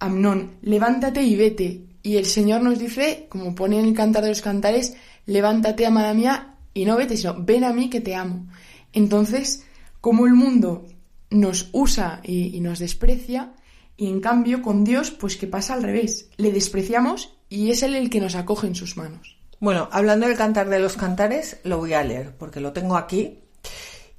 Amnón, 0.00 0.56
levántate 0.62 1.22
y 1.22 1.36
vete. 1.36 1.84
Y 2.02 2.16
el 2.16 2.26
Señor 2.26 2.62
nos 2.62 2.78
dice, 2.78 3.26
como 3.28 3.54
pone 3.54 3.78
en 3.78 3.86
el 3.86 3.94
cantar 3.94 4.24
de 4.24 4.30
los 4.30 4.42
cantares, 4.42 4.96
levántate, 5.26 5.86
amada 5.86 6.14
mía, 6.14 6.56
y 6.74 6.84
no 6.84 6.96
vete, 6.96 7.16
sino 7.16 7.36
ven 7.38 7.62
a 7.62 7.72
mí 7.72 7.88
que 7.88 8.00
te 8.00 8.16
amo. 8.16 8.48
Entonces, 8.92 9.64
como 10.00 10.26
el 10.26 10.34
mundo 10.34 10.86
nos 11.30 11.68
usa 11.72 12.20
y, 12.24 12.56
y 12.56 12.60
nos 12.60 12.80
desprecia, 12.80 13.52
y 13.96 14.08
en 14.08 14.20
cambio 14.20 14.62
con 14.62 14.82
Dios, 14.82 15.12
pues 15.12 15.36
que 15.36 15.46
pasa 15.46 15.74
al 15.74 15.84
revés. 15.84 16.30
Le 16.36 16.50
despreciamos 16.50 17.34
y 17.48 17.70
es 17.70 17.84
Él 17.84 17.94
el 17.94 18.10
que 18.10 18.20
nos 18.20 18.34
acoge 18.34 18.66
en 18.66 18.74
sus 18.74 18.96
manos. 18.96 19.41
Bueno, 19.62 19.88
hablando 19.92 20.26
del 20.26 20.36
cantar 20.36 20.68
de 20.68 20.80
los 20.80 20.96
cantares, 20.96 21.58
lo 21.62 21.78
voy 21.78 21.92
a 21.92 22.02
leer 22.02 22.36
porque 22.36 22.58
lo 22.58 22.72
tengo 22.72 22.96
aquí 22.96 23.44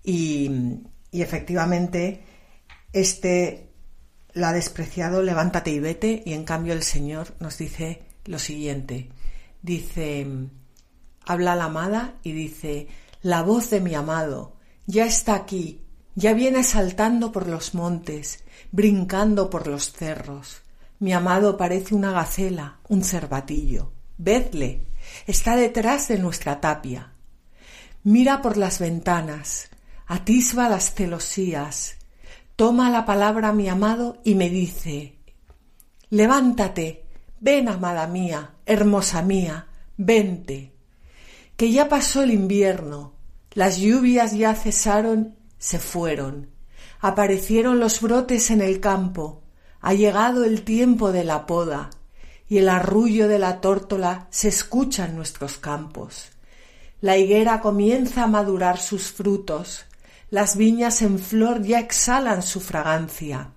y, 0.01 0.49
efectivamente, 1.11 2.23
este 2.93 3.69
la 4.31 4.49
ha 4.49 4.53
despreciado, 4.53 5.21
levántate 5.21 5.71
y 5.71 5.79
vete, 5.79 6.23
y 6.25 6.31
en 6.31 6.45
cambio 6.45 6.71
el 6.71 6.81
Señor 6.81 7.33
nos 7.41 7.57
dice 7.57 8.03
lo 8.23 8.39
siguiente. 8.39 9.09
Dice, 9.61 10.25
habla 11.25 11.57
la 11.57 11.65
amada 11.65 12.19
y 12.23 12.31
dice, 12.31 12.87
la 13.21 13.41
voz 13.41 13.69
de 13.69 13.81
mi 13.81 13.95
amado 13.95 14.55
ya 14.85 15.05
está 15.05 15.35
aquí, 15.35 15.81
ya 16.15 16.33
viene 16.33 16.63
saltando 16.63 17.33
por 17.33 17.47
los 17.49 17.75
montes, 17.75 18.45
brincando 18.71 19.49
por 19.49 19.67
los 19.67 19.91
cerros. 19.91 20.61
Mi 20.99 21.11
amado 21.11 21.57
parece 21.57 21.95
una 21.95 22.13
gacela, 22.13 22.79
un 22.87 23.03
cervatillo. 23.03 23.91
Vedle, 24.17 24.92
está 25.27 25.55
detrás 25.55 26.07
de 26.07 26.17
nuestra 26.17 26.61
tapia. 26.61 27.13
Mira 28.03 28.41
por 28.41 28.57
las 28.57 28.79
ventanas, 28.79 29.69
atisba 30.05 30.69
las 30.69 30.93
celosías, 30.93 31.97
toma 32.55 32.89
la 32.89 33.05
palabra 33.05 33.53
mi 33.53 33.69
amado 33.69 34.19
y 34.23 34.35
me 34.35 34.49
dice 34.49 35.17
Levántate, 36.09 37.05
ven, 37.39 37.67
amada 37.69 38.07
mía, 38.07 38.55
hermosa 38.65 39.21
mía, 39.21 39.67
vente, 39.97 40.73
que 41.55 41.71
ya 41.71 41.89
pasó 41.89 42.23
el 42.23 42.31
invierno, 42.31 43.13
las 43.51 43.77
lluvias 43.77 44.33
ya 44.33 44.53
cesaron, 44.53 45.35
se 45.57 45.79
fueron, 45.79 46.49
aparecieron 46.99 47.79
los 47.79 48.01
brotes 48.01 48.51
en 48.51 48.61
el 48.61 48.79
campo, 48.79 49.43
ha 49.81 49.93
llegado 49.93 50.43
el 50.43 50.63
tiempo 50.63 51.11
de 51.11 51.23
la 51.23 51.45
poda, 51.45 51.89
y 52.47 52.57
el 52.59 52.69
arrullo 52.69 53.27
de 53.27 53.39
la 53.39 53.61
tórtola 53.61 54.27
se 54.29 54.49
escucha 54.49 55.05
en 55.05 55.15
nuestros 55.15 55.57
campos. 55.57 56.29
La 57.01 57.17
higuera 57.17 57.61
comienza 57.61 58.23
a 58.23 58.27
madurar 58.27 58.77
sus 58.77 59.11
frutos, 59.11 59.85
las 60.29 60.55
viñas 60.55 61.01
en 61.01 61.19
flor 61.19 61.61
ya 61.61 61.79
exhalan 61.79 62.41
su 62.43 62.59
fragancia. 62.59 63.51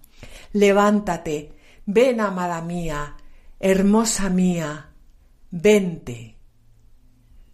Levántate, 0.52 1.52
ven, 1.86 2.20
amada 2.20 2.60
mía, 2.60 3.16
hermosa 3.60 4.28
mía, 4.30 4.90
vente. 5.50 6.36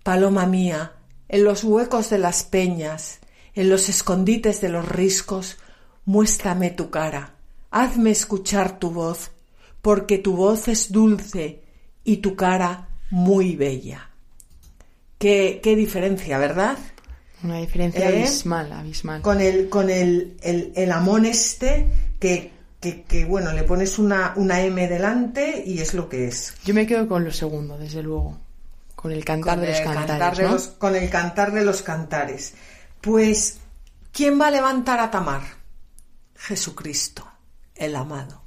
Paloma 0.03 0.47
mía, 0.47 0.93
en 1.28 1.45
los 1.45 1.64
huecos 1.64 2.11
de 2.11 2.18
las 2.18 2.43
peñas, 2.43 3.20
en 3.55 3.68
los 3.68 3.89
escondites 3.89 4.61
de 4.61 4.68
los 4.68 4.89
riscos, 4.89 5.59
muéstrame 6.05 6.70
tu 6.70 6.91
cara, 6.91 7.35
hazme 7.70 8.11
escuchar 8.11 8.78
tu 8.78 8.91
voz, 8.91 9.32
porque 9.83 10.18
tu 10.18 10.37
voz 10.37 10.68
es 10.68 10.91
dulce 10.91 11.62
y 12.05 12.18
tu 12.18 12.37
cara 12.37 12.89
muy 13.11 13.57
bella. 13.57 14.09
Qué, 15.18 15.61
qué 15.62 15.76
diferencia, 15.76 16.39
¿verdad? 16.39 16.78
Una 17.43 17.59
diferencia 17.59 18.09
¿Eh? 18.09 18.22
abismal, 18.22 18.72
abismal. 18.72 19.22
Con 19.22 19.41
el, 19.41 19.68
con 19.68 19.91
el, 19.91 20.37
el, 20.43 20.93
amón 20.93 21.26
este 21.26 21.91
que, 22.18 22.53
que, 22.80 23.24
bueno, 23.24 23.53
le 23.53 23.64
pones 23.64 23.99
una, 23.99 24.33
una 24.37 24.61
M 24.62 24.89
delante 24.89 25.62
y 25.66 25.80
es 25.80 25.95
lo 25.95 26.09
que 26.09 26.28
es. 26.28 26.55
Yo 26.64 26.72
me 26.72 26.87
quedo 26.87 27.09
con 27.09 27.24
lo 27.24 27.33
segundo, 27.33 27.76
desde 27.76 28.03
luego. 28.03 28.39
Con 28.95 29.11
el 29.11 29.24
cantar 29.24 29.61
de 29.61 29.68
los 29.68 29.80
cantares. 29.80 30.74
con 30.78 30.95
el 30.95 31.11
cantar 31.11 31.53
de 31.53 31.64
los 31.64 31.83
cantares. 31.83 32.55
Pues, 33.01 33.59
¿quién 34.12 34.41
va 34.41 34.47
a 34.47 34.51
levantar 34.53 35.01
a 35.01 35.11
Tamar? 35.11 35.43
Jesucristo, 36.37 37.28
el 37.74 37.97
amado. 37.97 38.41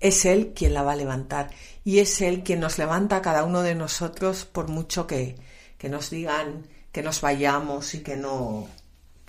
Es 0.00 0.24
Él 0.24 0.52
quien 0.54 0.74
la 0.74 0.82
va 0.82 0.92
a 0.92 0.96
levantar. 0.96 1.50
Y 1.84 1.98
es 1.98 2.20
Él 2.20 2.42
quien 2.42 2.60
nos 2.60 2.78
levanta 2.78 3.16
a 3.16 3.22
cada 3.22 3.44
uno 3.44 3.62
de 3.62 3.74
nosotros, 3.74 4.44
por 4.44 4.68
mucho 4.68 5.06
que, 5.06 5.36
que 5.78 5.88
nos 5.88 6.10
digan 6.10 6.66
que 6.92 7.02
nos 7.02 7.20
vayamos 7.20 7.94
y 7.94 8.02
que 8.02 8.16
no 8.16 8.66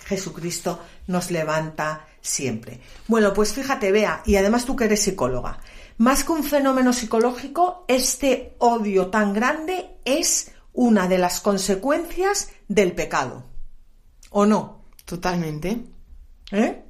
Jesucristo 0.04 0.80
nos 1.06 1.30
levanta 1.30 2.06
siempre. 2.20 2.80
Bueno, 3.06 3.32
pues 3.32 3.52
fíjate, 3.52 3.92
vea, 3.92 4.22
y 4.26 4.36
además 4.36 4.64
tú 4.64 4.74
que 4.76 4.84
eres 4.84 5.02
psicóloga, 5.02 5.60
más 5.98 6.24
que 6.24 6.32
un 6.32 6.44
fenómeno 6.44 6.92
psicológico, 6.92 7.84
este 7.88 8.56
odio 8.58 9.08
tan 9.08 9.32
grande 9.32 9.96
es 10.04 10.52
una 10.72 11.06
de 11.06 11.18
las 11.18 11.40
consecuencias 11.40 12.50
del 12.68 12.92
pecado. 12.92 13.44
¿O 14.30 14.46
no? 14.46 14.86
Totalmente. 15.04 15.84
¿Eh? 16.50 16.82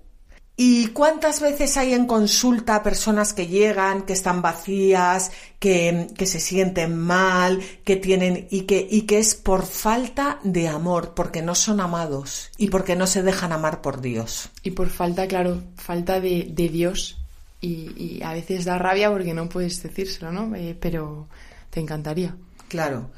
¿Y 0.65 0.87
cuántas 0.93 1.41
veces 1.41 1.77
hay 1.77 1.93
en 1.93 2.07
consulta 2.07 2.85
personas 2.85 3.33
que 3.33 3.49
llegan, 3.49 4.03
que 4.03 4.13
están 4.13 4.43
vacías, 4.43 5.33
que, 5.59 6.07
que, 6.17 6.25
se 6.25 6.39
sienten 6.39 6.97
mal, 6.97 7.61
que 7.83 7.97
tienen 7.97 8.47
y 8.49 8.61
que, 8.61 8.87
y 8.89 9.03
que 9.03 9.19
es 9.19 9.35
por 9.35 9.67
falta 9.67 10.39
de 10.45 10.69
amor, 10.69 11.15
porque 11.17 11.43
no 11.43 11.57
son 11.57 11.81
amados 11.81 12.49
y 12.59 12.69
porque 12.69 12.95
no 12.95 13.09
se 13.09 13.25
dejan 13.25 13.51
amar 13.51 13.81
por 13.81 14.01
Dios? 14.01 14.51
Y 14.63 14.71
por 14.71 14.89
falta, 14.89 15.27
claro, 15.27 15.65
falta 15.75 16.21
de, 16.21 16.47
de 16.49 16.69
Dios. 16.69 17.19
Y, 17.61 17.91
y, 17.97 18.23
a 18.23 18.33
veces 18.33 18.65
da 18.65 18.79
rabia 18.79 19.11
porque 19.11 19.35
no 19.35 19.49
puedes 19.49 19.83
decírselo, 19.83 20.31
¿no? 20.31 20.55
Eh, 20.55 20.77
pero 20.79 21.27
te 21.71 21.81
encantaría. 21.81 22.37
Claro. 22.69 23.11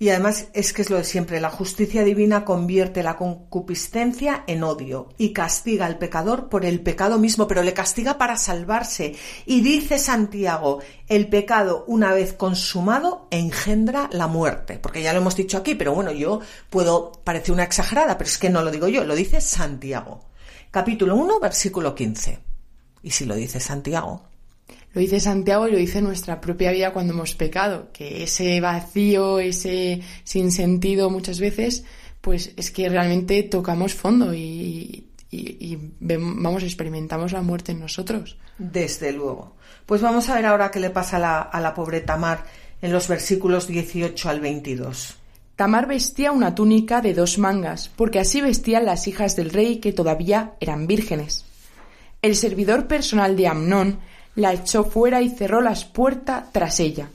Y 0.00 0.08
además 0.08 0.46
es 0.54 0.72
que 0.72 0.80
es 0.80 0.88
lo 0.88 0.96
de 0.96 1.04
siempre, 1.04 1.42
la 1.42 1.50
justicia 1.50 2.02
divina 2.04 2.46
convierte 2.46 3.02
la 3.02 3.18
concupiscencia 3.18 4.44
en 4.46 4.64
odio 4.64 5.10
y 5.18 5.34
castiga 5.34 5.84
al 5.84 5.98
pecador 5.98 6.48
por 6.48 6.64
el 6.64 6.80
pecado 6.80 7.18
mismo, 7.18 7.46
pero 7.46 7.62
le 7.62 7.74
castiga 7.74 8.16
para 8.16 8.38
salvarse. 8.38 9.14
Y 9.44 9.60
dice 9.60 9.98
Santiago, 9.98 10.78
el 11.06 11.28
pecado 11.28 11.84
una 11.86 12.14
vez 12.14 12.32
consumado 12.32 13.28
engendra 13.30 14.08
la 14.10 14.26
muerte, 14.26 14.78
porque 14.78 15.02
ya 15.02 15.12
lo 15.12 15.18
hemos 15.18 15.36
dicho 15.36 15.58
aquí, 15.58 15.74
pero 15.74 15.92
bueno, 15.92 16.12
yo 16.12 16.40
puedo 16.70 17.12
parecer 17.22 17.52
una 17.52 17.64
exagerada, 17.64 18.16
pero 18.16 18.30
es 18.30 18.38
que 18.38 18.48
no 18.48 18.62
lo 18.62 18.70
digo 18.70 18.88
yo, 18.88 19.04
lo 19.04 19.14
dice 19.14 19.42
Santiago. 19.42 20.24
Capítulo 20.70 21.14
1, 21.14 21.40
versículo 21.40 21.94
15. 21.94 22.38
Y 23.02 23.10
si 23.10 23.26
lo 23.26 23.34
dice 23.34 23.60
Santiago, 23.60 24.29
lo 24.92 25.00
dice 25.00 25.20
Santiago 25.20 25.68
y 25.68 25.72
lo 25.72 25.78
dice 25.78 26.02
nuestra 26.02 26.40
propia 26.40 26.72
vida 26.72 26.92
cuando 26.92 27.12
hemos 27.12 27.34
pecado, 27.34 27.90
que 27.92 28.24
ese 28.24 28.60
vacío, 28.60 29.38
ese 29.38 30.02
sinsentido 30.24 31.10
muchas 31.10 31.38
veces, 31.38 31.84
pues 32.20 32.52
es 32.56 32.70
que 32.70 32.88
realmente 32.88 33.42
tocamos 33.44 33.94
fondo 33.94 34.34
y, 34.34 35.06
y, 35.30 35.38
y 35.72 35.92
vamos, 36.00 36.62
experimentamos 36.64 37.32
la 37.32 37.42
muerte 37.42 37.72
en 37.72 37.80
nosotros. 37.80 38.36
Desde 38.58 39.12
luego. 39.12 39.56
Pues 39.86 40.02
vamos 40.02 40.28
a 40.28 40.34
ver 40.34 40.46
ahora 40.46 40.70
qué 40.70 40.80
le 40.80 40.90
pasa 40.90 41.16
a 41.16 41.20
la, 41.20 41.40
a 41.40 41.60
la 41.60 41.72
pobre 41.72 42.00
Tamar 42.00 42.44
en 42.82 42.92
los 42.92 43.08
versículos 43.08 43.68
18 43.68 44.28
al 44.28 44.40
22. 44.40 45.16
Tamar 45.54 45.86
vestía 45.86 46.32
una 46.32 46.54
túnica 46.54 47.00
de 47.00 47.14
dos 47.14 47.38
mangas, 47.38 47.90
porque 47.94 48.18
así 48.18 48.40
vestían 48.40 48.86
las 48.86 49.06
hijas 49.06 49.36
del 49.36 49.50
rey 49.50 49.76
que 49.76 49.92
todavía 49.92 50.54
eran 50.58 50.86
vírgenes. 50.86 51.44
El 52.22 52.34
servidor 52.34 52.86
personal 52.86 53.36
de 53.36 53.46
Amnón 53.46 54.00
la 54.40 54.52
echó 54.52 54.84
fuera 54.84 55.22
y 55.22 55.28
cerró 55.30 55.60
las 55.60 55.84
puertas 55.84 56.52
tras 56.52 56.80
ella. 56.80 57.10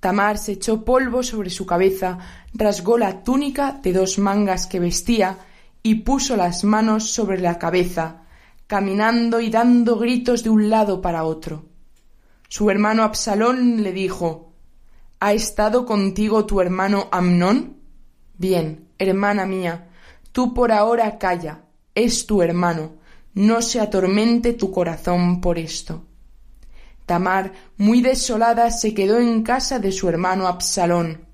Tamar 0.00 0.38
se 0.38 0.52
echó 0.52 0.84
polvo 0.84 1.22
sobre 1.22 1.50
su 1.50 1.64
cabeza, 1.64 2.18
rasgó 2.54 2.98
la 2.98 3.22
túnica 3.22 3.78
de 3.82 3.92
dos 3.92 4.18
mangas 4.18 4.66
que 4.66 4.80
vestía 4.80 5.38
y 5.82 5.96
puso 5.96 6.36
las 6.36 6.64
manos 6.64 7.10
sobre 7.10 7.40
la 7.40 7.58
cabeza, 7.58 8.22
caminando 8.66 9.40
y 9.40 9.50
dando 9.50 9.98
gritos 9.98 10.42
de 10.42 10.50
un 10.50 10.70
lado 10.70 11.00
para 11.00 11.24
otro. 11.24 11.64
Su 12.48 12.70
hermano 12.70 13.02
Absalón 13.02 13.82
le 13.82 13.92
dijo 13.92 14.52
¿Ha 15.20 15.32
estado 15.32 15.86
contigo 15.86 16.46
tu 16.46 16.60
hermano 16.60 17.08
Amnón? 17.12 17.76
Bien, 18.36 18.88
hermana 18.98 19.46
mía, 19.46 19.88
tú 20.32 20.52
por 20.52 20.72
ahora 20.72 21.18
calla, 21.18 21.62
es 21.94 22.26
tu 22.26 22.42
hermano, 22.42 22.94
no 23.34 23.62
se 23.62 23.80
atormente 23.80 24.52
tu 24.52 24.72
corazón 24.72 25.40
por 25.40 25.58
esto. 25.58 26.04
Tamar, 27.12 27.52
muy 27.76 28.00
desolada, 28.00 28.70
se 28.70 28.94
quedó 28.94 29.18
en 29.18 29.42
casa 29.42 29.78
de 29.78 29.92
su 29.92 30.08
hermano 30.08 30.46
Absalón. 30.46 31.26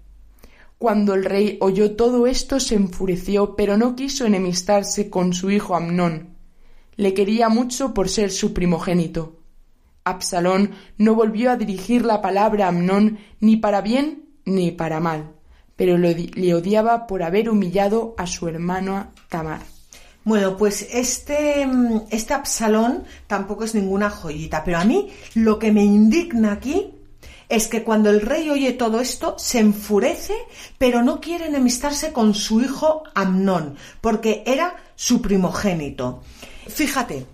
Cuando 0.76 1.14
el 1.14 1.24
rey 1.24 1.56
oyó 1.60 1.94
todo 1.94 2.26
esto 2.26 2.58
se 2.58 2.74
enfureció, 2.74 3.54
pero 3.54 3.76
no 3.76 3.94
quiso 3.94 4.26
enemistarse 4.26 5.08
con 5.08 5.32
su 5.32 5.52
hijo 5.52 5.76
Amnón. 5.76 6.34
Le 6.96 7.14
quería 7.14 7.48
mucho 7.48 7.94
por 7.94 8.08
ser 8.08 8.32
su 8.32 8.52
primogénito. 8.52 9.38
Absalón 10.02 10.72
no 10.96 11.14
volvió 11.14 11.52
a 11.52 11.56
dirigir 11.56 12.04
la 12.04 12.20
palabra 12.20 12.64
a 12.64 12.70
Amnón 12.70 13.20
ni 13.38 13.56
para 13.56 13.80
bien 13.80 14.24
ni 14.44 14.72
para 14.72 14.98
mal, 14.98 15.36
pero 15.76 15.96
le 15.96 16.54
odiaba 16.56 17.06
por 17.06 17.22
haber 17.22 17.48
humillado 17.48 18.16
a 18.18 18.26
su 18.26 18.48
hermano 18.48 19.12
Tamar. 19.28 19.77
Bueno, 20.28 20.58
pues 20.58 20.86
este, 20.92 21.66
este 22.10 22.34
Absalón 22.34 23.04
tampoco 23.26 23.64
es 23.64 23.74
ninguna 23.74 24.10
joyita, 24.10 24.62
pero 24.62 24.76
a 24.76 24.84
mí 24.84 25.08
lo 25.32 25.58
que 25.58 25.72
me 25.72 25.82
indigna 25.82 26.52
aquí 26.52 26.90
es 27.48 27.66
que 27.66 27.82
cuando 27.82 28.10
el 28.10 28.20
rey 28.20 28.50
oye 28.50 28.74
todo 28.74 29.00
esto 29.00 29.36
se 29.38 29.58
enfurece, 29.58 30.34
pero 30.76 31.02
no 31.02 31.22
quiere 31.22 31.46
enemistarse 31.46 32.12
con 32.12 32.34
su 32.34 32.60
hijo 32.60 33.04
Amnón, 33.14 33.76
porque 34.02 34.42
era 34.44 34.76
su 34.96 35.22
primogénito. 35.22 36.22
Fíjate, 36.66 37.24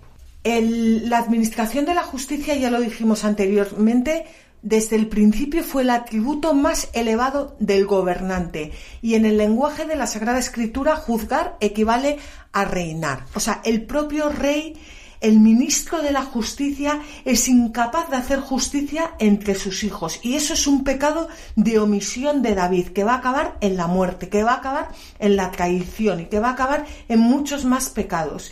la 0.44 1.18
administración 1.18 1.86
de 1.86 1.94
la 1.94 2.04
justicia, 2.04 2.54
ya 2.54 2.70
lo 2.70 2.78
dijimos 2.78 3.24
anteriormente, 3.24 4.24
desde 4.64 4.96
el 4.96 5.08
principio 5.08 5.62
fue 5.62 5.82
el 5.82 5.90
atributo 5.90 6.54
más 6.54 6.88
elevado 6.94 7.54
del 7.60 7.86
gobernante 7.86 8.72
y 9.02 9.14
en 9.14 9.26
el 9.26 9.36
lenguaje 9.36 9.84
de 9.84 9.94
la 9.94 10.06
Sagrada 10.06 10.38
Escritura 10.38 10.96
juzgar 10.96 11.56
equivale 11.60 12.18
a 12.50 12.64
reinar. 12.64 13.26
O 13.34 13.40
sea, 13.40 13.60
el 13.64 13.82
propio 13.82 14.30
rey, 14.30 14.74
el 15.20 15.38
ministro 15.38 16.00
de 16.00 16.12
la 16.12 16.22
justicia, 16.22 17.02
es 17.26 17.46
incapaz 17.46 18.08
de 18.08 18.16
hacer 18.16 18.40
justicia 18.40 19.14
entre 19.18 19.54
sus 19.54 19.84
hijos 19.84 20.18
y 20.22 20.34
eso 20.34 20.54
es 20.54 20.66
un 20.66 20.82
pecado 20.82 21.28
de 21.56 21.78
omisión 21.78 22.40
de 22.40 22.54
David 22.54 22.88
que 22.88 23.04
va 23.04 23.12
a 23.12 23.18
acabar 23.18 23.58
en 23.60 23.76
la 23.76 23.86
muerte, 23.86 24.30
que 24.30 24.44
va 24.44 24.52
a 24.52 24.58
acabar 24.58 24.88
en 25.18 25.36
la 25.36 25.50
traición 25.50 26.20
y 26.20 26.26
que 26.26 26.40
va 26.40 26.48
a 26.48 26.52
acabar 26.52 26.86
en 27.08 27.20
muchos 27.20 27.66
más 27.66 27.90
pecados. 27.90 28.50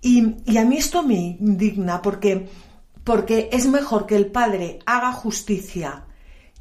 Y, 0.00 0.36
y 0.46 0.56
a 0.56 0.64
mí 0.64 0.78
esto 0.78 1.02
me 1.02 1.36
indigna 1.38 2.00
porque 2.00 2.48
porque 3.04 3.48
es 3.52 3.66
mejor 3.66 4.06
que 4.06 4.16
el 4.16 4.26
padre 4.26 4.78
haga 4.86 5.12
justicia, 5.12 6.04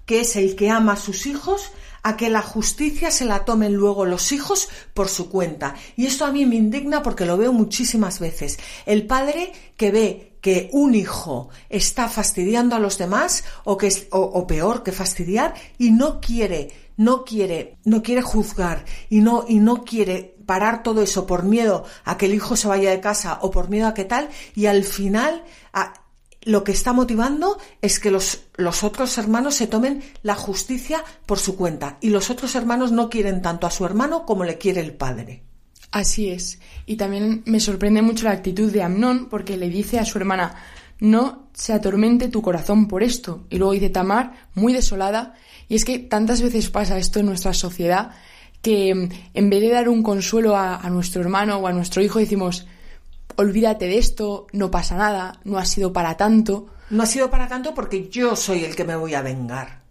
que 0.06 0.22
es 0.22 0.36
el 0.36 0.56
que 0.56 0.70
ama 0.70 0.94
a 0.94 0.98
sus 0.98 1.26
hijos, 1.28 1.72
a 2.04 2.18
que 2.18 2.30
la 2.30 2.42
justicia 2.42 3.12
se 3.12 3.26
la 3.26 3.46
tomen 3.46 3.74
luego 3.74 4.06
los 4.06 4.32
hijos 4.32 4.70
por 4.94 5.10
su 5.10 5.30
cuenta. 5.30 5.76
Y 5.96 6.06
esto 6.06 6.26
a 6.26 6.32
mí 6.32 6.46
me 6.46 6.56
indigna 6.56 7.04
porque 7.04 7.26
lo 7.26 7.38
veo 7.38 7.54
muchísimas 7.54 8.20
veces. 8.20 8.58
El 8.86 9.06
padre 9.06 9.52
que 9.78 9.92
ve 9.92 10.38
que 10.42 10.70
un 10.72 10.96
hijo 10.96 11.50
está 11.70 12.08
fastidiando 12.08 12.76
a 12.76 12.80
los 12.80 12.98
demás 12.98 13.44
o 13.66 13.78
que 13.78 13.92
o, 14.12 14.48
peor 14.48 14.84
que 14.84 14.92
fastidiar 14.92 15.54
y 15.78 15.92
no 15.92 16.22
quiere 16.22 16.72
no 16.96 17.26
quiere 17.26 17.78
no 17.84 18.02
quiere 18.02 18.22
juzgar 18.22 18.86
y 19.10 19.20
no 19.20 19.46
y 19.48 19.60
no 19.60 19.84
quiere 19.84 20.36
parar 20.46 20.82
todo 20.82 21.02
eso 21.02 21.28
por 21.28 21.44
miedo 21.44 21.84
a 22.06 22.18
que 22.18 22.28
el 22.28 22.34
hijo 22.34 22.56
se 22.56 22.68
vaya 22.68 22.90
de 22.90 23.02
casa 23.02 23.40
o 23.42 23.52
por 23.52 23.70
miedo 23.70 23.88
a 23.88 23.94
que 23.94 24.06
tal 24.06 24.30
y 24.56 24.68
al 24.68 24.84
final 24.86 25.44
lo 26.44 26.64
que 26.64 26.72
está 26.72 26.94
motivando 26.94 27.58
es 27.82 28.00
que 28.00 28.12
los, 28.12 28.46
los, 28.56 28.84
otros 28.84 29.18
hermanos 29.18 29.56
se 29.56 29.68
tomen 29.68 30.02
la 30.24 30.36
justicia 30.36 31.04
por 31.26 31.40
su 31.40 31.56
cuenta 31.56 31.98
y 32.02 32.10
los 32.10 32.30
otros 32.30 32.56
hermanos 32.56 32.92
no 32.92 33.10
quieren 33.10 33.42
tanto 33.42 33.68
a 33.68 33.72
su 33.72 33.86
hermano 33.86 34.26
como 34.26 34.44
le 34.44 34.58
quiere 34.58 34.82
el 34.82 34.94
padre. 34.94 35.44
Así 35.92 36.30
es. 36.30 36.60
Y 36.86 36.98
también 36.98 37.42
me 37.46 37.60
sorprende 37.60 38.02
mucho 38.02 38.26
la 38.26 38.32
actitud 38.32 38.72
de 38.72 38.84
Amnón 38.84 39.28
porque 39.30 39.58
le 39.58 39.70
dice 39.70 40.00
a 40.00 40.06
su 40.06 40.18
hermana 40.18 40.56
no 41.00 41.50
se 41.54 41.74
atormente 41.74 42.28
tu 42.30 42.42
corazón 42.42 42.88
por 42.88 43.04
esto. 43.04 43.46
Y 43.50 43.58
luego 43.58 43.74
dice 43.74 43.90
Tamar, 43.90 44.48
muy 44.54 44.74
desolada, 44.74 45.36
y 45.68 45.76
es 45.76 45.86
que 45.86 46.00
tantas 46.00 46.42
veces 46.42 46.70
pasa 46.70 46.98
esto 46.98 47.20
en 47.20 47.26
nuestra 47.26 47.54
sociedad 47.54 48.12
que 48.62 48.90
en 49.34 49.50
vez 49.50 49.62
de 49.62 49.70
dar 49.70 49.88
un 49.88 50.04
consuelo 50.04 50.56
a, 50.56 50.76
a 50.76 50.90
nuestro 50.90 51.22
hermano 51.22 51.58
o 51.58 51.68
a 51.68 51.72
nuestro 51.74 52.02
hijo 52.02 52.20
decimos 52.20 52.68
olvídate 53.36 53.88
de 53.88 53.98
esto, 53.98 54.48
no 54.52 54.72
pasa 54.72 54.96
nada, 54.96 55.40
no 55.44 55.58
ha 55.58 55.66
sido 55.66 55.94
para 55.94 56.18
tanto. 56.18 56.68
No 56.90 57.04
ha 57.04 57.06
sido 57.06 57.30
para 57.30 57.48
tanto 57.48 57.74
porque 57.74 58.10
yo 58.10 58.36
soy 58.36 58.64
el 58.64 58.76
que 58.76 58.84
me 58.84 58.96
voy 58.96 59.14
a 59.14 59.22
vengar. 59.22 59.84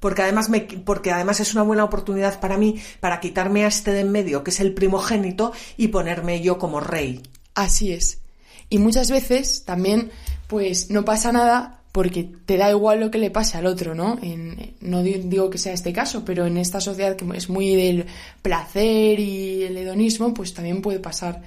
Porque 0.00 0.22
además, 0.22 0.50
me, 0.50 0.60
porque 0.60 1.12
además 1.12 1.40
es 1.40 1.54
una 1.54 1.62
buena 1.62 1.84
oportunidad 1.84 2.38
para 2.38 2.58
mí 2.58 2.80
para 3.00 3.20
quitarme 3.20 3.64
a 3.64 3.68
este 3.68 3.92
de 3.92 4.00
en 4.00 4.12
medio, 4.12 4.44
que 4.44 4.50
es 4.50 4.60
el 4.60 4.74
primogénito, 4.74 5.52
y 5.76 5.88
ponerme 5.88 6.42
yo 6.42 6.58
como 6.58 6.80
rey. 6.80 7.22
Así 7.54 7.92
es. 7.92 8.20
Y 8.68 8.78
muchas 8.78 9.10
veces 9.10 9.64
también, 9.64 10.10
pues 10.46 10.90
no 10.90 11.04
pasa 11.04 11.32
nada 11.32 11.80
porque 11.94 12.28
te 12.44 12.56
da 12.56 12.70
igual 12.70 12.98
lo 12.98 13.10
que 13.10 13.18
le 13.18 13.30
pase 13.30 13.56
al 13.56 13.66
otro, 13.66 13.94
¿no? 13.94 14.18
En, 14.20 14.74
no 14.80 15.02
digo 15.02 15.48
que 15.48 15.58
sea 15.58 15.72
este 15.72 15.92
caso, 15.92 16.24
pero 16.24 16.44
en 16.44 16.56
esta 16.56 16.80
sociedad 16.80 17.14
que 17.14 17.24
es 17.36 17.48
muy 17.48 17.76
del 17.76 18.06
placer 18.42 19.20
y 19.20 19.62
el 19.62 19.76
hedonismo, 19.76 20.34
pues 20.34 20.52
también 20.52 20.82
puede 20.82 20.98
pasar, 20.98 21.42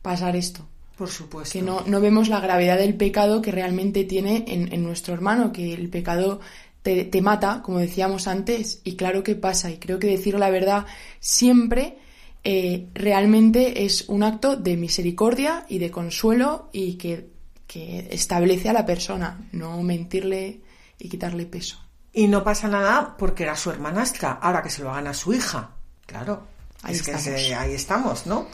pasar 0.00 0.36
esto. 0.36 0.66
Por 1.00 1.08
supuesto. 1.08 1.52
Que 1.54 1.62
no, 1.62 1.80
no 1.86 1.98
vemos 2.02 2.28
la 2.28 2.40
gravedad 2.40 2.76
del 2.76 2.94
pecado 2.94 3.40
que 3.40 3.50
realmente 3.50 4.04
tiene 4.04 4.44
en, 4.48 4.70
en 4.70 4.82
nuestro 4.82 5.14
hermano, 5.14 5.50
que 5.50 5.72
el 5.72 5.88
pecado 5.88 6.40
te, 6.82 7.04
te, 7.06 7.22
mata, 7.22 7.62
como 7.62 7.78
decíamos 7.78 8.28
antes, 8.28 8.82
y 8.84 8.96
claro 8.96 9.22
que 9.22 9.34
pasa, 9.34 9.70
y 9.70 9.78
creo 9.78 9.98
que 9.98 10.08
decir 10.08 10.34
la 10.38 10.50
verdad 10.50 10.84
siempre 11.18 11.96
eh, 12.44 12.86
realmente 12.92 13.86
es 13.86 14.08
un 14.10 14.22
acto 14.22 14.56
de 14.56 14.76
misericordia 14.76 15.64
y 15.70 15.78
de 15.78 15.90
consuelo 15.90 16.68
y 16.70 16.96
que, 16.98 17.30
que 17.66 18.08
establece 18.10 18.68
a 18.68 18.74
la 18.74 18.84
persona, 18.84 19.48
no 19.52 19.82
mentirle 19.82 20.60
y 20.98 21.08
quitarle 21.08 21.46
peso. 21.46 21.78
Y 22.12 22.28
no 22.28 22.44
pasa 22.44 22.68
nada 22.68 23.14
porque 23.18 23.44
era 23.44 23.56
su 23.56 23.70
hermanastra, 23.70 24.32
ahora 24.32 24.62
que 24.62 24.68
se 24.68 24.82
lo 24.82 24.90
hagan 24.90 25.06
a 25.06 25.14
su 25.14 25.32
hija. 25.32 25.70
Claro, 26.04 26.42
Ahí 26.82 26.94
es 26.94 27.02
que 27.02 27.12
estamos. 27.12 27.40
se- 27.40 27.54
ahí 27.54 27.72
estamos, 27.72 28.26
¿no? 28.26 28.46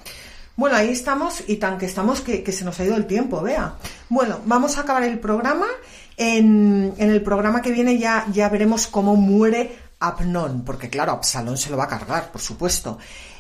Bueno, 0.57 0.77
ahí 0.77 0.89
estamos 0.89 1.45
y 1.47 1.57
tan 1.57 1.77
que 1.77 1.85
estamos 1.85 2.23
que, 2.23 2.51
se 2.51 2.65
nos 2.65 2.81
ha 2.81 2.85
ido 2.85 2.97
el 2.97 3.07
tiempo, 3.07 3.43
vea. 3.43 3.75
Bueno, 4.09 4.41
vamos 4.47 4.79
a 4.79 4.81
acabar 4.81 5.03
el 5.03 5.19
programa. 5.19 5.67
En, 6.17 6.95
el 6.97 7.23
programa 7.23 7.61
que 7.61 7.73
viene 7.73 7.99
ya, 7.99 8.27
ya 8.33 8.49
veremos 8.49 8.87
cómo 8.87 9.17
muere 9.17 9.77
Abnón, 10.01 10.65
porque 10.65 10.89
claro, 10.89 11.13
Absalón 11.13 11.59
se 11.59 11.69
lo 11.71 11.77
va 11.77 11.85
a 11.85 11.89
cargar, 11.89 12.33
por 12.33 12.41
supuesto. 12.41 12.99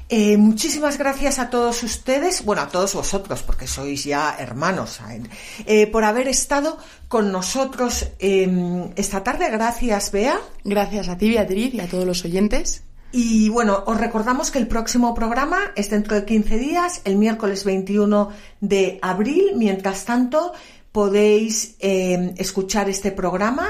Eh, 0.08 0.36
muchísimas 0.36 0.98
gracias 0.98 1.38
a 1.38 1.50
todos 1.50 1.82
ustedes, 1.82 2.44
bueno, 2.44 2.62
a 2.62 2.68
todos 2.68 2.94
vosotros, 2.94 3.42
porque 3.42 3.66
sois 3.66 4.04
ya 4.04 4.36
hermanos, 4.38 5.00
eh, 5.64 5.86
por 5.88 6.04
haber 6.04 6.28
estado 6.28 6.78
con 7.08 7.32
nosotros 7.32 8.06
eh, 8.18 8.92
esta 8.94 9.24
tarde. 9.24 9.50
Gracias, 9.50 10.12
Bea. 10.12 10.38
Gracias 10.64 11.08
a 11.08 11.16
ti, 11.16 11.30
Beatriz, 11.30 11.74
y 11.74 11.80
a 11.80 11.88
todos 11.88 12.06
los 12.06 12.24
oyentes. 12.24 12.85
Y 13.12 13.48
bueno, 13.48 13.84
os 13.86 13.98
recordamos 13.98 14.50
que 14.50 14.58
el 14.58 14.66
próximo 14.66 15.14
programa 15.14 15.58
es 15.74 15.90
dentro 15.90 16.16
de 16.16 16.24
15 16.24 16.58
días, 16.58 17.00
el 17.04 17.16
miércoles 17.16 17.64
21 17.64 18.30
de 18.60 18.98
abril. 19.00 19.52
Mientras 19.56 20.04
tanto, 20.04 20.52
podéis 20.92 21.76
eh, 21.80 22.34
escuchar 22.36 22.88
este 22.88 23.12
programa 23.12 23.68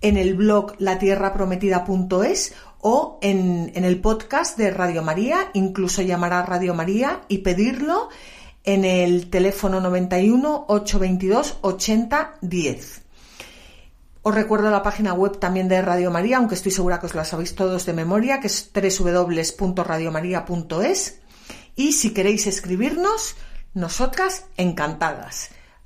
en 0.00 0.16
el 0.16 0.34
blog 0.34 0.74
latierraprometida.es 0.78 2.54
o 2.80 3.18
en, 3.20 3.72
en 3.74 3.84
el 3.84 4.00
podcast 4.00 4.56
de 4.56 4.70
Radio 4.70 5.02
María, 5.02 5.50
incluso 5.52 6.02
llamar 6.02 6.32
a 6.32 6.46
Radio 6.46 6.74
María 6.74 7.22
y 7.28 7.38
pedirlo 7.38 8.08
en 8.64 8.84
el 8.84 9.30
teléfono 9.30 9.80
91 9.80 10.66
822 10.68 11.58
80 11.62 12.34
10. 12.40 13.07
Os 14.28 14.34
recuerdo 14.34 14.70
la 14.70 14.82
página 14.82 15.14
web 15.14 15.38
también 15.38 15.68
de 15.68 15.80
Radio 15.80 16.10
María, 16.10 16.36
aunque 16.36 16.54
estoy 16.54 16.70
segura 16.70 17.00
que 17.00 17.06
os 17.06 17.14
la 17.14 17.24
sabéis 17.24 17.54
todos 17.54 17.86
de 17.86 17.94
memoria, 17.94 18.40
que 18.40 18.48
es 18.48 18.70
www.radiomaria.es. 18.74 21.20
Y 21.76 21.92
si 21.92 22.12
queréis 22.12 22.46
escribirnos, 22.46 23.36
nosotras 23.72 24.44
encantadas. 24.58 25.48